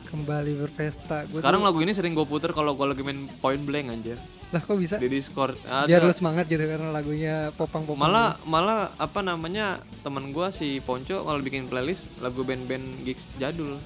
Kembali 0.07 0.55
berpesta. 0.57 1.27
Gua 1.27 1.35
sekarang 1.35 1.61
tuh- 1.61 1.67
lagu 1.67 1.79
ini 1.83 1.91
sering 1.91 2.15
gue 2.15 2.23
puter 2.23 2.55
kalau 2.55 2.73
gue 2.73 2.87
lagi 2.87 3.03
main 3.03 3.27
point 3.37 3.59
blank 3.59 3.91
anjir. 3.91 4.15
Lah 4.49 4.63
kok 4.63 4.79
bisa? 4.79 4.97
Di 4.97 5.11
discord. 5.11 5.59
Ada. 5.67 5.85
Biar 5.85 6.01
lu 6.01 6.15
semangat 6.15 6.47
gitu 6.47 6.63
karena 6.63 6.89
lagunya 6.89 7.51
popang-popang. 7.53 7.99
Malah 7.99 8.39
malah 8.45 8.95
apa 8.95 9.21
namanya 9.21 9.77
temen 10.01 10.31
gue 10.31 10.47
si 10.49 10.79
Ponco 10.79 11.21
kalau 11.21 11.43
bikin 11.43 11.67
playlist 11.67 12.09
lagu 12.19 12.41
band-band 12.41 13.03
gigs 13.03 13.27
jadul 13.37 13.77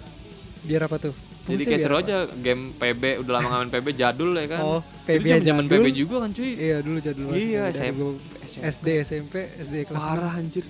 biar 0.63 0.87
apa 0.87 0.97
tuh? 0.99 1.15
Jadi 1.43 1.59
Fungsi 1.59 1.65
kayak 1.67 1.81
biar 1.83 1.87
seru 1.91 1.97
aja 1.99 2.17
game 2.39 2.63
PB 2.79 3.03
udah 3.27 3.33
lama 3.35 3.49
ngamen 3.51 3.69
PB 3.75 3.87
jadul 3.99 4.31
ya 4.39 4.47
kan? 4.47 4.61
Oh, 4.63 4.81
itu 5.11 5.27
PB 5.27 5.43
zaman 5.43 5.65
jadul. 5.67 5.83
PB 5.83 5.87
juga 5.91 6.17
kan 6.23 6.31
cuy? 6.31 6.51
Iya 6.55 6.77
dulu 6.79 6.99
jadul. 7.03 7.27
Iya, 7.35 7.63
SMP. 7.75 7.91
gua 7.99 8.11
SD 8.63 8.87
SMP 9.03 9.35
SD 9.59 9.75
kelas 9.91 10.03
parah 10.03 10.35
anjir. 10.39 10.65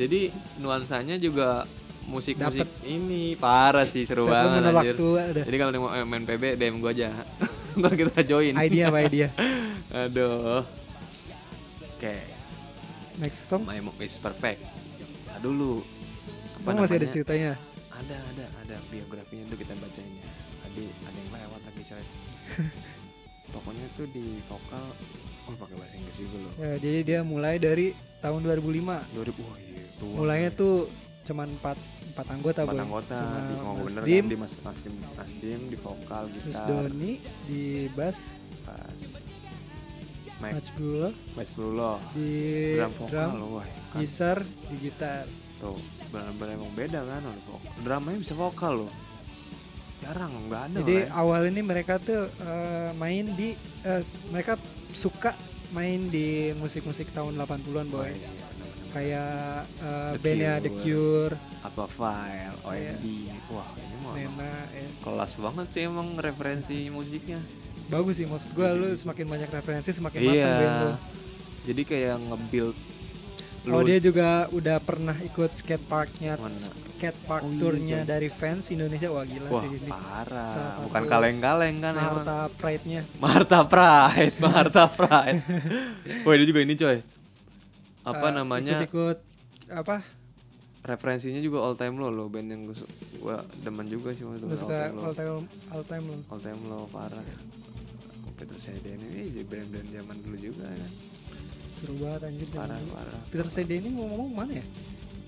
Jadi 0.00 0.20
nuansanya 0.56 1.20
juga 1.20 1.68
musik-musik 2.08 2.64
ini 2.88 3.36
parah 3.36 3.84
sih 3.84 4.08
seru 4.08 4.24
Satu 4.24 4.32
banget 4.32 4.72
anjir. 4.72 4.94
tua 4.96 5.20
ada. 5.20 5.42
Jadi 5.44 5.56
kalau 5.60 5.70
mau 5.76 5.92
main 5.92 6.24
PB 6.24 6.56
DM 6.56 6.80
gua 6.80 6.96
aja. 6.96 7.12
Ntar 7.78 7.92
kita 7.92 8.24
join. 8.24 8.56
Idea 8.56 8.88
apa 8.88 8.98
idea? 9.04 9.28
Aduh. 10.08 10.64
Oke. 12.00 12.16
Next 13.20 13.52
song? 13.52 13.68
My 13.68 13.84
mom 13.84 13.92
is 14.00 14.16
perfect. 14.16 14.64
Nah, 15.28 15.38
dulu. 15.44 15.84
Apa 16.64 16.72
masih 16.72 16.96
ada 16.96 17.08
ceritanya 17.08 17.52
ada 18.00 18.16
ada 18.32 18.44
ada 18.64 18.76
biografinya 18.88 19.44
dulu 19.46 19.56
kita 19.60 19.74
bacain 19.76 20.12
ya 20.16 20.28
tadi 20.60 20.84
ada 21.04 21.16
yang 21.16 21.30
lewat 21.30 21.60
lagi 21.62 21.82
coy. 21.84 22.04
Pokoknya 23.54 23.86
tuh 23.98 24.06
di 24.08 24.38
vokal 24.46 24.84
oh 25.50 25.54
pakai 25.58 25.74
bahasa 25.74 25.94
Inggris 25.98 26.16
juga 26.16 26.36
loh. 26.38 26.52
Ya, 26.56 26.72
jadi 26.78 26.98
dia 27.02 27.20
mulai 27.20 27.58
dari 27.58 27.92
tahun 28.20 28.46
2005. 28.46 29.10
2000 29.10 29.42
wah 29.42 29.58
iya 29.58 29.84
tua 29.98 30.14
Mulainya 30.16 30.50
coy. 30.54 30.60
tuh 30.62 30.74
cuman 31.20 31.48
empat 31.52 31.76
empat 32.10 32.26
anggota 32.32 32.60
empat 32.64 32.78
anggota 32.80 33.14
Sama 33.14 33.38
di 33.44 33.54
oh 33.60 33.74
Mas 33.76 33.84
bener 33.92 34.02
Dim, 34.02 34.16
kan 34.16 34.30
di 34.32 34.36
Mas 34.38 34.54
Nasdim 34.64 34.94
Nasdim 35.14 35.60
di 35.68 35.76
vokal 35.76 36.22
terus 36.32 36.56
gitar. 36.56 36.66
Doni 36.66 37.12
di 37.44 37.62
bass, 37.92 38.18
pas. 38.64 39.00
Mike 40.40 40.54
Mas 40.56 40.68
Brulo. 40.72 41.08
Mas 41.36 41.50
Brulo. 41.52 41.92
Di 42.16 42.30
drum 42.80 42.92
vokal 42.96 43.28
drum, 43.28 43.36
loh 43.36 43.48
wah 43.60 43.66
kan. 43.92 44.00
Gitar 44.00 44.38
di 44.40 44.76
gitar. 44.80 45.24
tuh 45.60 45.76
benar-benar 46.08 46.56
emang 46.56 46.72
beda 46.72 47.04
kan 47.04 47.20
on 47.20 47.36
vokal 47.44 47.59
dramanya 47.80 48.18
bisa 48.20 48.34
vokal 48.34 48.86
loh 48.86 48.92
jarang 50.00 50.32
nggak 50.48 50.62
ada 50.72 50.78
Jadi 50.80 50.96
lah 50.96 51.04
ya. 51.04 51.12
awal 51.12 51.42
ini 51.52 51.60
mereka 51.60 52.00
tuh 52.00 52.24
eh, 52.32 52.90
main 52.96 53.24
di 53.36 53.52
eh, 53.84 54.02
mereka 54.32 54.56
suka 54.96 55.36
main 55.70 56.08
di 56.08 56.56
musik-musik 56.56 57.12
tahun 57.12 57.36
80-an 57.36 57.86
Wah, 57.94 58.02
boy. 58.02 58.10
iya, 58.10 58.28
bener-bener. 58.32 58.90
Kayak 58.90 59.34
eh, 59.76 60.10
The 60.16 60.20
bandnya 60.24 60.52
The 60.64 60.70
Cure, 60.80 61.34
apa 61.60 61.84
file 61.86 62.56
OMD 62.64 63.06
wah 63.52 63.68
ini 63.76 63.96
mah 64.00 64.14
Nena, 64.16 64.52
ya. 64.72 64.88
kelas 65.04 65.32
banget 65.36 65.66
sih 65.68 65.82
emang 65.84 66.16
referensi 66.16 66.88
musiknya 66.88 67.44
bagus 67.92 68.16
sih 68.16 68.24
maksud 68.24 68.56
gua 68.56 68.72
lu 68.72 68.88
semakin 68.96 69.26
banyak 69.28 69.50
referensi 69.52 69.92
semakin 69.92 70.18
matang 70.24 70.34
iya 70.40 70.50
band 70.56 70.76
lu. 70.80 70.90
jadi 71.68 71.82
kayak 71.84 72.16
nge-build 72.24 72.76
Oh 73.62 73.80
lu- 73.80 73.86
dia 73.86 73.98
juga 73.98 74.28
udah 74.48 74.78
pernah 74.78 75.12
ikut 75.14 75.52
skate 75.52 75.84
parknya 75.84 76.34
Mana? 76.34 76.56
skate 76.56 77.20
park 77.22 77.42
Oh, 77.42 77.48
iya, 77.48 77.58
tournya 77.58 77.98
coy. 77.98 78.08
dari 78.08 78.28
fans 78.28 78.64
Indonesia. 78.68 79.08
Wah 79.08 79.20
gila 79.22 79.48
wah 79.48 79.60
sih 79.60 79.68
ini. 79.70 79.84
parah. 79.86 80.48
Salah 80.48 80.70
satu 80.70 80.84
bukan 80.86 81.02
kaleng-kaleng 81.06 81.76
kan. 81.78 81.92
Marta 81.94 82.38
Pride-nya. 82.50 83.02
Marta 83.16 83.58
Pride 83.62 84.36
Marta 84.38 84.84
Pride. 84.86 85.40
Wah 86.24 86.32
ini 86.32 86.44
juga 86.44 86.60
ini 86.60 86.74
coy. 86.74 86.98
Apa 88.02 88.26
Eh, 88.26 88.32
namanya? 88.34 88.72
ikut-ikut 88.78 89.18
apa? 89.70 89.96
Referensinya 90.80 91.36
juga 91.38 91.60
all 91.60 91.76
time 91.76 91.94
low 91.94 92.08
loh 92.08 92.26
band 92.26 92.48
yang 92.48 92.64
gue 92.64 92.72
gua 93.18 93.44
demen 93.58 93.84
juga 93.84 94.10
sih 94.10 94.24
waktu 94.24 94.40
lu 94.40 94.48
all 94.48 94.56
suka 94.56 94.72
time 94.80 94.96
low 94.96 95.04
all 95.04 95.84
time 95.84 96.04
lu 96.06 96.16
all 96.26 96.40
time 96.40 96.60
low 96.64 96.82
parah. 96.86 97.20
Peter 98.34 98.56
Saiden 98.56 98.96
ini 98.98 99.28
jadi 99.30 99.44
brand-brand 99.44 99.88
zaman 99.90 100.16
dulu 100.18 100.36
juga 100.40 100.64
kan 100.66 100.92
seru 101.70 101.94
banget 101.96 102.20
anjir 102.26 102.48
parah 102.50 102.76
dulu. 102.76 102.92
parah 102.92 103.20
Peter 103.26 103.46
Saide 103.46 103.74
ini 103.74 103.88
ngomong-ngomong 103.90 104.30
mana 104.32 104.52
ya 104.54 104.64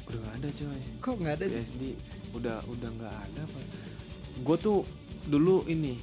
udah 0.05 0.19
gak 0.21 0.35
ada 0.35 0.49
coy 0.53 0.81
kok 0.99 1.15
nggak 1.17 1.35
ada 1.35 1.45
PSD 1.49 1.83
udah 2.33 2.57
udah 2.67 2.89
nggak 2.93 3.15
ada 3.23 3.41
apa 3.43 3.59
gue 4.39 4.57
tuh 4.59 4.79
dulu 5.25 5.65
ini 5.67 5.95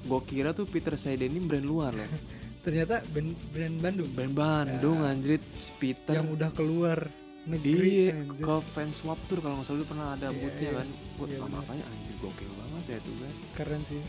gue 0.00 0.20
kira 0.24 0.50
tuh 0.50 0.64
Peter 0.64 0.94
Saiden 0.94 1.30
ini 1.30 1.42
brand 1.42 1.64
luar 1.64 1.92
loh 1.92 2.08
ternyata 2.64 3.02
band, 3.06 3.34
brand 3.50 3.76
Bandung 3.76 4.08
brand 4.08 4.32
Bandung 4.32 4.98
anjrit 5.02 5.42
Peter 5.76 6.14
yang 6.14 6.28
udah 6.28 6.50
keluar 6.50 7.10
negeri 7.44 7.72
Iya, 8.04 8.12
anjir. 8.14 8.44
ke 8.44 8.54
fans 8.68 8.94
swap 8.94 9.16
tour 9.24 9.40
kalau 9.40 9.56
nggak 9.56 9.66
salah 9.66 9.78
dulu 9.78 9.88
pernah 9.88 10.08
ada 10.12 10.28
Iya, 10.28 10.36
bootnya 10.36 10.60
iya. 10.62 10.76
kan. 10.76 10.88
Buat 11.16 11.28
Iya, 11.28 11.38
benar. 11.38 11.52
makanya 11.56 11.84
anjir 11.88 12.14
gokil 12.18 12.50
banget 12.52 12.84
ya 12.84 12.98
tuh 13.00 13.14
kan. 13.16 13.34
keren 13.56 13.82
sih 13.82 14.00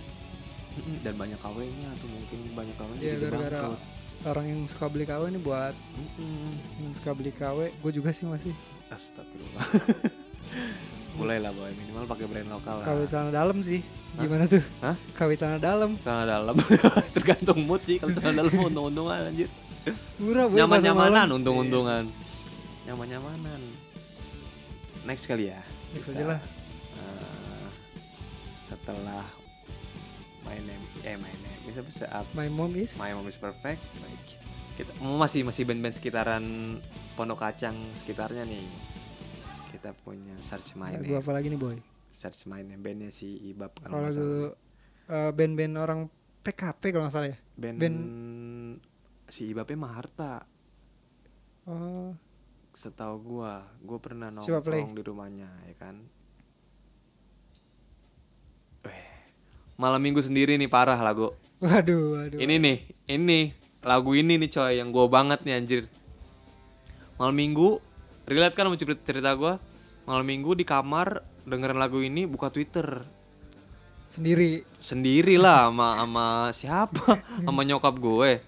Dan 0.99 1.13
banyak 1.15 1.39
KW-nya 1.39 1.89
tuh 1.97 2.09
mungkin 2.09 2.39
banyak 2.51 2.75
KW-nya 2.75 2.99
Iya 2.99 3.13
jadi 3.13 3.23
gara-gara 3.25 3.47
bangkrut. 3.57 3.81
Orang 4.21 4.45
yang 4.45 4.59
suka 4.63 4.85
beli 4.85 5.03
KW 5.03 5.27
ini 5.27 5.37
buat 5.37 5.71
Mm-mm. 5.95 6.51
yang 6.81 6.91
suka 6.91 7.11
beli 7.11 7.31
KW 7.31 7.71
gue 7.71 7.91
juga 7.93 8.09
sih 8.09 8.23
masih 8.23 8.51
Astagfirullah. 8.89 9.63
Mulai 11.15 11.37
lah 11.37 11.51
boy 11.51 11.69
minimal 11.73 12.03
pakai 12.05 12.25
brand 12.25 12.49
lokal 12.49 12.79
lah. 12.79 12.85
KW 12.85 12.99
celana 13.05 13.29
dalam 13.29 13.59
sih 13.59 13.79
gimana 14.15 14.43
tuh 14.45 14.63
Hah? 14.79 14.97
KW 15.13 15.29
celana 15.33 15.57
dalam 15.57 15.93
Celana 15.97 16.25
dalam 16.25 16.55
tergantung 17.15 17.59
mood 17.61 17.79
sih 17.81 17.95
kalau 17.95 18.11
celana 18.11 18.41
dalam 18.41 18.53
untung-untungan 18.57 19.19
anjir. 19.25 19.47
murah 20.17 20.45
boy 20.45 20.57
Nyaman-nyamanan, 20.57 21.07
masa 21.07 21.29
malam. 21.29 21.37
untung-untungan. 21.37 22.03
Nyaman-nyamanan. 22.83 23.61
Next 25.05 25.25
kali 25.25 25.47
ya. 25.47 25.61
Next 25.91 26.09
Kita, 26.09 26.17
aja 26.17 26.25
lah. 26.35 26.39
eh, 26.95 27.67
setelah 28.65 29.23
main 30.43 30.61
name, 30.61 30.85
eh 31.01 31.15
main 31.15 31.39
bisa 31.63 31.81
bisa 31.81 32.05
up 32.11 32.27
my 32.33 32.47
mom 32.47 32.71
is 32.73 32.97
My 32.97 33.11
Mom 33.11 33.27
is 33.27 33.35
Perfect. 33.35 33.81
Kita 34.75 34.95
oh, 35.03 35.19
masih 35.19 35.43
masih 35.43 35.67
band-band 35.67 35.99
sekitaran 35.99 36.43
Pondok 37.13 37.43
Kacang 37.43 37.75
sekitarnya 37.99 38.47
nih. 38.47 38.63
Kita 39.75 39.91
punya 39.91 40.35
Search 40.39 40.75
My 40.75 40.95
lagu 40.95 41.03
Name. 41.03 41.19
apa 41.19 41.31
lagi 41.35 41.47
nih 41.51 41.59
boy 41.59 41.77
Search 42.09 42.47
My 42.47 42.63
Name 42.63 42.79
bandnya 42.79 43.11
si 43.11 43.35
Ibab 43.51 43.75
kalau 43.79 44.07
lagu 44.07 44.55
eh, 45.07 45.31
band-band 45.35 45.75
orang 45.75 45.99
PKP 46.39 46.95
kalau 46.95 47.03
nggak 47.07 47.15
salah 47.15 47.29
ya 47.31 47.37
Band, 47.59 47.75
band- 47.75 48.79
si 49.29 49.51
Ibabnya 49.51 49.77
Maharta. 49.77 50.43
oh 51.67 52.15
Setahu 52.71 53.15
gua, 53.19 53.67
gua 53.83 53.99
pernah 53.99 54.31
nongkrong 54.31 54.95
di 54.95 55.03
rumahnya 55.03 55.51
ya 55.67 55.75
kan. 55.75 55.99
Eh, 58.87 59.01
malam 59.75 59.99
minggu 59.99 60.23
sendiri 60.23 60.55
nih 60.55 60.71
parah 60.71 60.95
lagu. 60.95 61.35
Waduh 61.59 62.03
waduh 62.15 62.39
Ini 62.39 62.55
nih, 62.57 62.77
ini 63.11 63.39
lagu 63.83 64.15
ini 64.15 64.35
nih 64.39 64.49
coy 64.51 64.79
yang 64.79 64.89
gua 64.91 65.07
banget 65.07 65.43
nih 65.43 65.53
anjir. 65.55 65.83
Malam 67.19 67.35
minggu, 67.35 67.79
relate 68.25 68.55
kan 68.55 68.67
sama 68.67 68.79
cerita, 68.79 69.31
gua. 69.35 69.59
Malam 70.07 70.25
minggu 70.25 70.55
di 70.55 70.63
kamar 70.63 71.21
dengerin 71.43 71.77
lagu 71.77 71.99
ini 71.99 72.25
buka 72.25 72.49
Twitter. 72.49 73.03
Sendiri. 74.09 74.65
Sendiri 74.81 75.37
lah 75.37 75.69
sama 75.69 75.87
sama 76.01 76.25
siapa? 76.49 77.21
Sama 77.45 77.61
nyokap 77.61 77.93
gue. 78.01 78.41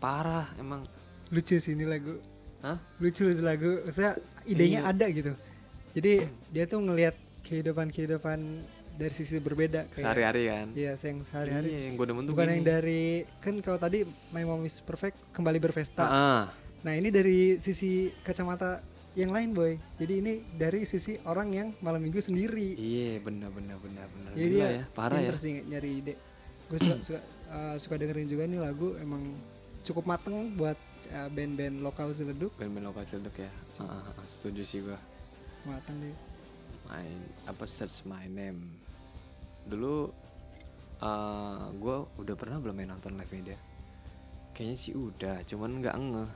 Parah 0.00 0.48
emang. 0.56 0.80
Lucu 1.28 1.60
sih 1.60 1.76
ini 1.76 1.84
lagu. 1.84 2.16
Hah? 2.64 2.80
lucu 2.96 3.28
sih 3.28 3.44
lagu. 3.44 3.84
Saya 3.92 4.16
idenya 4.48 4.80
Iya. 4.80 4.90
ada 4.96 5.06
gitu. 5.12 5.32
Jadi 5.92 6.24
dia 6.48 6.64
tuh 6.64 6.80
ngelihat 6.80 7.12
kehidupan 7.44 7.92
kehidupan 7.92 8.64
dari 9.00 9.14
sisi 9.16 9.40
berbeda 9.40 9.88
kayak 9.88 10.04
sehari-hari 10.04 10.42
kan? 10.52 10.66
Iya 10.76 10.92
yang 10.92 11.18
sehari-hari. 11.24 11.68
Iya 11.72 11.80
yang 11.88 11.94
gue 11.96 12.06
demen 12.12 12.22
tuh 12.28 12.36
bukan 12.36 12.48
yang 12.52 12.60
gini. 12.60 12.68
dari 12.68 13.04
kan 13.40 13.54
kalau 13.64 13.80
tadi 13.80 14.04
My 14.28 14.44
Mom 14.44 14.60
is 14.68 14.84
Perfect 14.84 15.16
kembali 15.32 15.56
berpesta. 15.56 16.04
Ah, 16.04 16.44
nah 16.84 16.92
ini 16.92 17.08
dari 17.08 17.56
sisi 17.56 18.12
kacamata 18.20 18.84
yang 19.16 19.32
lain 19.32 19.56
boy. 19.56 19.72
Jadi 19.96 20.12
ini 20.20 20.32
dari 20.52 20.84
sisi 20.84 21.16
orang 21.24 21.48
yang 21.56 21.68
malam 21.80 22.04
minggu 22.04 22.20
sendiri. 22.20 22.76
Iya 22.76 23.24
benar 23.24 23.48
benar 23.56 23.80
benar 23.80 24.06
benar. 24.12 24.30
Jadi 24.36 24.52
Gila 24.52 24.68
dia 24.68 24.68
ya 24.68 24.84
parah 24.92 25.18
ya. 25.18 25.32
sih 25.32 25.64
nyari 25.64 25.90
ide. 26.04 26.14
Gue 26.68 26.78
suka 26.78 26.96
suka, 27.00 27.20
uh, 27.50 27.74
suka 27.80 27.94
dengerin 27.96 28.28
juga 28.28 28.44
nih 28.46 28.60
lagu 28.60 28.94
emang 29.00 29.32
cukup 29.82 30.04
mateng 30.06 30.54
buat 30.60 30.76
uh, 31.16 31.28
band-band 31.32 31.80
lokal 31.80 32.12
Ciledug. 32.12 32.52
Band-band 32.60 32.92
lokal 32.92 33.02
Ciledug 33.08 33.34
ya. 33.34 33.50
Ah, 33.80 34.12
ah, 34.12 34.26
setuju 34.28 34.62
sih 34.62 34.84
gue 34.84 34.98
mateng 35.64 35.96
deh. 36.04 36.14
Main 36.86 37.18
apa 37.48 37.64
search 37.64 38.04
my 38.06 38.28
name 38.30 38.79
dulu 39.70 40.10
eh 40.98 41.62
gue 41.72 41.96
udah 42.18 42.34
pernah 42.34 42.58
belum 42.58 42.74
main 42.74 42.90
nonton 42.90 43.14
live 43.14 43.32
dia 43.46 43.58
kayaknya 44.50 44.76
sih 44.76 44.92
udah 44.92 45.40
cuman 45.44 45.70
nggak 45.78 45.94
ngeh. 45.96 46.30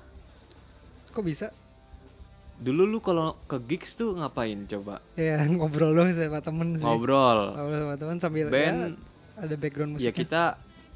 Kok 1.11 1.21
bisa? 1.21 1.53
Dulu 2.57 2.87
lu 2.87 2.99
kalau 2.99 3.35
ke 3.45 3.59
gigs 3.61 3.93
tuh 3.93 4.15
ngapain 4.15 4.65
coba? 4.65 5.03
Ya 5.13 5.43
ngobrol 5.51 5.93
dong 5.93 6.09
sama 6.09 6.41
temen 6.41 6.73
sih. 6.73 6.83
Ngobrol. 6.83 7.53
Ngobrol 7.53 7.79
sama 7.83 7.97
temen 7.99 8.17
sambil 8.17 8.47
Band- 8.49 8.97
ya, 8.97 9.43
ada 9.43 9.55
background 9.55 9.91
ya 9.93 10.09
musiknya. 10.09 10.15
kita 10.17 10.45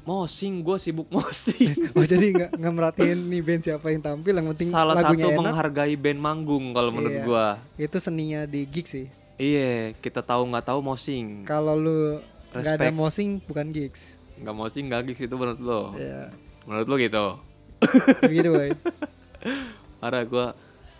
mosing 0.01 0.53
gue 0.59 0.77
sibuk 0.79 1.07
mosing. 1.13 1.69
Oh 1.93 2.01
jadi 2.01 2.25
nggak 2.25 2.49
nggak 2.55 2.73
merhatiin 2.73 3.19
nih 3.27 3.41
band 3.43 3.61
siapa 3.61 3.85
yang 3.89 4.01
tampil 4.01 4.33
yang 4.33 4.47
penting 4.49 4.67
salah 4.69 4.95
lagunya 4.95 5.19
satu 5.21 5.29
enak. 5.29 5.39
menghargai 5.43 5.93
band 5.93 6.19
manggung 6.19 6.65
kalau 6.71 6.89
menurut 6.89 7.13
Iya. 7.13 7.25
gua. 7.27 7.45
Itu 7.75 7.97
seninya 7.99 8.47
di 8.47 8.63
gig 8.63 8.87
sih 8.87 9.05
iya 9.39 9.95
kita 9.95 10.19
tahu 10.19 10.51
nggak 10.51 10.67
tahu 10.67 10.79
mosing. 10.83 11.47
Kalau 11.47 11.73
lu 11.73 12.19
nggak 12.51 12.75
ada 12.75 12.91
mosing 12.91 13.39
bukan 13.47 13.71
gigs. 13.71 14.19
Nggak 14.37 14.55
mosing 14.55 14.91
nggak 14.91 15.01
gigs 15.09 15.21
itu 15.25 15.35
menurut 15.39 15.61
lo? 15.63 15.81
Ya 15.95 16.29
menurut 16.67 16.85
lo 16.85 16.95
gitu? 16.99 17.27
Begitu 18.27 18.49
boy. 18.51 18.69
Parah 20.03 20.23
gua 20.27 20.53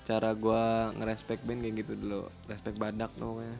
cara 0.07 0.31
gua 0.33 0.95
ngerespek 0.95 1.43
band 1.43 1.59
kayak 1.61 1.75
gitu 1.85 1.93
dulu. 1.99 2.21
Respect 2.47 2.79
badak 2.79 3.11
tuh 3.19 3.37
pokoknya. 3.37 3.57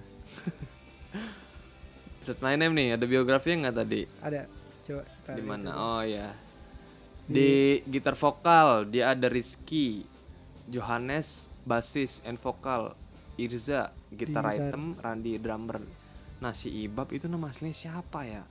Set 2.24 2.40
my 2.40 2.56
name 2.56 2.74
nih 2.74 2.96
ada 2.96 3.06
biografinya 3.06 3.68
nggak 3.68 3.78
tadi? 3.84 4.02
Ada. 4.24 4.48
Coba 4.80 5.04
di 5.36 5.44
mana? 5.44 5.70
oh 5.76 6.02
ya 6.02 6.34
di 7.30 7.86
gitar 7.86 8.18
vokal 8.18 8.90
dia 8.90 9.14
ada 9.14 9.30
Rizky 9.30 10.02
Johannes 10.66 11.54
basis 11.62 12.26
and 12.26 12.42
vokal 12.42 12.98
Irza 13.40 13.96
gitar 14.12 14.44
Gitar. 14.44 14.60
item 14.60 14.84
Randy 15.00 15.40
drummer 15.40 15.80
nah 16.40 16.52
si 16.52 16.72
Ibab 16.72 17.12
itu 17.16 17.28
nama 17.32 17.52
aslinya 17.52 17.76
siapa 17.76 18.28
ya 18.28 18.44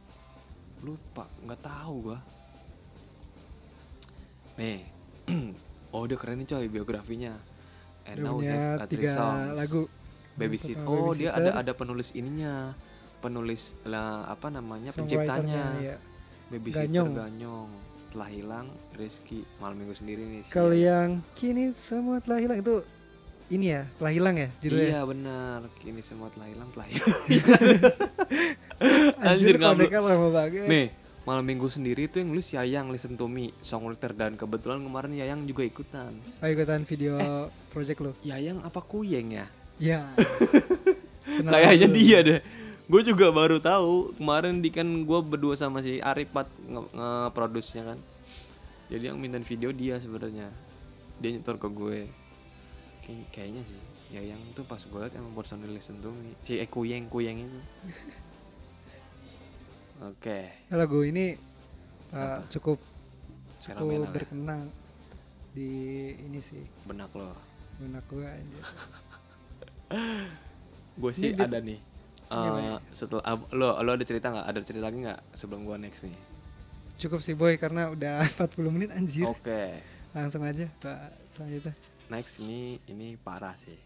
lupa 0.84 1.28
nggak 1.44 1.60
tahu 1.60 1.94
gua 2.12 2.18
nih 4.56 4.80
oh 5.94 6.04
dia 6.08 6.16
keren 6.16 6.40
nih 6.40 6.48
coy 6.48 6.66
biografinya 6.72 7.36
and 8.08 8.24
now 8.24 8.40
have 8.40 8.88
tiga 8.88 9.12
songs. 9.12 9.56
lagu 9.56 9.82
Babysit. 10.38 10.78
Oh, 10.86 11.10
dia 11.12 11.34
ada 11.34 11.58
ada 11.58 11.72
penulis 11.74 12.14
ininya. 12.14 12.72
Penulis 13.18 13.74
lah 13.82 14.30
apa 14.30 14.46
namanya? 14.54 14.94
Penciptanya. 14.94 15.74
ya. 15.82 15.96
babysitter 16.48 16.86
Ganyong. 16.86 17.10
ganyong. 17.12 17.70
telah 18.08 18.30
hilang 18.32 18.66
Rizky 18.96 19.44
malam 19.60 19.76
minggu 19.84 19.92
sendiri 19.92 20.24
nih 20.24 20.40
Kalau 20.48 20.72
yang 20.72 21.20
kini 21.36 21.76
semua 21.76 22.24
telah 22.24 22.40
hilang 22.40 22.56
itu 22.56 22.80
ini 23.48 23.66
ya, 23.70 23.82
telah 23.96 24.12
hilang 24.12 24.36
ya 24.36 24.48
judulnya. 24.58 24.86
iya 24.86 25.00
benar 25.02 25.58
kini 25.78 26.00
semua 26.00 26.28
telah 26.28 26.46
hilang 26.46 26.68
telah 26.70 26.86
hilang 26.86 27.16
Anjir, 29.20 29.54
Anjir, 29.54 29.54
nggak 29.58 29.98
lama 29.98 30.28
banget. 30.30 30.66
nih 30.66 30.86
malam 31.24 31.44
minggu 31.44 31.66
sendiri 31.66 32.06
tuh 32.06 32.20
yang 32.20 32.30
nulis 32.30 32.48
Yayang 32.50 32.88
Listen 32.88 33.12
to 33.12 33.26
Me 33.26 33.52
songwriter 33.58 34.12
dan 34.12 34.32
kebetulan 34.32 34.80
kemarin 34.80 35.12
Yayang 35.12 35.44
juga 35.44 35.60
ikutan 35.60 36.12
Ayo 36.38 36.54
ikutan 36.54 36.82
video 36.82 37.20
project 37.68 37.98
lu. 37.98 38.12
Yayang 38.22 38.60
apa 38.62 38.80
Kuyeng 38.80 39.34
ya 39.34 39.46
Ya. 39.78 40.10
Kayaknya 41.44 41.86
dia 41.88 42.18
deh. 42.20 42.40
Gue 42.84 43.04
juga 43.04 43.30
baru 43.30 43.60
tahu 43.60 44.10
kemarin 44.16 44.58
di 44.58 44.68
kan 44.68 44.82
gue 44.82 45.20
berdua 45.20 45.54
sama 45.54 45.78
si 45.78 46.02
Aripat 46.02 46.50
nge- 46.60 46.90
nge-produce-nya 46.90 47.86
kan. 47.86 47.98
Jadi 48.88 49.04
yang 49.06 49.14
minta 49.14 49.38
video 49.38 49.70
dia 49.70 49.94
sebenarnya. 49.96 50.50
Dia 51.20 51.30
nyetor 51.30 51.62
ke 51.62 51.68
gue. 51.68 52.10
Kay- 53.08 53.28
kayaknya 53.32 53.64
sih. 53.64 53.80
Ya 54.08 54.20
yang 54.22 54.40
tuh 54.52 54.62
pas 54.62 54.78
gue 54.78 54.98
liat 54.98 55.12
emang 55.12 55.32
personil 55.32 55.68
listen 55.68 55.96
to 55.98 56.08
me. 56.10 56.36
Si 56.42 56.56
eh, 56.56 56.64
Kuyeng 56.64 57.08
Kuyeng 57.08 57.40
itu. 57.40 57.60
Oke. 60.04 60.46
lagu 60.70 61.02
ini 61.02 61.34
uh, 62.12 62.38
Apa? 62.38 62.46
cukup 62.46 62.78
Fenomenal 63.58 63.82
cukup 63.82 64.04
ya. 64.04 64.14
berkenang 64.14 64.60
di 65.50 65.70
ini 66.14 66.38
sih 66.38 66.62
Benak 66.84 67.10
lo. 67.12 67.34
benak 67.78 68.04
gue 68.06 68.22
anjir. 68.22 68.62
Gue 70.98 71.12
sih 71.14 71.30
Ini 71.30 71.40
ada 71.40 71.58
nih. 71.58 71.78
Gimana? 72.28 72.76
Eh 72.76 72.78
setelah 72.90 73.22
ab- 73.24 73.48
lo 73.50 73.78
lo 73.78 73.90
ada 73.90 74.02
cerita 74.02 74.28
nggak? 74.28 74.46
Ada 74.46 74.58
cerita 74.60 74.84
lagi 74.84 74.98
nggak 75.00 75.20
sebelum 75.32 75.62
gue 75.62 75.76
next 75.78 76.02
nih? 76.04 76.14
Cukup 76.98 77.22
sih 77.22 77.32
boy 77.32 77.54
karena 77.54 77.86
udah 77.88 78.26
40 78.34 78.58
menit 78.68 78.90
anjir. 78.90 79.26
Oke. 79.26 79.78
Langsung 80.10 80.42
aja 80.42 80.66
Pak 80.78 80.98
selanjutnya. 81.30 81.74
Next 82.08 82.40
ini 82.40 82.80
ini 82.88 83.14
parah 83.16 83.52
sih. 83.54 83.76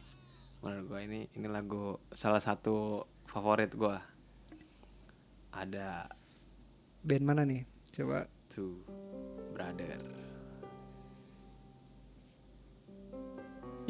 Menurut 0.62 0.86
gue 0.86 1.00
ini 1.02 1.20
ini 1.34 1.46
lagu 1.50 1.98
salah 2.14 2.38
satu 2.38 3.02
favorit 3.26 3.74
gue 3.74 3.96
ada 5.52 6.06
Band 7.02 7.24
mana 7.26 7.42
nih? 7.42 7.66
Coba. 7.90 8.30
Two 8.46 8.86
brother. 9.50 9.98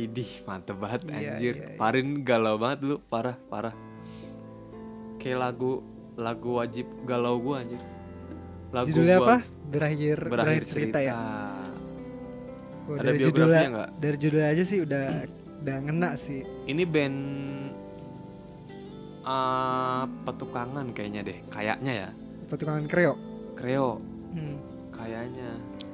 Idih 0.00 0.40
mantep 0.48 0.80
banget 0.80 1.04
Iya, 1.12 1.36
anjir. 1.36 1.54
iya, 1.60 1.68
iya. 1.68 1.76
Parin 1.76 2.24
galau 2.24 2.56
banget 2.56 2.78
dulu 2.88 2.96
parah 3.04 3.36
parah. 3.52 3.76
Kayak 5.20 5.38
lagu 5.44 5.84
lagu 6.16 6.56
wajib 6.56 6.88
galau 7.04 7.36
gue 7.36 7.56
anjir. 7.60 7.82
Lagu 8.72 8.88
judulnya 8.88 9.18
gua. 9.20 9.26
apa? 9.28 9.36
Berakhir 9.68 10.16
berakhir 10.24 10.62
cerita, 10.64 10.98
ya. 11.04 11.16
Oh, 12.82 12.94
Ada 12.94 13.08
dari 13.08 13.18
biografinya 13.20 13.68
nggak? 13.70 13.88
dari 13.96 14.16
judulnya 14.18 14.48
aja 14.48 14.64
sih 14.64 14.78
udah 14.82 15.04
udah 15.62 15.76
ngena 15.80 16.10
sih. 16.16 16.40
Ini 16.66 16.82
band 16.82 17.18
uh, 19.22 20.04
petukangan 20.24 20.86
kayaknya 20.90 21.20
deh, 21.22 21.38
kayaknya 21.48 21.92
ya. 21.92 22.08
Petukangan 22.48 22.84
kreo. 22.86 23.14
Kreo, 23.54 24.00
Hmm. 24.32 24.56
kayaknya. 24.90 25.50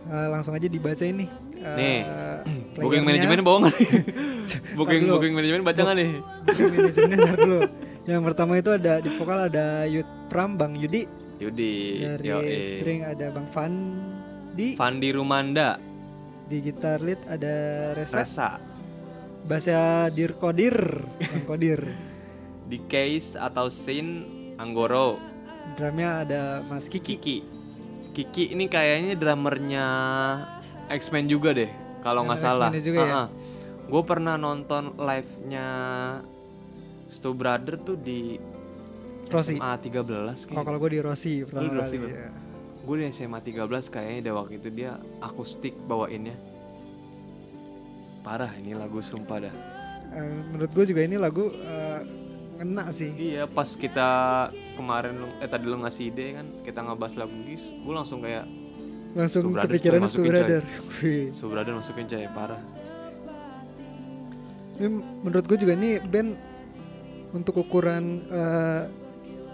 Eh, 0.08 0.28
langsung 0.30 0.54
aja 0.54 0.64
dibaca 0.64 1.02
ini. 1.02 1.26
Eh, 1.54 1.74
Nih, 1.76 1.98
Booking 2.78 3.02
manajemen 3.02 3.42
bohong 3.42 3.66
nih? 3.66 3.76
booking 4.78 5.04
booking 5.04 5.34
manajemen 5.34 5.60
baca 5.60 5.80
nggak 5.82 5.96
nih? 5.96 6.10
Booking 6.46 6.72
manajemennya 6.72 7.18
ntar 7.20 7.36
dulu. 7.36 7.60
Yang 8.08 8.22
pertama 8.24 8.52
itu 8.56 8.70
ada 8.72 8.92
di 8.98 9.10
vokal 9.12 9.38
ada 9.52 9.66
Yud 9.84 10.08
Pram, 10.32 10.56
Bang 10.56 10.72
Yudi. 10.72 11.04
Yudi, 11.38 12.02
Dari 12.02 12.24
yo 12.24 12.38
string 12.64 13.04
ada 13.04 13.28
Bang 13.28 13.46
Fandi. 13.46 14.74
Fandi 14.74 15.08
Rumanda, 15.12 15.76
Di 16.48 16.64
gitar 16.64 17.04
lead 17.04 17.20
ada 17.28 17.54
Resa. 17.92 18.16
Resa, 18.24 18.48
Bahasa 19.44 20.08
Dir 20.08 20.32
Kodir, 20.32 20.74
di 22.64 22.78
Case 22.88 23.36
atau 23.36 23.68
Sin 23.68 24.24
Anggoro, 24.56 25.20
Drumnya 25.76 26.24
ada 26.24 26.64
Mas 26.64 26.88
Kiki. 26.88 27.20
Kiki. 27.20 27.38
Kiki 28.16 28.56
ini 28.56 28.66
kayaknya 28.66 29.14
drummernya 29.14 29.86
X-Men 30.88 31.28
juga 31.28 31.52
deh, 31.52 31.68
kalau 32.00 32.24
nggak 32.24 32.40
salah. 32.40 32.72
Juga 32.72 33.00
ya? 33.04 33.22
Gue 33.84 34.02
pernah 34.04 34.40
nonton 34.40 34.96
live-nya 34.96 35.66
Stu 37.08 37.36
Brother 37.36 37.76
tuh 37.76 37.96
di 37.96 38.40
Rossi. 39.28 39.60
SMA 39.60 39.72
13 39.80 39.92
Oh, 39.92 40.56
kayak. 40.56 40.64
kalau 40.64 40.78
gue 40.80 40.90
di 40.96 41.00
Rossi 41.04 41.44
pertama 41.44 41.62
Lu 41.62 41.68
di 41.68 41.76
Rossi, 41.76 41.96
ya. 42.00 42.28
Gue 42.88 43.04
di 43.04 43.12
SMA 43.12 43.44
13 43.44 43.68
kayaknya 43.92 44.32
deh 44.32 44.32
waktu 44.32 44.56
itu 44.56 44.72
dia 44.72 44.96
akustik 45.20 45.76
bawainnya. 45.84 46.32
Parah 48.24 48.48
ini 48.56 48.72
lagu 48.72 49.04
sumpah 49.04 49.44
dah. 49.44 49.54
Eh, 50.16 50.40
menurut 50.48 50.72
gue 50.72 50.84
juga 50.88 51.04
ini 51.04 51.20
lagu 51.20 51.52
eh, 51.52 52.00
ngena 52.56 52.88
sih. 52.88 53.12
Iya 53.12 53.44
pas 53.44 53.76
kita 53.76 54.08
kemarin 54.80 55.20
lu, 55.20 55.28
eh 55.36 55.48
tadi 55.52 55.68
lu 55.68 55.76
ngasih 55.84 56.08
ide 56.08 56.40
kan 56.40 56.46
kita 56.64 56.80
ngebahas 56.80 57.20
lagu 57.20 57.36
gis, 57.44 57.76
gue 57.76 57.92
langsung 57.92 58.24
kayak 58.24 58.48
Langsung 59.12 59.52
kepikiran 59.52 60.04
coy, 60.04 60.08
Stu 60.08 60.20
masukin. 60.24 60.56
Stu 61.36 61.46
Brother 61.52 61.72
masukin 61.76 62.08
coy 62.08 62.24
parah. 62.32 62.60
Ini 64.80 64.88
menurut 65.28 65.44
gue 65.44 65.58
juga 65.60 65.76
ini 65.76 66.00
band 66.00 66.40
untuk 67.36 67.60
ukuran 67.60 68.24
eh, 68.32 68.82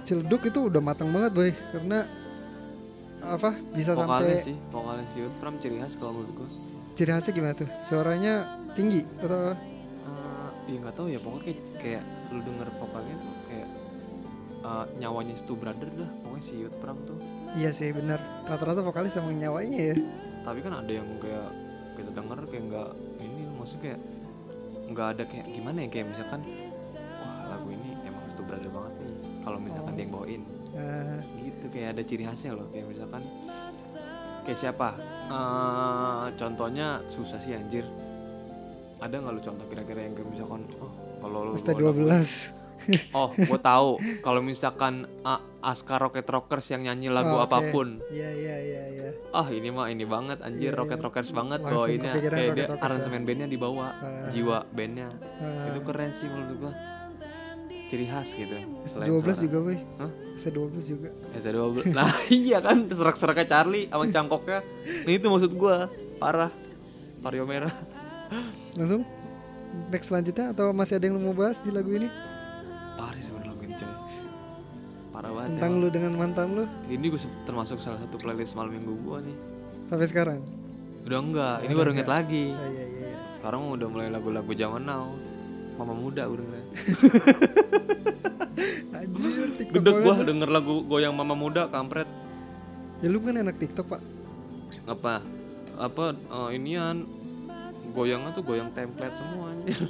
Cilduk 0.05 0.45
itu 0.47 0.69
udah 0.69 0.85
matang 0.85 1.09
banget 1.11 1.33
boy 1.33 1.51
karena 1.73 2.05
apa? 3.27 3.51
Bisa 3.71 3.93
Vokalnya 3.93 4.29
sampai 4.31 4.45
sih, 4.45 4.57
vokalnya 4.69 5.07
si 5.09 5.19
Pram 5.35 5.55
ciri 5.57 5.77
khas 5.79 5.95
kalau 5.95 6.13
menurut 6.15 6.35
gue. 6.37 6.49
ciri 6.95 7.11
khasnya 7.11 7.33
gimana 7.33 7.55
tuh? 7.55 7.69
Suaranya 7.79 8.35
tinggi 8.73 9.03
atau 9.19 9.55
Eh, 10.65 10.71
ya 10.71 10.79
nggak 10.79 10.95
tahu 10.95 11.07
ya 11.07 11.19
pokoknya 11.19 11.43
kayak, 11.45 11.61
kayak 11.79 12.03
lu 12.31 12.41
denger 12.41 12.69
vokalnya 12.75 13.17
tuh 13.17 13.33
kayak 13.47 13.69
eh, 14.63 14.85
nyawanya 14.97 15.35
Stu 15.35 15.55
Brother 15.55 15.89
dah 15.91 16.11
pokoknya 16.21 16.43
si 16.43 16.55
Yud 16.59 16.75
Pram 16.79 16.97
tuh. 17.01 17.19
iya 17.53 17.69
sih 17.69 17.91
benar 17.91 18.17
rata-rata 18.45 18.81
vokalis 18.81 19.15
emang 19.15 19.35
nyawanya 19.35 19.81
ya. 19.91 19.97
Tapi 20.41 20.59
kan 20.61 20.77
ada 20.77 20.91
yang 20.91 21.09
kayak 21.19 21.49
kita 21.95 22.11
denger 22.11 22.39
kayak 22.47 22.65
nggak 22.67 22.89
ini 23.19 23.43
maksudnya 23.55 23.83
kayak 23.85 24.01
nggak 24.87 25.07
ada 25.11 25.23
kayak 25.25 25.47
gimana 25.49 25.79
ya 25.81 25.89
kayak 25.89 26.07
misalkan 26.09 26.41
wah 27.17 27.37
lagu 27.49 27.69
ini 27.69 27.91
emang 28.03 28.25
Stu 28.27 28.43
Brother 28.43 28.69
banget 28.69 28.93
nih. 29.01 29.13
Kalau 29.41 29.59
misalkan 29.59 29.85
Oh. 29.87 29.95
dia 29.95 30.03
yang 30.03 30.13
bawain 30.13 30.43
gitu 30.43 30.65
kayak 31.75 31.89
ada 31.91 32.03
ciri 32.03 32.23
khasnya 32.23 32.55
loh 32.55 32.71
kayak 32.71 32.87
misalkan 32.87 33.23
kayak 34.43 34.57
siapa 34.57 34.89
Eh 35.25 36.27
contohnya 36.35 36.87
susah 37.09 37.37
sih 37.37 37.53
anjir 37.53 37.83
ada 38.99 39.15
nggak 39.15 39.33
lu 39.33 39.41
contoh 39.43 39.67
kira-kira 39.67 40.01
yang 40.01 40.13
kayak 40.13 40.29
misalkan 40.31 40.63
oh 40.79 40.93
kalau 41.19 41.39
lu 41.45 41.53
ST12 41.55 42.13
oh 43.17 43.33
gue 43.33 43.61
tahu 43.63 43.89
kalau 44.21 44.41
misalkan 44.41 44.95
ah, 45.23 45.41
Aska 45.63 45.97
Rocket 45.97 46.25
Rockers 46.25 46.69
yang 46.69 46.85
nyanyi 46.85 47.09
lagu 47.09 47.33
Oh, 47.33 47.41
oke. 47.41 47.47
apa 47.47 47.59
pun 47.71 48.05
iya 48.11 48.29
iya 48.29 48.57
iya 48.61 48.83
iya 48.91 49.09
ah 49.33 49.49
ini 49.49 49.69
mah 49.69 49.89
ini 49.89 50.05
banget 50.05 50.39
anjir 50.41 50.71
Iya, 50.71 50.77
Rocket. 50.77 51.01
Rockers 51.01 51.33
banget 51.33 51.59
Langsung 51.59 51.81
bawainnya 51.81 52.13
kepikiran 52.13 52.37
kayak 52.37 52.45
Rocket 52.45 52.55
dia 52.55 52.67
Rockers 52.67 52.77
ya. 52.77 52.85
aransemen 52.87 53.23
bandnya 53.25 53.49
dibawa 53.49 53.87
Ah. 53.97 54.29
jiwa 54.29 54.59
bandnya 54.69 55.09
Ah. 55.35 55.67
itu 55.67 55.81
keren 55.81 56.11
sih 56.13 56.27
menurut 56.27 56.57
gua 56.61 56.73
ciri 57.95 58.11
khas 58.11 58.35
gitu 58.35 58.51
selain 58.91 59.07
ST12 59.07 59.23
suara. 59.23 59.39
juga 59.39 59.59
boy. 59.63 59.79
Hah? 60.03 60.11
ST12 60.35 60.77
juga. 60.83 61.09
ST12 61.39 61.75
nah 61.97 62.11
iya 62.27 62.59
kan 62.59 62.91
serak-seraknya 62.91 63.47
Charlie 63.47 63.87
sama 63.87 64.11
cangkoknya. 64.11 64.59
Nah 65.07 65.13
itu 65.15 65.27
maksud 65.31 65.55
gua. 65.55 65.87
Parah. 66.19 66.51
Vario 67.23 67.47
merah. 67.47 67.71
Langsung 68.79 69.07
next 69.95 70.11
selanjutnya 70.11 70.51
atau 70.51 70.75
masih 70.75 70.99
ada 70.99 71.07
yang 71.07 71.23
mau 71.23 71.31
bahas 71.31 71.63
di 71.63 71.71
lagu 71.71 71.95
ini? 71.95 72.11
Parah 72.99 73.15
sih 73.15 73.31
lagu 73.31 73.63
ini 73.63 73.79
coy. 73.79 73.95
Parah 75.15 75.31
banget 75.31 75.51
tentang 75.55 75.73
emang. 75.79 75.83
lu 75.87 75.89
dengan 75.95 76.13
mantan 76.19 76.47
lu? 76.51 76.65
Ini 76.91 77.07
gue 77.07 77.21
termasuk 77.47 77.79
salah 77.79 78.03
satu 78.03 78.19
playlist 78.19 78.59
malam 78.59 78.75
minggu 78.75 78.91
gua 79.07 79.23
nih. 79.23 79.39
Sampai 79.87 80.11
sekarang? 80.11 80.43
Udah 81.07 81.19
enggak 81.23 81.57
ini 81.63 81.73
baru 81.79 81.95
enggak. 81.95 82.03
inget 82.03 82.09
lagi. 82.11 82.47
Oh, 82.51 82.67
iya 82.67 82.85
iya 82.91 83.07
iya. 83.07 83.19
Sekarang 83.39 83.71
udah 83.71 83.87
mulai 83.87 84.11
lagu-lagu 84.11 84.51
zaman 84.51 84.83
now 84.83 85.15
mama 85.75 85.93
muda 85.93 86.23
gue 86.25 86.39
dengerin 86.39 86.67
anjir 88.95 89.49
TikTok 89.59 89.75
Gedek 89.83 89.97
lu. 90.01 90.13
denger 90.25 90.51
lagu 90.51 90.75
goyang 90.87 91.15
mama 91.15 91.35
muda 91.37 91.69
kampret. 91.69 92.09
Ya 93.03 93.09
lu 93.11 93.19
kan 93.21 93.37
enak 93.37 93.57
TikTok 93.59 93.87
pak. 93.91 94.01
Apa 94.87 95.21
apa 95.77 96.05
eh, 96.15 96.51
inian? 96.57 97.05
Goyangnya 97.95 98.35
tuh 98.35 98.43
goyang 98.43 98.71
template 98.75 99.17
semua 99.19 99.55
anjir. 99.55 99.87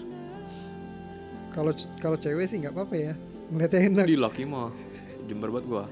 kalau 1.55 1.71
kalau 2.03 2.19
cewek 2.19 2.51
sih 2.51 2.59
nggak 2.59 2.75
apa-apa 2.75 2.95
ya 2.99 3.13
ngeliatnya 3.49 3.81
enak. 3.93 4.05
Di 4.11 4.17
laki 4.19 4.43
mah 4.45 4.75
jember 5.25 5.49
banget 5.55 5.67
gua. 5.71 5.85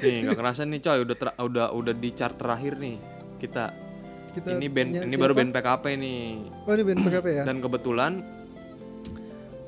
Nih 0.00 0.28
nggak 0.28 0.36
kerasa 0.36 0.62
nih 0.68 0.78
coy 0.78 0.98
udah 1.02 1.16
ter- 1.16 1.38
udah 1.40 1.66
udah 1.72 1.94
di 1.96 2.10
chart 2.12 2.36
terakhir 2.36 2.76
nih 2.76 2.96
kita. 3.40 3.72
Kita 4.30 4.62
ini 4.62 4.68
band 4.70 4.90
ini 4.94 5.10
siapa? 5.10 5.22
baru 5.26 5.34
band 5.34 5.50
PKP 5.50 5.84
nih. 5.98 6.22
Oh 6.68 6.72
ini 6.76 6.84
band 6.86 7.00
PKP 7.02 7.26
ya? 7.34 7.44
Dan 7.48 7.56
kebetulan 7.58 8.12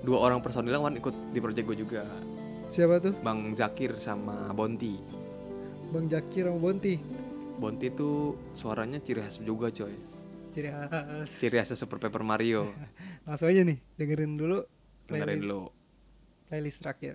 dua 0.02 0.18
orang 0.18 0.42
personil 0.42 0.74
yang 0.74 0.94
ikut 0.98 1.14
di 1.30 1.38
project 1.38 1.66
gue 1.66 1.78
juga 1.82 2.02
siapa 2.66 2.98
tuh 2.98 3.14
Bang 3.22 3.54
Zakir 3.54 3.94
sama 3.96 4.50
Bonti 4.50 5.22
Bang 5.92 6.08
Jakir 6.08 6.48
sama 6.48 6.56
Bonti. 6.56 6.96
Bonti 7.60 7.92
tuh 7.92 8.32
suaranya 8.56 8.96
ciri 8.96 9.20
khas 9.20 9.44
juga 9.44 9.68
coy. 9.68 9.92
Ciri 10.48 10.72
khas. 10.72 11.28
Ciri 11.36 11.60
khasnya 11.60 11.76
Super 11.76 12.00
Paper 12.00 12.24
Mario. 12.24 12.72
Langsung 13.28 13.52
aja 13.52 13.60
nih 13.60 13.76
dengerin 14.00 14.32
dulu 14.32 14.64
Dengerin 15.04 15.36
playlist, 15.36 15.44
dulu. 15.44 15.60
playlist 16.48 16.78
terakhir. 16.80 17.14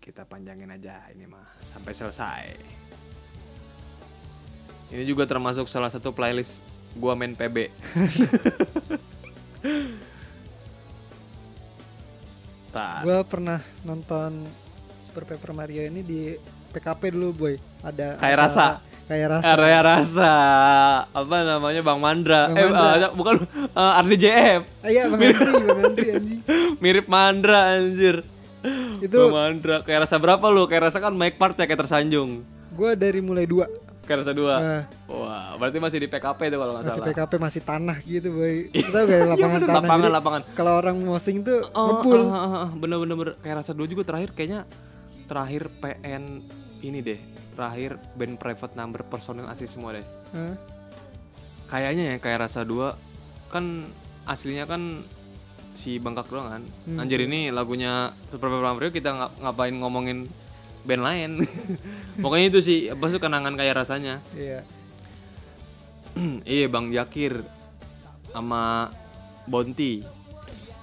Kita 0.00 0.24
panjangin 0.24 0.72
aja 0.72 1.04
ini 1.12 1.28
mah 1.28 1.44
sampai 1.68 1.92
selesai. 1.92 2.44
Ini 4.88 5.04
juga 5.04 5.28
termasuk 5.28 5.68
salah 5.68 5.92
satu 5.92 6.16
playlist 6.16 6.64
gua 6.96 7.12
main 7.12 7.36
PB. 7.36 7.68
Gua 13.00 13.22
pernah 13.22 13.56
nonton 13.82 14.42
Super 15.00 15.24
Paper 15.24 15.50
Mario 15.52 15.82
ini 15.82 16.00
di 16.00 16.34
PKP 16.70 17.10
dulu 17.10 17.28
boy. 17.32 17.54
Ada 17.80 18.18
Kayak 18.18 18.38
rasa. 18.40 18.66
Kayak 19.04 19.28
rasa. 19.30 19.46
Area 19.46 19.80
rasa 19.80 20.32
apa 21.06 21.36
namanya 21.44 21.84
Bang 21.84 22.00
Mandra, 22.00 22.48
Bang 22.48 22.56
eh 22.56 22.64
Mandra. 22.66 23.04
ah, 23.04 23.12
bukan 23.12 23.34
uh, 23.70 24.00
RDJF 24.00 24.62
Ah, 24.80 24.88
iya 24.88 25.02
Bang 25.06 25.20
Andri, 25.20 25.44
Bang 25.60 25.80
Andri 25.84 26.06
anjing. 26.10 26.40
mirip 26.80 27.06
Mandra 27.06 27.60
anjir 27.76 28.24
Itu 28.98 29.28
Bang 29.28 29.36
Mandra 29.36 29.84
kayak 29.84 30.08
rasa 30.08 30.16
berapa 30.16 30.40
lu 30.48 30.64
kayak 30.64 30.88
rasa 30.88 30.98
kan 30.98 31.12
mic 31.12 31.36
part 31.36 31.52
ya 31.52 31.68
kayak 31.68 31.84
tersanjung 31.84 32.48
gua 32.72 32.96
dari 32.96 33.20
mulai 33.20 33.44
dua 33.44 33.68
kayak 34.04 34.18
rasa 34.20 34.32
dua 34.32 34.54
Nah. 34.54 34.82
wah 35.06 35.56
berarti 35.56 35.78
masih 35.78 35.98
di 35.98 36.06
PKP 36.06 36.40
tuh 36.46 36.58
kalau 36.58 36.72
nggak 36.72 36.84
masih 36.84 36.94
salah 36.94 37.08
PKP 37.10 37.32
masih 37.38 37.60
tanah 37.62 37.96
gitu 38.00 38.28
boy. 38.30 38.56
Kita 38.74 38.98
gak 39.00 39.16
ada 39.16 39.26
lapangan 39.26 39.58
tanah. 39.58 39.74
lapangan, 39.74 40.00
Jadi 40.02 40.14
lapangan. 40.14 40.42
Kalau 40.52 40.72
orang 40.74 40.96
mosing 41.00 41.38
tuh 41.40 41.60
Oh, 41.72 41.86
ngepul. 41.98 42.20
ah, 42.22 42.36
ah, 42.36 42.54
ah, 42.58 42.68
bener 42.70 42.96
bener 42.98 43.16
bener. 43.16 43.34
kayak 43.38 43.56
rasa 43.58 43.72
dua 43.72 43.86
juga 43.86 44.02
terakhir 44.04 44.30
kayaknya 44.32 44.60
terakhir 45.24 45.62
PN 45.74 46.22
ini 46.80 46.98
deh 47.00 47.20
terakhir 47.50 47.90
band 48.12 48.36
private 48.36 48.74
number 48.74 49.00
personil 49.02 49.46
asli 49.46 49.64
semua 49.64 49.92
deh 49.92 50.04
kayaknya 51.66 52.04
ya 52.06 52.16
kayak 52.18 52.44
rasa 52.44 52.62
dua 52.62 52.94
kan 53.46 53.88
aslinya 54.24 54.64
kan 54.64 55.00
si 55.72 55.96
bengkak 55.96 56.28
doang 56.28 56.46
kan 56.48 56.62
Hmm. 56.84 56.98
anjir 56.98 57.18
ini 57.20 57.50
lagunya 57.50 58.10
Super 58.26 58.46
Paper 58.48 58.62
Mario 58.70 58.90
kita 58.90 59.10
ngap- 59.10 59.36
ngapain 59.40 59.74
ngomongin 59.74 60.28
band 60.84 61.02
lain. 61.02 61.30
Pokoknya 62.22 62.46
itu 62.52 62.60
sih 62.60 62.78
apa 62.92 63.04
sih 63.10 63.18
kenangan 63.18 63.56
kayak 63.56 63.84
rasanya. 63.84 64.20
Iya. 64.36 64.60
iya 66.46 66.66
bang 66.70 66.92
Yakir 66.92 67.42
sama 68.30 68.92
Bonti. 69.48 70.04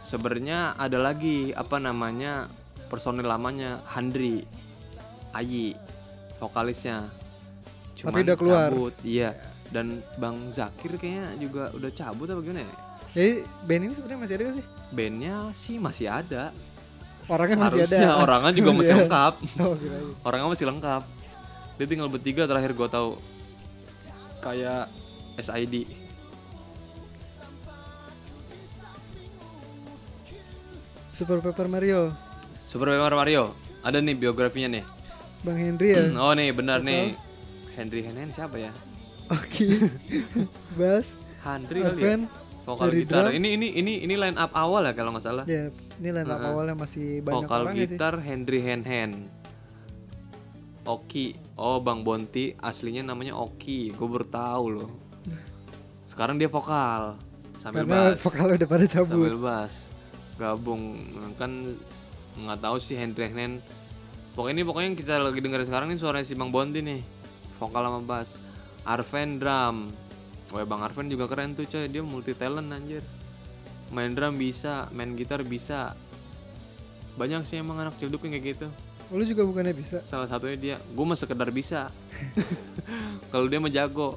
Sebenarnya 0.01 0.75
ada 0.75 0.97
lagi 0.99 1.55
apa 1.55 1.77
namanya 1.79 2.51
personil 2.91 3.23
lamanya 3.23 3.79
Handri 3.87 4.43
Ayi 5.31 5.77
vokalisnya. 6.41 7.07
Tapi 8.01 8.25
udah 8.25 8.35
keluar. 8.35 8.69
cabut 8.73 8.95
iya. 9.05 9.37
Dan 9.71 10.03
Bang 10.19 10.51
Zakir 10.51 10.99
kayaknya 10.99 11.31
juga 11.39 11.71
udah 11.71 11.91
cabut 11.95 12.27
apa 12.27 12.43
gimana 12.43 12.67
ya? 12.67 12.75
Jadi 13.15 13.33
band 13.63 13.83
ini 13.87 13.93
sebenarnya 13.95 14.19
masih 14.19 14.35
ada 14.35 14.43
gak 14.43 14.57
sih? 14.59 14.65
bandnya 14.91 15.35
sih 15.55 15.79
masih 15.79 16.11
ada 16.11 16.51
Orangnya 17.31 17.57
masih 17.61 17.79
harusnya 17.79 18.03
ada. 18.05 18.19
orangnya 18.19 18.51
juga 18.51 18.69
masih 18.75 18.89
Iya. 18.89 18.99
lengkap 18.99 19.33
Oh, 19.57 19.73
kirain. 19.73 20.05
orangnya 20.21 20.47
masih 20.49 20.67
lengkap 20.67 21.03
dia 21.73 21.87
tinggal 21.87 22.07
bertiga 22.07 22.43
terakhir 22.43 22.71
gue 22.71 22.87
tahu 22.87 23.11
kayak 24.39 24.91
SID 25.37 25.87
Super 31.09 31.39
Paper 31.39 31.67
Mario. 31.67 32.11
Super 32.61 32.95
Paper 32.95 33.15
Mario 33.15 33.43
ada 33.81 33.97
nih 33.97 34.13
biografinya 34.13 34.69
nih 34.71 34.83
Bang 35.41 35.57
Henry 35.57 35.89
ya. 35.91 36.03
oh 36.23 36.31
nih 36.31 36.49
benar 36.51 36.79
nih 36.79 37.17
Henry 37.73 38.01
Henen 38.01 38.29
siapa 38.29 38.55
ya 38.57 38.71
Oke. 39.27 39.89
Bass. 40.79 41.15
Henry 41.41 41.81
kali 41.81 41.99
ya 41.99 42.15
vokal 42.61 42.87
dari 42.87 43.01
gitar 43.01 43.23
drum. 43.25 43.33
ini 43.33 43.57
ini 43.57 43.67
ini 43.73 43.93
ini 44.01 44.13
line 44.13 44.37
up 44.37 44.53
awal 44.53 44.85
ya 44.85 44.93
kalau 44.93 45.09
nggak 45.09 45.25
salah 45.25 45.43
Ya, 45.43 45.73
ini 46.01 46.09
line 46.09 46.33
up 46.33 46.41
awalnya 46.41 46.73
masih 46.73 47.21
banyak 47.21 47.45
vokal 47.45 47.61
orang 47.61 47.77
ya 47.77 47.85
sih. 47.85 47.93
gitar 47.93 48.13
Henry 48.17 48.59
Henhen. 48.65 49.29
Oki. 50.81 51.37
Oh 51.61 51.77
Bang 51.77 52.01
Bonti 52.01 52.57
aslinya 52.57 53.05
namanya 53.05 53.37
Oki. 53.37 53.93
Gue 53.93 54.07
baru 54.09 54.25
tahu 54.25 54.65
loh. 54.81 54.89
Sekarang 56.09 56.41
dia 56.41 56.49
vokal. 56.49 57.21
Sambil 57.61 57.85
Karena 57.85 58.17
bass. 58.17 58.25
vokalnya 58.25 58.55
udah 58.65 58.69
pada 58.73 58.85
cabut. 58.89 59.13
sambil 59.13 59.37
bass. 59.37 59.73
Gabung. 60.41 60.97
Kan 61.37 61.77
nggak 62.33 62.59
tahu 62.65 62.81
sih 62.81 62.97
Henry 62.97 63.29
Henhen. 63.29 63.61
Pokoknya 64.33 64.57
ini 64.57 64.63
pokoknya 64.65 64.87
yang 64.89 64.97
kita 64.97 65.13
lagi 65.21 65.37
dengerin 65.37 65.67
sekarang 65.69 65.87
ini 65.93 66.01
suaranya 66.01 66.25
si 66.25 66.33
Bang 66.33 66.49
Bonti 66.49 66.81
nih. 66.81 67.05
Vokal 67.61 67.85
sama 67.85 68.01
bass. 68.01 68.41
Arven 68.89 69.37
drum. 69.37 69.93
Wah 70.49 70.65
Bang 70.65 70.81
Arven 70.81 71.13
juga 71.13 71.29
keren 71.29 71.53
tuh 71.53 71.69
coy. 71.69 71.85
Dia 71.85 72.01
multi 72.01 72.33
talent 72.33 72.73
anjir 72.73 73.05
main 73.91 74.11
drum 74.15 74.39
bisa 74.39 74.87
main 74.95 75.13
gitar 75.13 75.43
bisa. 75.43 75.93
Banyak 77.19 77.43
sih 77.43 77.59
emang 77.59 77.77
anak 77.77 77.99
cilduk 77.99 78.23
yang 78.25 78.39
kayak 78.39 78.55
gitu. 78.57 78.67
Lu 79.11 79.23
juga 79.27 79.43
bukannya 79.43 79.75
bisa? 79.75 79.99
salah 80.07 80.25
satunya 80.31 80.55
dia 80.55 80.75
gue 80.79 81.05
mah 81.05 81.19
sekedar 81.19 81.51
bisa. 81.51 81.91
Kalau 83.31 83.45
dia 83.51 83.59
mah 83.59 83.71
jago. 83.71 84.15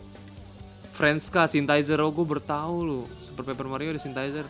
Friendska 0.94 1.50
synthesizer 1.50 1.98
oh 1.98 2.14
gue 2.14 2.22
bertahu 2.22 2.76
lu. 2.86 3.00
Super 3.18 3.42
Paper 3.50 3.66
Mario 3.66 3.90
ada 3.90 3.98
synthesizer 3.98 4.46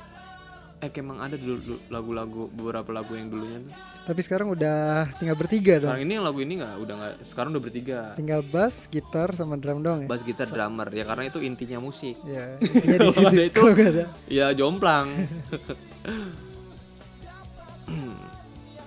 eh 0.85 0.93
emang 0.95 1.17
ada 1.19 1.35
dulu, 1.35 1.57
lagu-lagu 1.89 2.47
beberapa 2.49 2.91
lagu 2.91 3.13
yang 3.13 3.27
dulunya 3.27 3.59
tuh 3.59 3.73
Tapi 4.05 4.21
sekarang 4.21 4.49
udah 4.49 5.09
tinggal 5.17 5.33
bertiga 5.35 5.75
dong. 5.77 5.89
sekarang 5.89 6.05
ini 6.05 6.15
lagu 6.19 6.39
ini 6.39 6.55
nggak 6.57 6.75
udah 6.77 6.95
nggak 6.95 7.15
sekarang 7.23 7.51
udah 7.51 7.63
bertiga 7.63 7.99
Tinggal 8.13 8.45
bass, 8.45 8.85
gitar 8.87 9.33
sama 9.33 9.55
drum 9.55 9.81
dong 9.81 10.05
ya. 10.05 10.07
bass 10.07 10.21
gitar 10.21 10.45
drummer 10.47 10.87
ya 10.89 11.03
karena 11.03 11.25
itu 11.25 11.41
intinya 11.41 11.79
musik 11.79 12.21
Ya, 12.23 12.57
intinya 12.59 12.99
di 12.99 13.09
situ. 13.17 13.37
itu- 13.43 13.65
ada. 13.67 14.05
ya 14.27 14.47
jomplang 14.53 15.09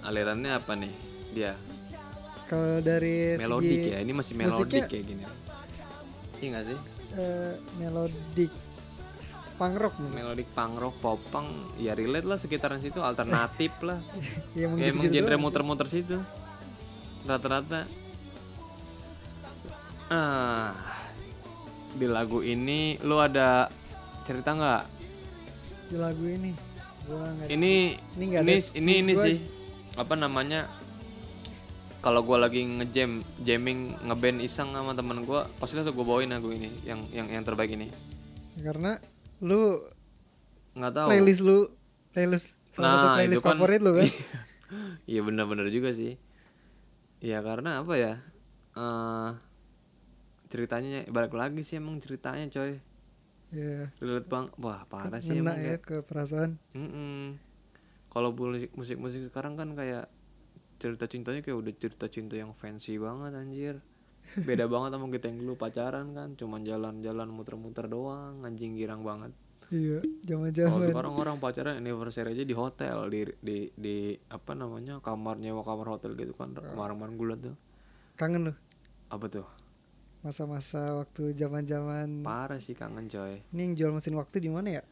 alirannya 0.03 0.51
apa 0.53 0.73
nih 0.73 0.93
dia 1.31 1.53
Kalau 2.45 2.79
dari 2.79 3.35
melodik 3.35 3.67
segi 3.83 3.91
ya 3.91 3.99
ini 3.99 4.11
masih 4.11 4.33
melodik 4.33 4.87
kayak 4.87 5.03
gini 5.03 5.23
iya 6.37 6.47
nggak 6.49 6.63
sih 6.65 6.77
eh, 7.13 7.53
melodik 7.75 8.51
punk 9.57 9.75
rock 9.75 9.95
mungkin. 9.97 10.21
melodik 10.21 10.49
punk 10.49 10.77
rock 10.77 10.95
popang 10.97 11.49
ya 11.75 11.91
relate 11.91 12.23
lah 12.23 12.37
sekitaran 12.37 12.77
situ 12.77 13.01
alternatif 13.01 13.73
lah. 13.87 13.97
Ya, 14.53 14.65
emang 14.65 14.77
ya 14.77 14.87
emang 14.87 15.05
genre 15.07 15.35
muter-muter 15.35 15.85
situ. 15.85 16.21
Rata-rata. 17.23 17.83
Ah 20.07 20.71
di 21.91 22.05
lagu 22.05 22.39
ini 22.39 22.95
lu 23.01 23.17
ada 23.17 23.67
cerita 24.23 24.53
nggak? 24.53 24.83
Di 25.89 25.97
lagu 25.97 26.23
ini. 26.23 26.51
Gua 27.03 27.23
ini 27.47 27.47
Ini 27.49 27.73
ini 28.15 28.25
ini 28.37 28.55
sih, 28.57 28.77
ini 28.77 29.13
gua- 29.13 29.25
sih. 29.25 29.37
Apa 29.95 30.13
namanya? 30.13 30.69
Kalau 31.97 32.21
gua 32.21 32.37
lagi 32.39 32.61
ngejam 32.61 33.11
jamming 33.41 33.97
ngeband 34.01 34.39
iseng 34.39 34.69
sama 34.69 34.93
temen 34.93 35.23
gua 35.23 35.49
pasti 35.57 35.75
tuh 35.77 35.89
gue 35.89 36.05
bawain 36.05 36.29
lagu 36.29 36.47
ini 36.49 36.69
yang 36.83 37.03
yang 37.09 37.27
yang 37.29 37.43
terbaik 37.43 37.73
ini. 37.73 37.89
Karena 38.55 38.95
lu 39.39 39.81
nggak 40.73 40.93
tahu 40.93 41.07
playlist 41.07 41.41
lu 41.41 41.69
playlist 42.11 42.57
salah 42.69 42.89
satu 42.91 43.05
Nah, 43.05 43.15
playlist 43.15 43.35
itu 43.35 43.43
kan- 43.43 43.51
favorit 43.55 43.81
lu 43.81 43.91
kan. 43.93 44.07
Iya 45.07 45.23
benar-benar 45.23 45.69
juga 45.69 45.89
sih. 45.89 46.19
Ya 47.17 47.39
karena 47.39 47.79
apa 47.79 47.95
ya? 47.95 48.13
eh 48.73 49.29
ceritanya 50.47 51.07
balik 51.07 51.33
lagi 51.33 51.59
sih 51.61 51.75
emang 51.75 51.97
ceritanya 51.97 52.47
coy. 52.47 52.79
ya, 53.49 53.87
Relate 53.97 54.27
bang, 54.27 54.45
wah 54.57 54.83
parah 54.85 55.17
sih 55.17 55.39
emang 55.39 55.55
ya 55.55 55.79
kayak. 55.79 55.81
ke 55.81 55.95
perasaan. 56.03 56.59
Mm-mm. 56.73 57.39
Kalau 58.07 58.31
musik 58.31 58.71
musik 58.73 58.97
musik 58.97 59.23
sekarang 59.23 59.55
kan 59.55 59.71
kayak 59.71 60.11
cerita 60.77 61.07
cintanya 61.07 61.39
kayak 61.39 61.57
udah 61.57 61.73
cerita 61.73 62.05
cinta 62.07 62.35
yang 62.35 62.51
fancy 62.51 62.99
banget 62.99 63.31
anjir. 63.33 63.75
Beda 64.47 64.65
banget 64.67 64.89
sama 64.95 65.07
kita 65.09 65.25
yang 65.31 65.37
dulu 65.41 65.53
pacaran 65.55 66.07
kan, 66.13 66.29
cuman 66.35 66.61
jalan-jalan 66.67 67.27
muter-muter 67.31 67.85
doang, 67.87 68.43
anjing 68.43 68.75
girang 68.75 69.01
banget. 69.01 69.31
Iya, 69.67 69.99
Kalau 69.99 70.47
zaman-zaman. 70.47 70.87
sekarang 70.87 71.13
orang 71.19 71.37
pacaran 71.43 71.75
anniversary 71.83 72.31
aja 72.31 72.43
di 72.47 72.55
hotel 72.55 73.11
di 73.11 73.27
di 73.43 73.57
di 73.75 74.15
apa 74.31 74.55
namanya 74.55 75.03
kamar 75.03 75.35
nyewa 75.43 75.59
kamar 75.59 75.91
hotel 75.91 76.15
gitu 76.15 76.31
kan 76.31 76.55
kemarin-kemarin 76.55 77.13
gue 77.19 77.27
liat 77.27 77.41
tuh. 77.51 77.55
Kangen 78.15 78.47
lu? 78.47 78.53
Apa 79.11 79.27
tuh? 79.27 79.43
Masa-masa 80.23 80.95
waktu 80.95 81.35
zaman-zaman. 81.35 82.23
Parah 82.23 82.63
sih 82.63 82.79
kangen 82.79 83.11
coy. 83.11 83.43
Ini 83.51 83.59
yang 83.59 83.73
jual 83.75 83.91
mesin 83.91 84.15
waktu 84.15 84.39
di 84.39 84.47
mana 84.47 84.79
ya? 84.79 84.83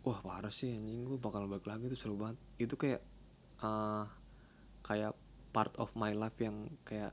wah 0.00 0.16
parah 0.24 0.48
sih 0.48 0.72
anjing 0.72 1.04
gue 1.04 1.20
bakal 1.20 1.44
balik 1.44 1.68
lagi 1.68 1.88
tuh 1.92 1.96
seru 1.96 2.16
banget. 2.16 2.36
Itu 2.60 2.76
kayak 2.76 3.00
eh 3.60 4.04
kayak 4.84 5.12
part 5.52 5.72
of 5.76 5.92
my 5.96 6.12
life 6.12 6.36
yang 6.40 6.68
kayak 6.84 7.12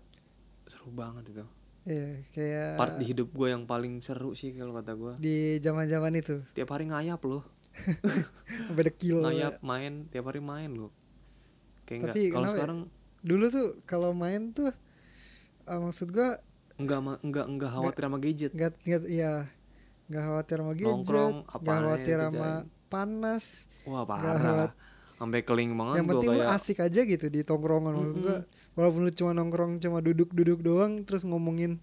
seru 0.67 0.91
banget 0.91 1.23
itu 1.31 1.43
Iya, 1.87 2.19
kayak 2.35 2.69
part 2.75 2.99
di 2.99 3.05
hidup 3.07 3.31
gue 3.31 3.47
yang 3.47 3.63
paling 3.63 4.03
seru 4.03 4.35
sih 4.35 4.51
kalau 4.51 4.75
kata 4.75 4.91
gue 4.93 5.13
di 5.17 5.55
zaman-zaman 5.57 6.19
itu. 6.19 6.43
Tiap 6.51 6.67
hari 6.67 6.91
ngayap 6.91 7.23
loh. 7.23 7.47
Beda 8.75 8.91
kilo. 8.91 9.23
ngayap 9.23 9.63
main 9.63 10.03
tiap 10.11 10.27
hari 10.27 10.43
main 10.43 10.67
loh. 10.67 10.91
Kayak 11.87 11.97
enggak 12.03 12.13
Tapi 12.13 12.21
kalau 12.27 12.45
ya? 12.45 12.51
sekarang 12.51 12.79
Dulu 13.17 13.45
tuh 13.47 13.67
kalau 13.87 14.11
main 14.11 14.51
tuh 14.51 14.67
eh, 15.63 15.79
maksud 15.79 16.11
gua 16.11 16.43
enggak 16.75 16.99
ma- 16.99 17.21
enggak 17.23 17.45
enggak 17.47 17.71
khawatir 17.71 18.03
sama 18.03 18.17
gadget. 18.19 18.51
nggak 18.51 18.73
nggak 18.83 19.03
ya 19.07 19.33
nggak 20.07 20.23
khawatir 20.23 20.57
sama 20.59 20.73
gadget 20.75 20.91
Nongkrong, 20.91 21.35
nggak 21.41 21.55
apaan 21.57 21.81
khawatir 21.83 22.17
aja 22.19 22.25
sama 22.29 22.49
panas 22.87 23.45
wah 23.83 24.03
parah 24.03 24.71
sampai 25.17 25.41
keling 25.41 25.73
banget 25.73 25.95
yang 25.97 26.09
penting 26.13 26.29
kayak 26.29 26.53
asik 26.53 26.77
aja 26.77 27.01
gitu 27.01 27.25
di 27.33 27.41
tongkrongan 27.41 27.93
maksud 27.97 28.15
gua. 28.21 28.37
Walaupun 28.77 29.01
lu 29.01 29.11
cuma 29.11 29.31
nongkrong 29.33 29.81
cuma 29.81 29.97
duduk-duduk 29.99 30.61
doang 30.61 31.01
terus 31.03 31.25
ngomongin 31.25 31.81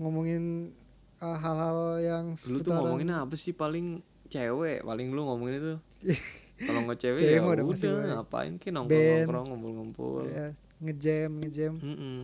ngomongin 0.00 0.72
uh, 1.20 1.36
hal-hal 1.36 2.00
yang 2.00 2.24
lu 2.32 2.64
tuh 2.64 2.72
seputaran 2.72 2.80
ngomongin 2.88 3.08
apa 3.12 3.34
sih? 3.36 3.52
Paling 3.52 4.00
cewek 4.32 4.80
paling 4.88 5.12
lu 5.12 5.20
ngomongin 5.28 5.54
itu. 5.60 5.74
Kalau 6.62 6.80
nggak 6.88 6.98
cewek 6.98 7.18
Cewek 7.18 7.36
ya 7.36 7.42
udah 7.42 7.64
udah 7.66 8.06
ngapain 8.22 8.52
ki 8.56 8.70
Band. 8.70 8.76
nongkrong 8.80 9.04
nongkrong 9.26 9.46
ngumpul 9.50 9.70
ngumpul 9.76 10.22
ya 10.30 10.46
ngejam 10.82 11.30
ngejam. 11.42 11.74
Mm-mm. 11.78 12.18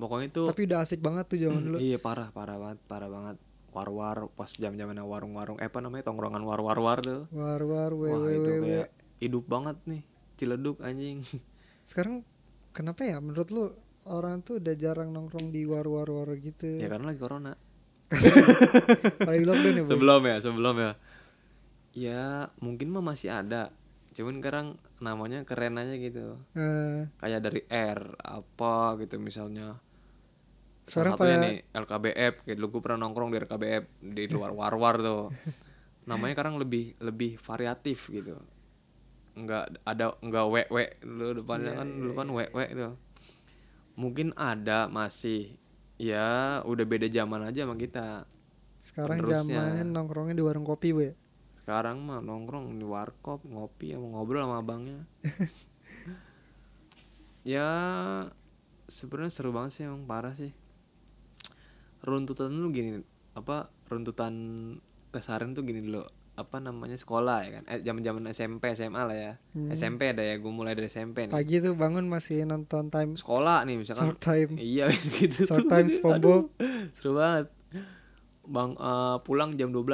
pokoknya 0.00 0.32
itu 0.32 0.42
tapi 0.48 0.62
udah 0.64 0.78
asik 0.80 1.00
banget 1.04 1.24
tuh 1.28 1.38
zaman 1.42 1.60
dulu. 1.60 1.76
Iya 1.76 1.98
parah 2.00 2.28
parah 2.32 2.56
banget 2.56 2.78
parah 2.88 3.10
banget. 3.10 3.36
War-war 3.70 4.26
pas 4.34 4.50
jam-jaman 4.50 4.98
warung-warung 4.98 5.60
eh 5.62 5.68
apa 5.70 5.78
namanya 5.78 6.08
tongkrongan 6.08 6.42
war-war-war 6.42 6.98
tuh. 7.04 7.28
War 7.30 7.60
war 7.64 7.92
wah 7.92 8.08
itu 8.32 8.48
www 8.48 8.64
kayak 8.64 8.88
hidup 9.20 9.44
banget 9.46 9.76
nih 9.84 10.02
ciledug 10.40 10.80
anjing. 10.80 11.20
Sekarang 11.88 12.24
kenapa 12.72 13.04
ya? 13.04 13.20
Menurut 13.20 13.48
lu 13.52 13.64
orang 14.08 14.40
tuh 14.40 14.56
udah 14.56 14.74
jarang 14.74 15.12
nongkrong 15.12 15.52
di 15.52 15.68
war 15.68 15.84
war 15.84 16.08
war 16.08 16.32
gitu? 16.40 16.80
Ya 16.80 16.88
karena 16.88 17.12
lagi 17.12 17.20
corona. 17.20 17.52
Paling 19.28 19.44
lockdown 19.46 19.76
ya 19.76 19.82
Boy? 19.86 19.90
sebelum 19.92 20.20
ya 20.26 20.36
sebelum 20.42 20.74
ya. 20.80 20.92
Ya 21.94 22.24
mungkin 22.58 22.90
mah 22.90 23.04
masih 23.04 23.30
ada. 23.30 23.70
Cuman 24.16 24.42
sekarang 24.42 24.66
namanya 24.98 25.46
keren 25.46 25.78
aja 25.78 25.94
gitu. 25.94 26.40
Eh, 26.58 27.06
kayak 27.20 27.40
dari 27.44 27.62
R 27.70 28.16
apa 28.18 28.98
gitu 28.98 29.20
misalnya. 29.22 29.78
Sekarang 30.88 31.14
pada 31.14 31.38
nih 31.38 31.62
LKBF 31.70 32.48
gitu 32.48 32.66
gue 32.66 32.80
pernah 32.82 33.06
nongkrong 33.06 33.30
di 33.30 33.38
LKBF 33.46 33.84
di 34.00 34.24
luar 34.26 34.50
war-war 34.56 34.98
tuh. 34.98 35.30
Namanya 36.10 36.34
sekarang 36.34 36.58
lebih 36.58 36.98
lebih 36.98 37.38
variatif 37.38 38.10
gitu 38.10 38.40
nggak 39.46 39.64
ada 39.86 40.14
nggak 40.20 40.46
wek 40.50 40.68
wek 40.68 40.90
lu 41.04 41.36
depannya 41.36 41.72
Iya, 41.72 41.78
kan 41.80 41.86
iya, 41.88 41.96
dulu 41.96 42.12
kan 42.16 42.28
wek 42.32 42.50
wek 42.52 42.70
tuh 42.76 42.94
mungkin 44.00 44.32
ada 44.38 44.88
masih 44.88 45.60
ya 46.00 46.60
udah 46.64 46.84
beda 46.88 47.04
zaman 47.12 47.44
aja 47.44 47.68
sama 47.68 47.76
kita. 47.76 48.24
Sekarang 48.80 49.20
penerusnya. 49.20 49.60
zamannya 49.60 49.84
nongkrongnya 49.92 50.34
di 50.40 50.44
warung 50.44 50.64
kopi 50.64 50.96
bu 50.96 51.00
ya? 51.04 51.12
Sekarang 51.60 52.00
mah 52.00 52.24
nongkrong 52.24 52.80
di 52.80 52.86
warkop 52.88 53.44
ngopi 53.44 53.92
sama 53.92 54.16
ngobrol 54.16 54.48
sama 54.48 54.56
abangnya. 54.64 55.04
Ya 57.40 57.64
sebenarnya 58.84 59.32
seru 59.32 59.48
banget 59.48 59.72
sih 59.72 59.88
emang 59.88 60.04
parah 60.04 60.36
sih. 60.36 60.52
Runtutan 62.04 62.52
lu 62.52 62.68
gini 62.68 63.00
apa 63.32 63.72
runtutan 63.88 64.34
keseharian 65.08 65.56
tuh 65.56 65.64
gini 65.64 65.80
dulu 65.80 66.04
apa 66.40 66.56
namanya 66.58 66.96
sekolah 66.96 67.44
ya 67.44 67.50
kan? 67.60 67.64
Eh 67.68 67.84
zaman 67.84 68.00
zaman 68.00 68.24
SMP 68.32 68.72
SMA 68.72 69.02
lah 69.04 69.16
ya. 69.16 69.32
Hmm. 69.52 69.68
SMP 69.68 70.16
ada 70.16 70.24
ya 70.24 70.40
gue 70.40 70.52
mulai 70.52 70.72
dari 70.72 70.88
SMP 70.88 71.28
nih. 71.28 71.34
Pagi 71.36 71.60
tuh 71.60 71.76
bangun 71.76 72.08
masih 72.08 72.48
nonton 72.48 72.88
time 72.88 73.12
sekolah 73.14 73.68
nih 73.68 73.76
misalkan. 73.76 74.16
Short 74.16 74.20
time. 74.24 74.56
Iya 74.56 74.88
gitu. 75.20 75.44
Short 75.44 75.68
tuh. 75.68 75.70
time 75.70 75.88
SpongeBob. 75.92 76.44
seru 76.96 77.12
banget. 77.20 77.52
Bang 78.48 78.72
eh, 78.80 79.16
pulang 79.22 79.52
jam 79.54 79.70
12 79.70 79.84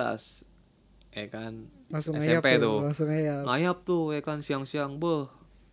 ya 1.16 1.26
kan? 1.32 1.53
Langsung 1.86 2.18
SMP 2.18 2.59
tuh, 2.59 2.82
langsung 2.82 3.07
ngayap 3.07 3.47
ngayap 3.47 3.76
tuh 3.86 4.11
ya 4.14 4.20
kan 4.22 4.42
siang-siang 4.42 4.99
beh. 5.03 5.26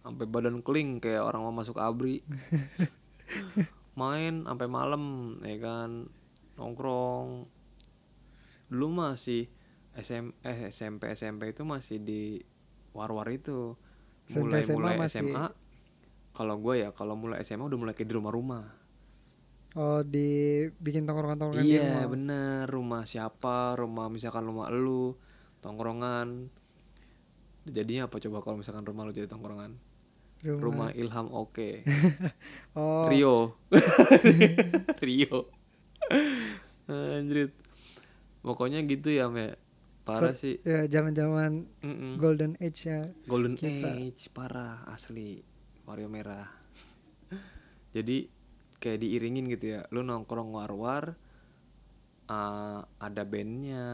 Sampai 0.03 0.27
badan 0.27 0.59
keling 0.59 0.99
kayak 0.99 1.23
orang 1.23 1.47
mau 1.47 1.55
masuk 1.55 1.79
abri. 1.79 2.25
Main 3.99 4.43
sampai 4.43 4.67
malam 4.67 5.37
ya 5.45 5.57
kan? 5.61 6.09
Nongkrong. 6.59 7.47
Dulu 8.67 8.87
masih 8.89 9.47
SM, 9.93 10.33
eh, 10.41 10.69
SMP 10.69 11.13
SMP 11.13 11.53
itu 11.53 11.61
masih 11.63 12.01
di 12.01 12.41
war-war 12.91 13.29
itu. 13.29 13.77
SMP, 14.25 14.49
mulai 14.49 14.61
SMA 14.61 14.75
mulai 14.75 14.95
masih- 14.97 15.21
SMA 15.21 15.45
kalau 16.31 16.55
gue 16.57 16.81
ya 16.81 16.89
kalau 16.91 17.13
mulai 17.13 17.41
SMA 17.41 17.61
udah 17.63 17.77
mulai 17.77 17.93
kayak 17.93 18.09
di 18.09 18.15
rumah-rumah. 18.17 18.65
Oh 19.73 20.05
dibikin 20.05 21.05
tongkrongan 21.05 21.37
tongkrongan 21.37 21.65
di 21.65 21.73
iya 21.73 22.05
rumah. 22.05 22.09
bener. 22.09 22.63
Rumah 22.69 23.03
siapa? 23.03 23.73
Rumah 23.73 24.05
misalkan 24.09 24.45
rumah 24.45 24.69
lu 24.69 25.17
tongkrongan. 25.61 26.49
Jadinya 27.65 28.05
apa 28.05 28.19
coba 28.19 28.41
kalau 28.41 28.59
misalkan 28.59 28.83
rumah 28.83 29.05
lu 29.05 29.13
jadi 29.13 29.25
tongkrongan? 29.25 29.77
Rumah. 30.43 30.91
Ilham 30.93 31.31
oke 31.31 31.85
oh. 32.77 33.07
Rio. 33.07 33.55
Rio. 35.05 35.47
Anjrit. 36.85 37.51
Pokoknya 38.43 38.83
gitu 38.83 39.07
ya 39.09 39.31
me 39.31 39.55
parah 40.03 40.35
sih. 40.35 40.59
ya 40.61 40.83
zaman 40.85 41.11
zaman 41.11 41.51
golden 42.15 42.59
age 42.59 42.87
ya 42.87 43.07
golden 43.25 43.55
kita. 43.55 43.95
age 43.95 44.27
parah 44.29 44.83
asli. 44.85 45.39
Wario 45.83 46.07
merah. 46.07 46.47
Jadi 47.95 48.27
kayak 48.77 48.99
diiringin 48.99 49.47
gitu 49.49 49.75
ya. 49.75 49.81
Lu 49.91 49.99
nongkrong 50.01 50.51
war-war 50.51 51.15
ah, 52.25 52.83
ada 52.97 53.23
bandnya 53.23 53.85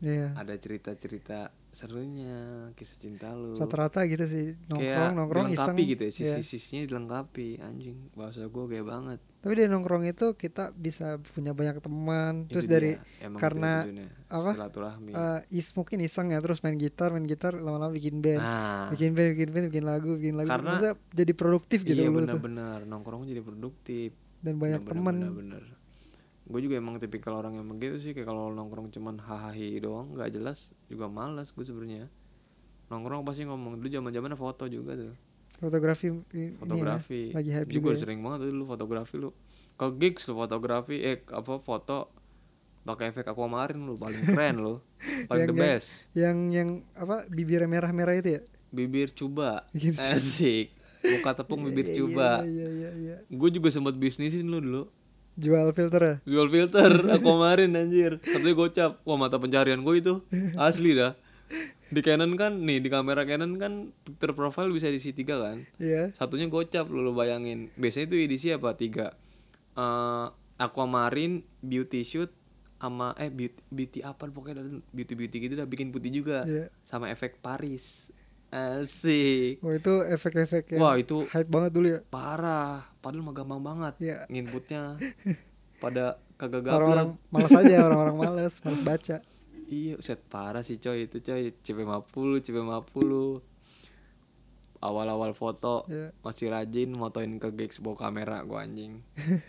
Iya. 0.00 0.36
ada 0.36 0.54
cerita-cerita 0.56 1.48
serunya 1.74 2.34
kisah 2.72 2.96
cinta 2.96 3.30
lu. 3.30 3.54
Rata-rata 3.54 4.06
gitu 4.06 4.24
sih 4.24 4.54
nongkrong 4.64 4.78
kayak 4.80 5.10
nongkrong 5.12 5.46
iseng. 5.46 5.74
dilengkapi 5.74 5.82
gitu 5.84 6.02
ya 6.02 6.10
Iya. 6.10 6.16
sisi-sisinya 6.38 6.82
dilengkapi 6.86 7.48
anjing 7.60 7.96
bahasa 8.12 8.46
gue 8.46 8.64
kayak 8.66 8.86
banget. 8.86 9.18
Tapi 9.38 9.52
di 9.52 9.64
nongkrong 9.66 10.04
itu 10.04 10.32
kita 10.32 10.72
bisa 10.72 11.06
punya 11.30 11.52
banyak 11.52 11.76
teman 11.78 12.48
terus 12.48 12.64
Itu 12.64 12.72
dari 12.72 12.96
dia, 12.96 13.26
emang 13.26 13.36
karena 13.36 13.72
itu 13.84 14.00
apa? 14.30 14.52
eh, 15.12 15.40
is 15.52 15.68
mungkin 15.74 16.00
iseng 16.00 16.30
ya 16.30 16.40
terus 16.40 16.62
main 16.62 16.74
gitar 16.74 17.10
main 17.10 17.26
gitar 17.26 17.52
lama-lama 17.52 17.92
bikin 17.92 18.18
band. 18.18 18.40
Nah. 18.40 18.88
Bikin 18.88 19.12
band 19.12 19.28
bikin 19.34 19.48
band 19.50 19.66
bikin 19.68 19.84
lagu 19.84 20.10
bikin 20.16 20.34
lagu. 20.34 20.48
Karena- 20.48 20.96
jadi 21.10 21.32
produktif 21.34 21.84
gitu 21.84 22.00
iya 22.00 22.08
benar-benar. 22.08 22.86
Nongkrong 22.86 23.26
jadi 23.26 23.42
produktif. 23.42 24.14
Dan 24.40 24.56
banyak 24.56 24.84
teman 24.84 25.16
gue 26.44 26.60
juga 26.60 26.76
emang 26.76 26.96
tipikal 26.96 27.34
orang 27.34 27.54
yang 27.54 27.66
begitu 27.66 27.96
sih 27.98 28.12
kayak 28.12 28.26
kalau 28.26 28.48
nongkrong 28.48 28.88
cuman 28.90 29.16
hahaha 29.16 29.56
doang 29.78 30.12
nggak 30.12 30.28
jelas 30.30 30.58
juga 30.86 31.08
malas 31.08 31.50
gue 31.50 31.62
sebenarnya. 31.62 32.12
Nongkrong 32.86 33.22
pasti 33.22 33.42
ngomong 33.42 33.78
dulu 33.78 33.88
zaman 33.88 34.10
zamannya 34.10 34.36
foto 34.36 34.64
juga 34.66 34.92
tuh. 34.94 35.16
Fotografi 35.56 36.12
i- 36.32 36.52
fotografi 36.52 37.20
ini 37.22 37.30
ya, 37.30 37.34
lagi 37.34 37.50
hype 37.50 37.68
juga, 37.68 37.74
juga 37.74 37.90
ya. 37.90 37.98
sering 37.98 38.20
banget 38.20 38.38
tuh 38.40 38.48
dulu 38.50 38.64
fotografi 38.66 39.14
lu. 39.16 39.30
Ke 39.72 39.86
gigs 39.90 40.26
lu 40.26 40.34
fotografi 40.34 40.96
eh 41.00 41.22
apa 41.24 41.56
foto 41.56 42.12
pakai 42.82 43.08
efek 43.08 43.24
aquamarine 43.24 43.80
lu 43.80 43.96
paling 43.96 44.20
keren 44.28 44.56
lu. 44.58 44.74
Paling 45.24 45.46
Yang- 45.46 45.50
the 45.50 45.56
best. 45.56 45.88
yang 46.12 46.36
yang 46.50 46.68
apa 46.92 47.24
bibir 47.26 47.64
merah-merah 47.64 48.14
itu 48.14 48.36
ya? 48.36 48.42
Bibir 48.68 49.08
cuba. 49.10 49.64
Cuba. 49.72 50.12
asik. 50.12 50.76
Muka 51.00 51.30
tepung 51.34 51.60
bibir 51.62 51.84
Iya, 51.86 51.96
cuba. 51.96 52.30
iya 52.42 52.66
iya 52.66 52.90
iya. 52.92 53.16
Gue 53.26 53.48
juga 53.48 53.68
sempat 53.68 53.92
bisnisin 53.94 54.44
lu 54.44 54.58
dulu 54.58 54.84
jual 55.34 55.68
filter 55.74 56.00
ya? 56.02 56.14
Jual 56.26 56.48
filter 56.50 56.90
aquamarine 57.10 57.74
anjir. 57.74 58.22
Katanya 58.22 58.54
gocap. 58.54 58.92
Wah 59.02 59.18
mata 59.18 59.36
pencarian 59.38 59.82
gue 59.82 59.94
itu 59.98 60.14
asli 60.58 60.94
dah. 60.94 61.18
Di 61.94 62.00
Canon 62.02 62.34
kan 62.34 62.58
nih 62.58 62.82
di 62.82 62.88
kamera 62.90 63.22
Canon 63.22 63.54
kan 63.60 63.94
picture 64.02 64.34
profile 64.34 64.70
bisa 64.74 64.90
diisi 64.90 65.14
tiga 65.14 65.38
kan? 65.38 65.62
Iya. 65.78 66.10
Satunya 66.16 66.50
gocap 66.50 66.90
lu, 66.90 67.02
lu 67.02 67.12
bayangin. 67.14 67.70
Biasanya 67.78 68.10
itu 68.10 68.16
edisi 68.18 68.48
apa? 68.50 68.74
Tiga. 68.74 69.14
Eh 69.78 70.26
aquamarine 70.54 71.42
beauty 71.60 72.06
shoot 72.06 72.30
sama 72.78 73.16
eh 73.18 73.30
beauty, 73.30 73.58
beauty 73.70 73.98
apa? 74.02 74.26
Pokoknya 74.30 74.82
beauty 74.90 75.14
beauty 75.18 75.36
gitu 75.38 75.54
dah 75.58 75.66
bikin 75.66 75.90
putih 75.94 76.10
juga. 76.10 76.42
Iya. 76.46 76.70
Sama 76.82 77.10
efek 77.10 77.38
Paris 77.42 78.10
asik. 78.54 79.58
Oh 79.60 79.70
itu 79.70 79.92
efek-efek 80.06 80.64
yang 80.70 80.80
wah 80.80 80.94
itu 80.94 81.26
hype 81.26 81.48
banget 81.48 81.70
dulu 81.72 81.86
ya. 81.88 82.00
parah. 82.04 82.86
Padahal 82.98 83.22
mah 83.22 83.34
gampang 83.34 83.60
banget 83.60 83.94
Iya. 84.00 84.18
nginputnya. 84.28 84.94
Pada 85.82 86.16
kagak 86.34 86.62
orang-orang 86.64 87.08
gablek 87.12 87.30
malas 87.30 87.52
aja 87.52 87.76
orang-orang 87.82 88.16
malas 88.16 88.52
malas 88.60 88.80
baca. 88.80 89.16
Iya 89.64 89.94
set 89.98 90.22
parah 90.24 90.62
sih 90.62 90.78
coy. 90.78 91.04
Itu 91.04 91.18
coy 91.18 91.50
CP50 91.56 92.14
CP50 92.44 93.10
awal-awal 94.78 95.32
foto 95.32 95.82
Iya. 95.86 96.12
masih 96.20 96.48
rajin 96.48 96.92
motoin 96.92 97.36
ke 97.36 97.50
gigs 97.50 97.80
bawa 97.80 97.96
kamera 97.98 98.44
gua 98.44 98.62
anjing. 98.62 99.02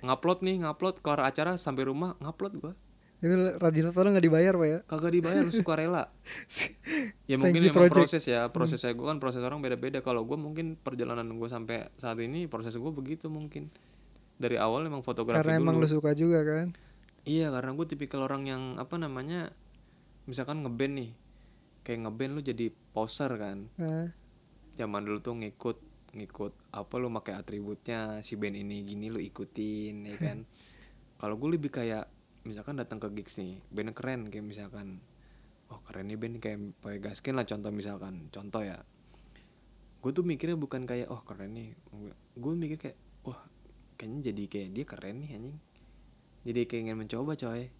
Ngupload 0.00 0.40
nih 0.40 0.62
ngupload. 0.62 1.00
Keluar 1.00 1.26
acara 1.26 1.56
sampai 1.56 1.84
rumah 1.84 2.16
ngupload 2.18 2.54
gua 2.56 2.72
itu 3.22 3.34
rajin 3.62 3.94
padahal 3.94 4.18
nggak 4.18 4.26
dibayar 4.26 4.54
pak 4.58 4.66
ya? 4.66 4.78
Kagak 4.90 5.12
dibayar 5.14 5.42
lu 5.46 5.54
suka 5.54 5.78
rela. 5.78 6.10
Ya 7.30 7.40
mungkin 7.40 7.64
you, 7.64 7.70
emang 7.70 7.88
project. 7.88 7.94
Hmm. 7.94 8.04
proses 8.04 8.24
ya 8.28 8.40
proses 8.50 8.78
saya 8.82 8.92
gua 8.98 9.14
kan 9.14 9.18
proses 9.22 9.40
orang 9.40 9.62
beda-beda. 9.62 10.02
Kalau 10.02 10.26
gua 10.26 10.36
mungkin 10.36 10.74
perjalanan 10.76 11.30
gua 11.38 11.48
sampai 11.48 11.88
saat 11.96 12.18
ini 12.20 12.50
proses 12.50 12.74
gua 12.76 12.90
begitu 12.90 13.30
mungkin. 13.30 13.70
Dari 14.36 14.58
awal 14.58 14.84
emang 14.90 15.06
fotografi 15.06 15.38
karena 15.38 15.62
emang 15.62 15.78
dulu 15.78 15.86
lu 15.86 15.94
suka 16.02 16.12
juga 16.18 16.42
kan? 16.42 16.74
Iya 17.22 17.54
karena 17.54 17.70
gue 17.78 17.86
tipikal 17.86 18.26
orang 18.26 18.50
yang 18.50 18.62
apa 18.82 18.98
namanya 18.98 19.54
misalkan 20.26 20.66
ngeband 20.66 20.94
nih 20.98 21.10
kayak 21.86 22.02
ngeband 22.06 22.32
lu 22.34 22.40
jadi 22.42 22.66
poser 22.90 23.30
kan? 23.38 23.70
Nah, 23.78 24.10
zaman 24.74 25.06
dulu 25.06 25.18
tuh 25.22 25.38
ngikut 25.38 25.78
ngikut 26.18 26.52
apa 26.74 26.94
lu 26.98 27.08
pakai 27.14 27.38
atributnya 27.38 28.18
si 28.26 28.34
band 28.34 28.58
ini 28.58 28.82
gini 28.82 29.06
lu 29.14 29.22
ikutin 29.22 30.10
ya 30.10 30.16
kan? 30.18 30.42
Kalau 31.22 31.38
gue 31.38 31.54
lebih 31.54 31.70
kayak 31.70 32.10
misalkan 32.42 32.78
datang 32.78 32.98
ke 32.98 33.08
gigs 33.14 33.38
nih 33.38 33.62
band 33.70 33.92
keren 33.96 34.28
kayak 34.28 34.46
misalkan. 34.46 35.02
Oh 35.72 35.80
keren 35.88 36.10
nih 36.12 36.18
band 36.20 36.36
kayak 36.42 36.58
pakai 36.84 37.00
gaskin 37.00 37.34
lah 37.38 37.46
contoh 37.48 37.70
misalkan 37.72 38.28
contoh 38.28 38.62
ya. 38.62 38.82
Gue 40.02 40.10
tuh 40.10 40.26
mikirnya 40.26 40.58
bukan 40.58 40.84
kayak 40.84 41.08
oh 41.08 41.22
keren 41.24 41.54
nih. 41.56 41.72
Gue 42.36 42.52
mikir 42.58 42.78
kayak 42.78 42.98
wah 43.24 43.40
kayaknya 43.96 44.32
jadi 44.32 44.42
kayak 44.50 44.68
dia 44.74 44.84
keren 44.84 45.16
nih 45.22 45.30
anjing. 45.38 45.58
Jadi 46.42 46.60
kayak 46.66 46.80
ingin 46.90 46.96
mencoba 46.98 47.32
coy. 47.38 47.70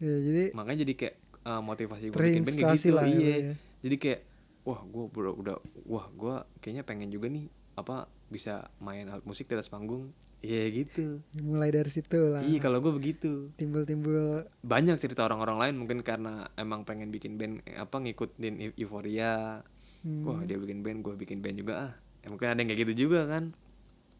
Ya 0.00 0.14
jadi 0.16 0.56
makanya 0.56 0.88
jadi 0.88 0.94
kayak 0.96 1.16
uh, 1.44 1.62
motivasi 1.64 2.12
gue 2.12 2.18
bikin 2.18 2.44
band 2.44 2.56
kayak 2.56 2.76
gitu. 2.76 2.92
lah 2.96 3.04
iya. 3.06 3.14
gitu 3.14 3.24
ya. 3.24 3.54
jadi 3.84 3.96
kayak 3.96 4.20
wah 4.64 4.80
gue 4.84 5.04
udah, 5.08 5.34
udah 5.34 5.56
wah 5.88 6.06
gue 6.12 6.34
kayaknya 6.60 6.82
pengen 6.84 7.08
juga 7.08 7.32
nih 7.32 7.48
apa 7.78 8.10
bisa 8.28 8.68
main 8.78 9.08
alat 9.08 9.24
musik 9.24 9.48
di 9.48 9.56
atas 9.56 9.72
panggung 9.72 10.12
iya 10.40 10.64
gitu. 10.70 11.20
Mulai 11.34 11.70
dari 11.70 11.86
situ 11.86 12.16
lah. 12.28 12.40
Iya 12.40 12.58
kalau 12.58 12.80
gue 12.80 12.92
begitu. 12.92 13.52
Timbul-timbul. 13.54 14.48
Banyak 14.60 14.96
cerita 14.96 15.22
orang-orang 15.22 15.56
lain 15.58 15.74
mungkin 15.76 16.00
karena 16.00 16.48
emang 16.54 16.82
pengen 16.82 17.08
bikin 17.08 17.36
band 17.36 17.60
eh, 17.62 17.76
apa 17.76 17.96
ngikutin 17.96 18.54
eu- 18.58 18.76
euforia. 18.78 19.60
Hmm, 20.00 20.24
wah 20.24 20.40
dia 20.40 20.56
bikin 20.56 20.80
band 20.80 21.00
gue 21.00 21.14
bikin 21.14 21.38
band 21.38 21.56
juga 21.56 21.74
ah. 21.82 21.92
Ya, 22.20 22.28
mungkin 22.28 22.46
ada 22.46 22.56
yang 22.56 22.68
kayak 22.68 22.80
gitu 22.82 22.94
juga 23.06 23.24
kan. 23.26 23.52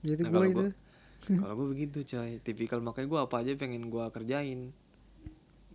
Ya 0.00 0.12
itu 0.12 0.22
Nah, 0.22 0.30
gue 0.30 0.36
kalau 0.38 0.48
gua- 0.54 0.76
kalau 1.40 1.54
gue 1.54 1.68
begitu 1.70 1.98
coy. 2.06 2.36
Tipikal 2.38 2.80
makanya 2.80 3.08
gue 3.08 3.20
apa 3.20 3.36
aja 3.38 3.50
pengen 3.54 3.88
gue 3.88 4.04
kerjain. 4.10 4.60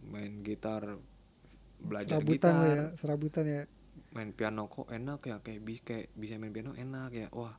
Main 0.04 0.42
gitar 0.42 1.02
belajar 1.78 2.18
serabutan 2.18 2.54
lo 2.54 2.62
gitar. 2.62 2.70
ya 2.72 2.86
serabutan 2.94 3.46
ya. 3.46 3.62
Main 4.12 4.30
piano 4.32 4.66
kok 4.66 4.88
enak 4.88 5.20
ya 5.22 5.38
kayak 5.40 5.60
bisa 5.60 5.82
kayak 5.84 6.08
bisa 6.14 6.38
main 6.38 6.54
piano 6.54 6.72
enak 6.72 7.10
ya. 7.12 7.28
Wah 7.32 7.58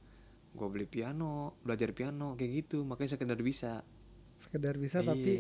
gue 0.57 0.69
beli 0.73 0.89
piano 0.89 1.55
belajar 1.61 1.93
piano 1.93 2.35
kayak 2.35 2.65
gitu. 2.65 2.83
Makanya 2.83 3.21
sekedar 3.21 3.39
bisa. 3.45 3.85
Sekedar 4.41 4.81
bisa 4.81 5.05
Iya. 5.05 5.09
tapi 5.13 5.35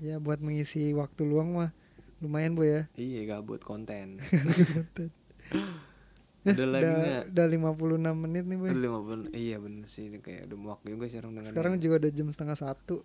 ya 0.00 0.16
buat 0.18 0.42
mengisi 0.42 0.90
waktu 0.96 1.22
luang 1.22 1.54
mah 1.54 1.70
lumayan 2.18 2.58
bu 2.58 2.66
ya. 2.66 2.82
Iya 2.98 3.38
gabut 3.38 3.62
konten. 3.62 4.18
Eh, 6.40 6.56
udah 6.56 6.68
lagi 6.72 6.88
udah, 6.88 7.20
udah 7.36 7.46
56 7.76 8.24
menit 8.24 8.48
nih 8.48 8.56
boy 8.56 8.72
udah 8.72 8.80
lima 8.80 8.98
bulan 9.04 9.28
iya 9.36 9.60
bener 9.60 9.84
sih. 9.84 10.08
Ini 10.08 10.24
kayak 10.24 10.48
udah 10.48 10.56
muak 10.56 10.80
juga 10.88 11.04
sekarang 11.04 11.36
dengan 11.36 11.44
sekarang 11.52 11.74
juga 11.76 11.94
udah 12.00 12.10
jam 12.16 12.32
setengah 12.32 12.56
satu. 12.56 13.04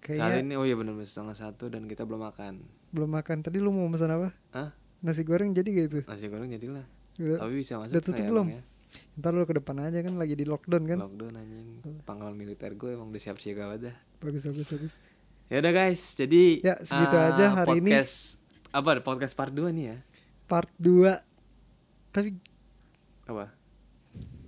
Saat 0.00 0.16
kayaknya 0.16 0.40
ini 0.40 0.54
oh 0.56 0.64
iya 0.64 0.80
bener 0.80 0.96
bener 0.96 1.04
setengah 1.04 1.36
satu 1.36 1.68
dan 1.68 1.84
kita 1.84 2.08
belum 2.08 2.24
makan. 2.24 2.64
Belum 2.96 3.12
makan. 3.12 3.44
Tadi 3.44 3.60
lu 3.60 3.68
mau 3.68 3.84
pesan 3.92 4.16
apa? 4.16 4.32
Hah? 4.56 4.72
nasi 5.00 5.24
goreng 5.24 5.52
jadi 5.52 5.68
gak 5.68 5.86
itu? 5.92 6.00
Nasi 6.08 6.26
goreng 6.32 6.48
jadilah. 6.48 6.84
Udah, 7.20 7.36
tapi 7.40 7.52
bisa 7.60 7.76
masuk 7.80 7.92
udah 7.92 8.02
tutup 8.04 8.24
ya, 8.24 8.30
belum? 8.32 8.46
Ya? 8.48 8.62
Ntar 9.14 9.30
lu 9.30 9.42
ke 9.42 9.54
depan 9.54 9.76
aja 9.80 9.98
kan 9.98 10.14
lagi 10.14 10.32
di 10.32 10.42
lockdown 10.42 10.82
kan. 10.84 10.98
Lockdown 11.00 11.34
anjing. 11.34 11.68
Pangkalan 12.02 12.34
militer 12.34 12.72
gue 12.72 12.90
emang 12.90 13.08
udah 13.08 13.18
siap 13.18 13.36
siaga 13.36 13.74
dah. 13.74 13.94
Bagus 14.18 14.44
bagus 14.44 14.68
bagus. 14.68 14.94
Ya 15.46 15.58
udah 15.58 15.72
guys. 15.72 16.14
Jadi 16.14 16.60
Ya, 16.60 16.74
segitu 16.78 17.12
eh, 17.12 17.28
aja 17.28 17.44
hari 17.56 17.78
ini. 17.78 17.90
podcast, 17.90 18.38
apa 18.68 18.90
podcast 19.00 19.34
part 19.34 19.50
2 19.50 19.70
nih 19.70 19.84
ya? 19.86 19.96
Part 20.44 20.70
2 20.76 21.14
tapi 22.10 22.34
apa? 23.24 23.54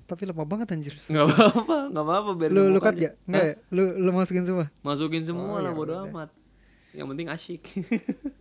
Tapi 0.05 0.23
lama 0.25 0.45
banget 0.45 0.69
anjir. 0.71 0.95
Nggak 1.01 1.25
apa-apa 1.25 1.77
nggak 1.89 2.05
apa-apa 2.05 2.31
biar 2.35 2.51
lu 2.51 2.63
lu 2.69 2.79
cut 2.79 2.93
aja. 2.93 3.01
gak 3.01 3.15
nggak 3.25 3.45
ya? 3.45 3.55
Lu 3.71 3.83
lu 3.99 4.11
masukin 4.11 4.43
semua? 4.43 4.67
Masukin 4.81 5.23
semua 5.23 5.47
Oh, 5.49 5.59
lah 5.59 5.71
ya 5.71 5.75
bodo 5.75 5.93
udah. 5.93 6.07
amat. 6.07 6.31
Yang 6.93 7.07
penting 7.09 7.29
asyik. 7.29 7.63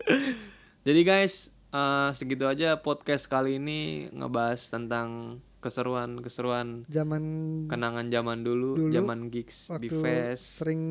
Jadi 0.87 1.01
guys 1.01 1.33
eh, 1.71 2.09
segitu 2.11 2.45
aja 2.45 2.75
podcast 2.75 3.25
kali 3.25 3.57
ini 3.57 3.79
ngebahas 4.11 4.67
tentang 4.67 5.39
keseruan-keseruan 5.61 6.89
zaman 6.89 7.23
kenangan 7.69 8.09
zaman 8.09 8.41
dulu, 8.41 8.75
Dulu, 8.75 8.91
zaman 8.91 9.29
gigs 9.29 9.69
waktu 9.69 9.87
Bifes 9.87 10.59
sering 10.59 10.81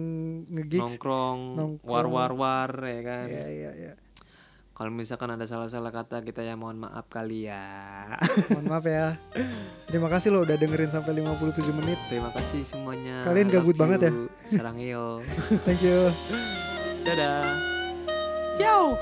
ngegigs 0.46 0.96
nongkrong, 0.96 1.40
nongkrong. 1.58 1.90
war 1.90 2.06
war 2.06 2.32
war 2.32 2.70
ya 2.86 3.00
kan? 3.02 3.26
Ya 3.26 3.46
ya 3.50 3.70
ya 3.74 3.92
kalau 4.72 4.96
misalkan 4.96 5.28
ada 5.28 5.44
salah-salah 5.44 5.92
kata 5.92 6.24
kita 6.24 6.40
ya 6.40 6.56
mohon 6.56 6.80
maaf 6.80 7.04
kali 7.12 7.52
ya. 7.52 7.60
Mohon 8.48 8.64
maaf 8.64 8.88
ya. 8.88 9.12
Terima 9.84 10.08
kasih 10.08 10.32
lo 10.32 10.40
udah 10.40 10.56
dengerin 10.56 10.88
sampai 10.88 11.20
57 11.20 11.68
menit. 11.76 12.00
Terima 12.08 12.32
kasih 12.32 12.64
semuanya. 12.64 13.20
Kalian 13.20 13.52
gabut 13.52 13.76
Love 13.76 13.82
banget 13.84 14.08
ya. 14.08 14.12
you. 14.16 14.24
sarang 14.48 14.80
yo 14.80 15.20
thank 15.68 15.84
you. 15.84 16.08
Dadah. 17.04 17.44
Ciao 18.56 18.96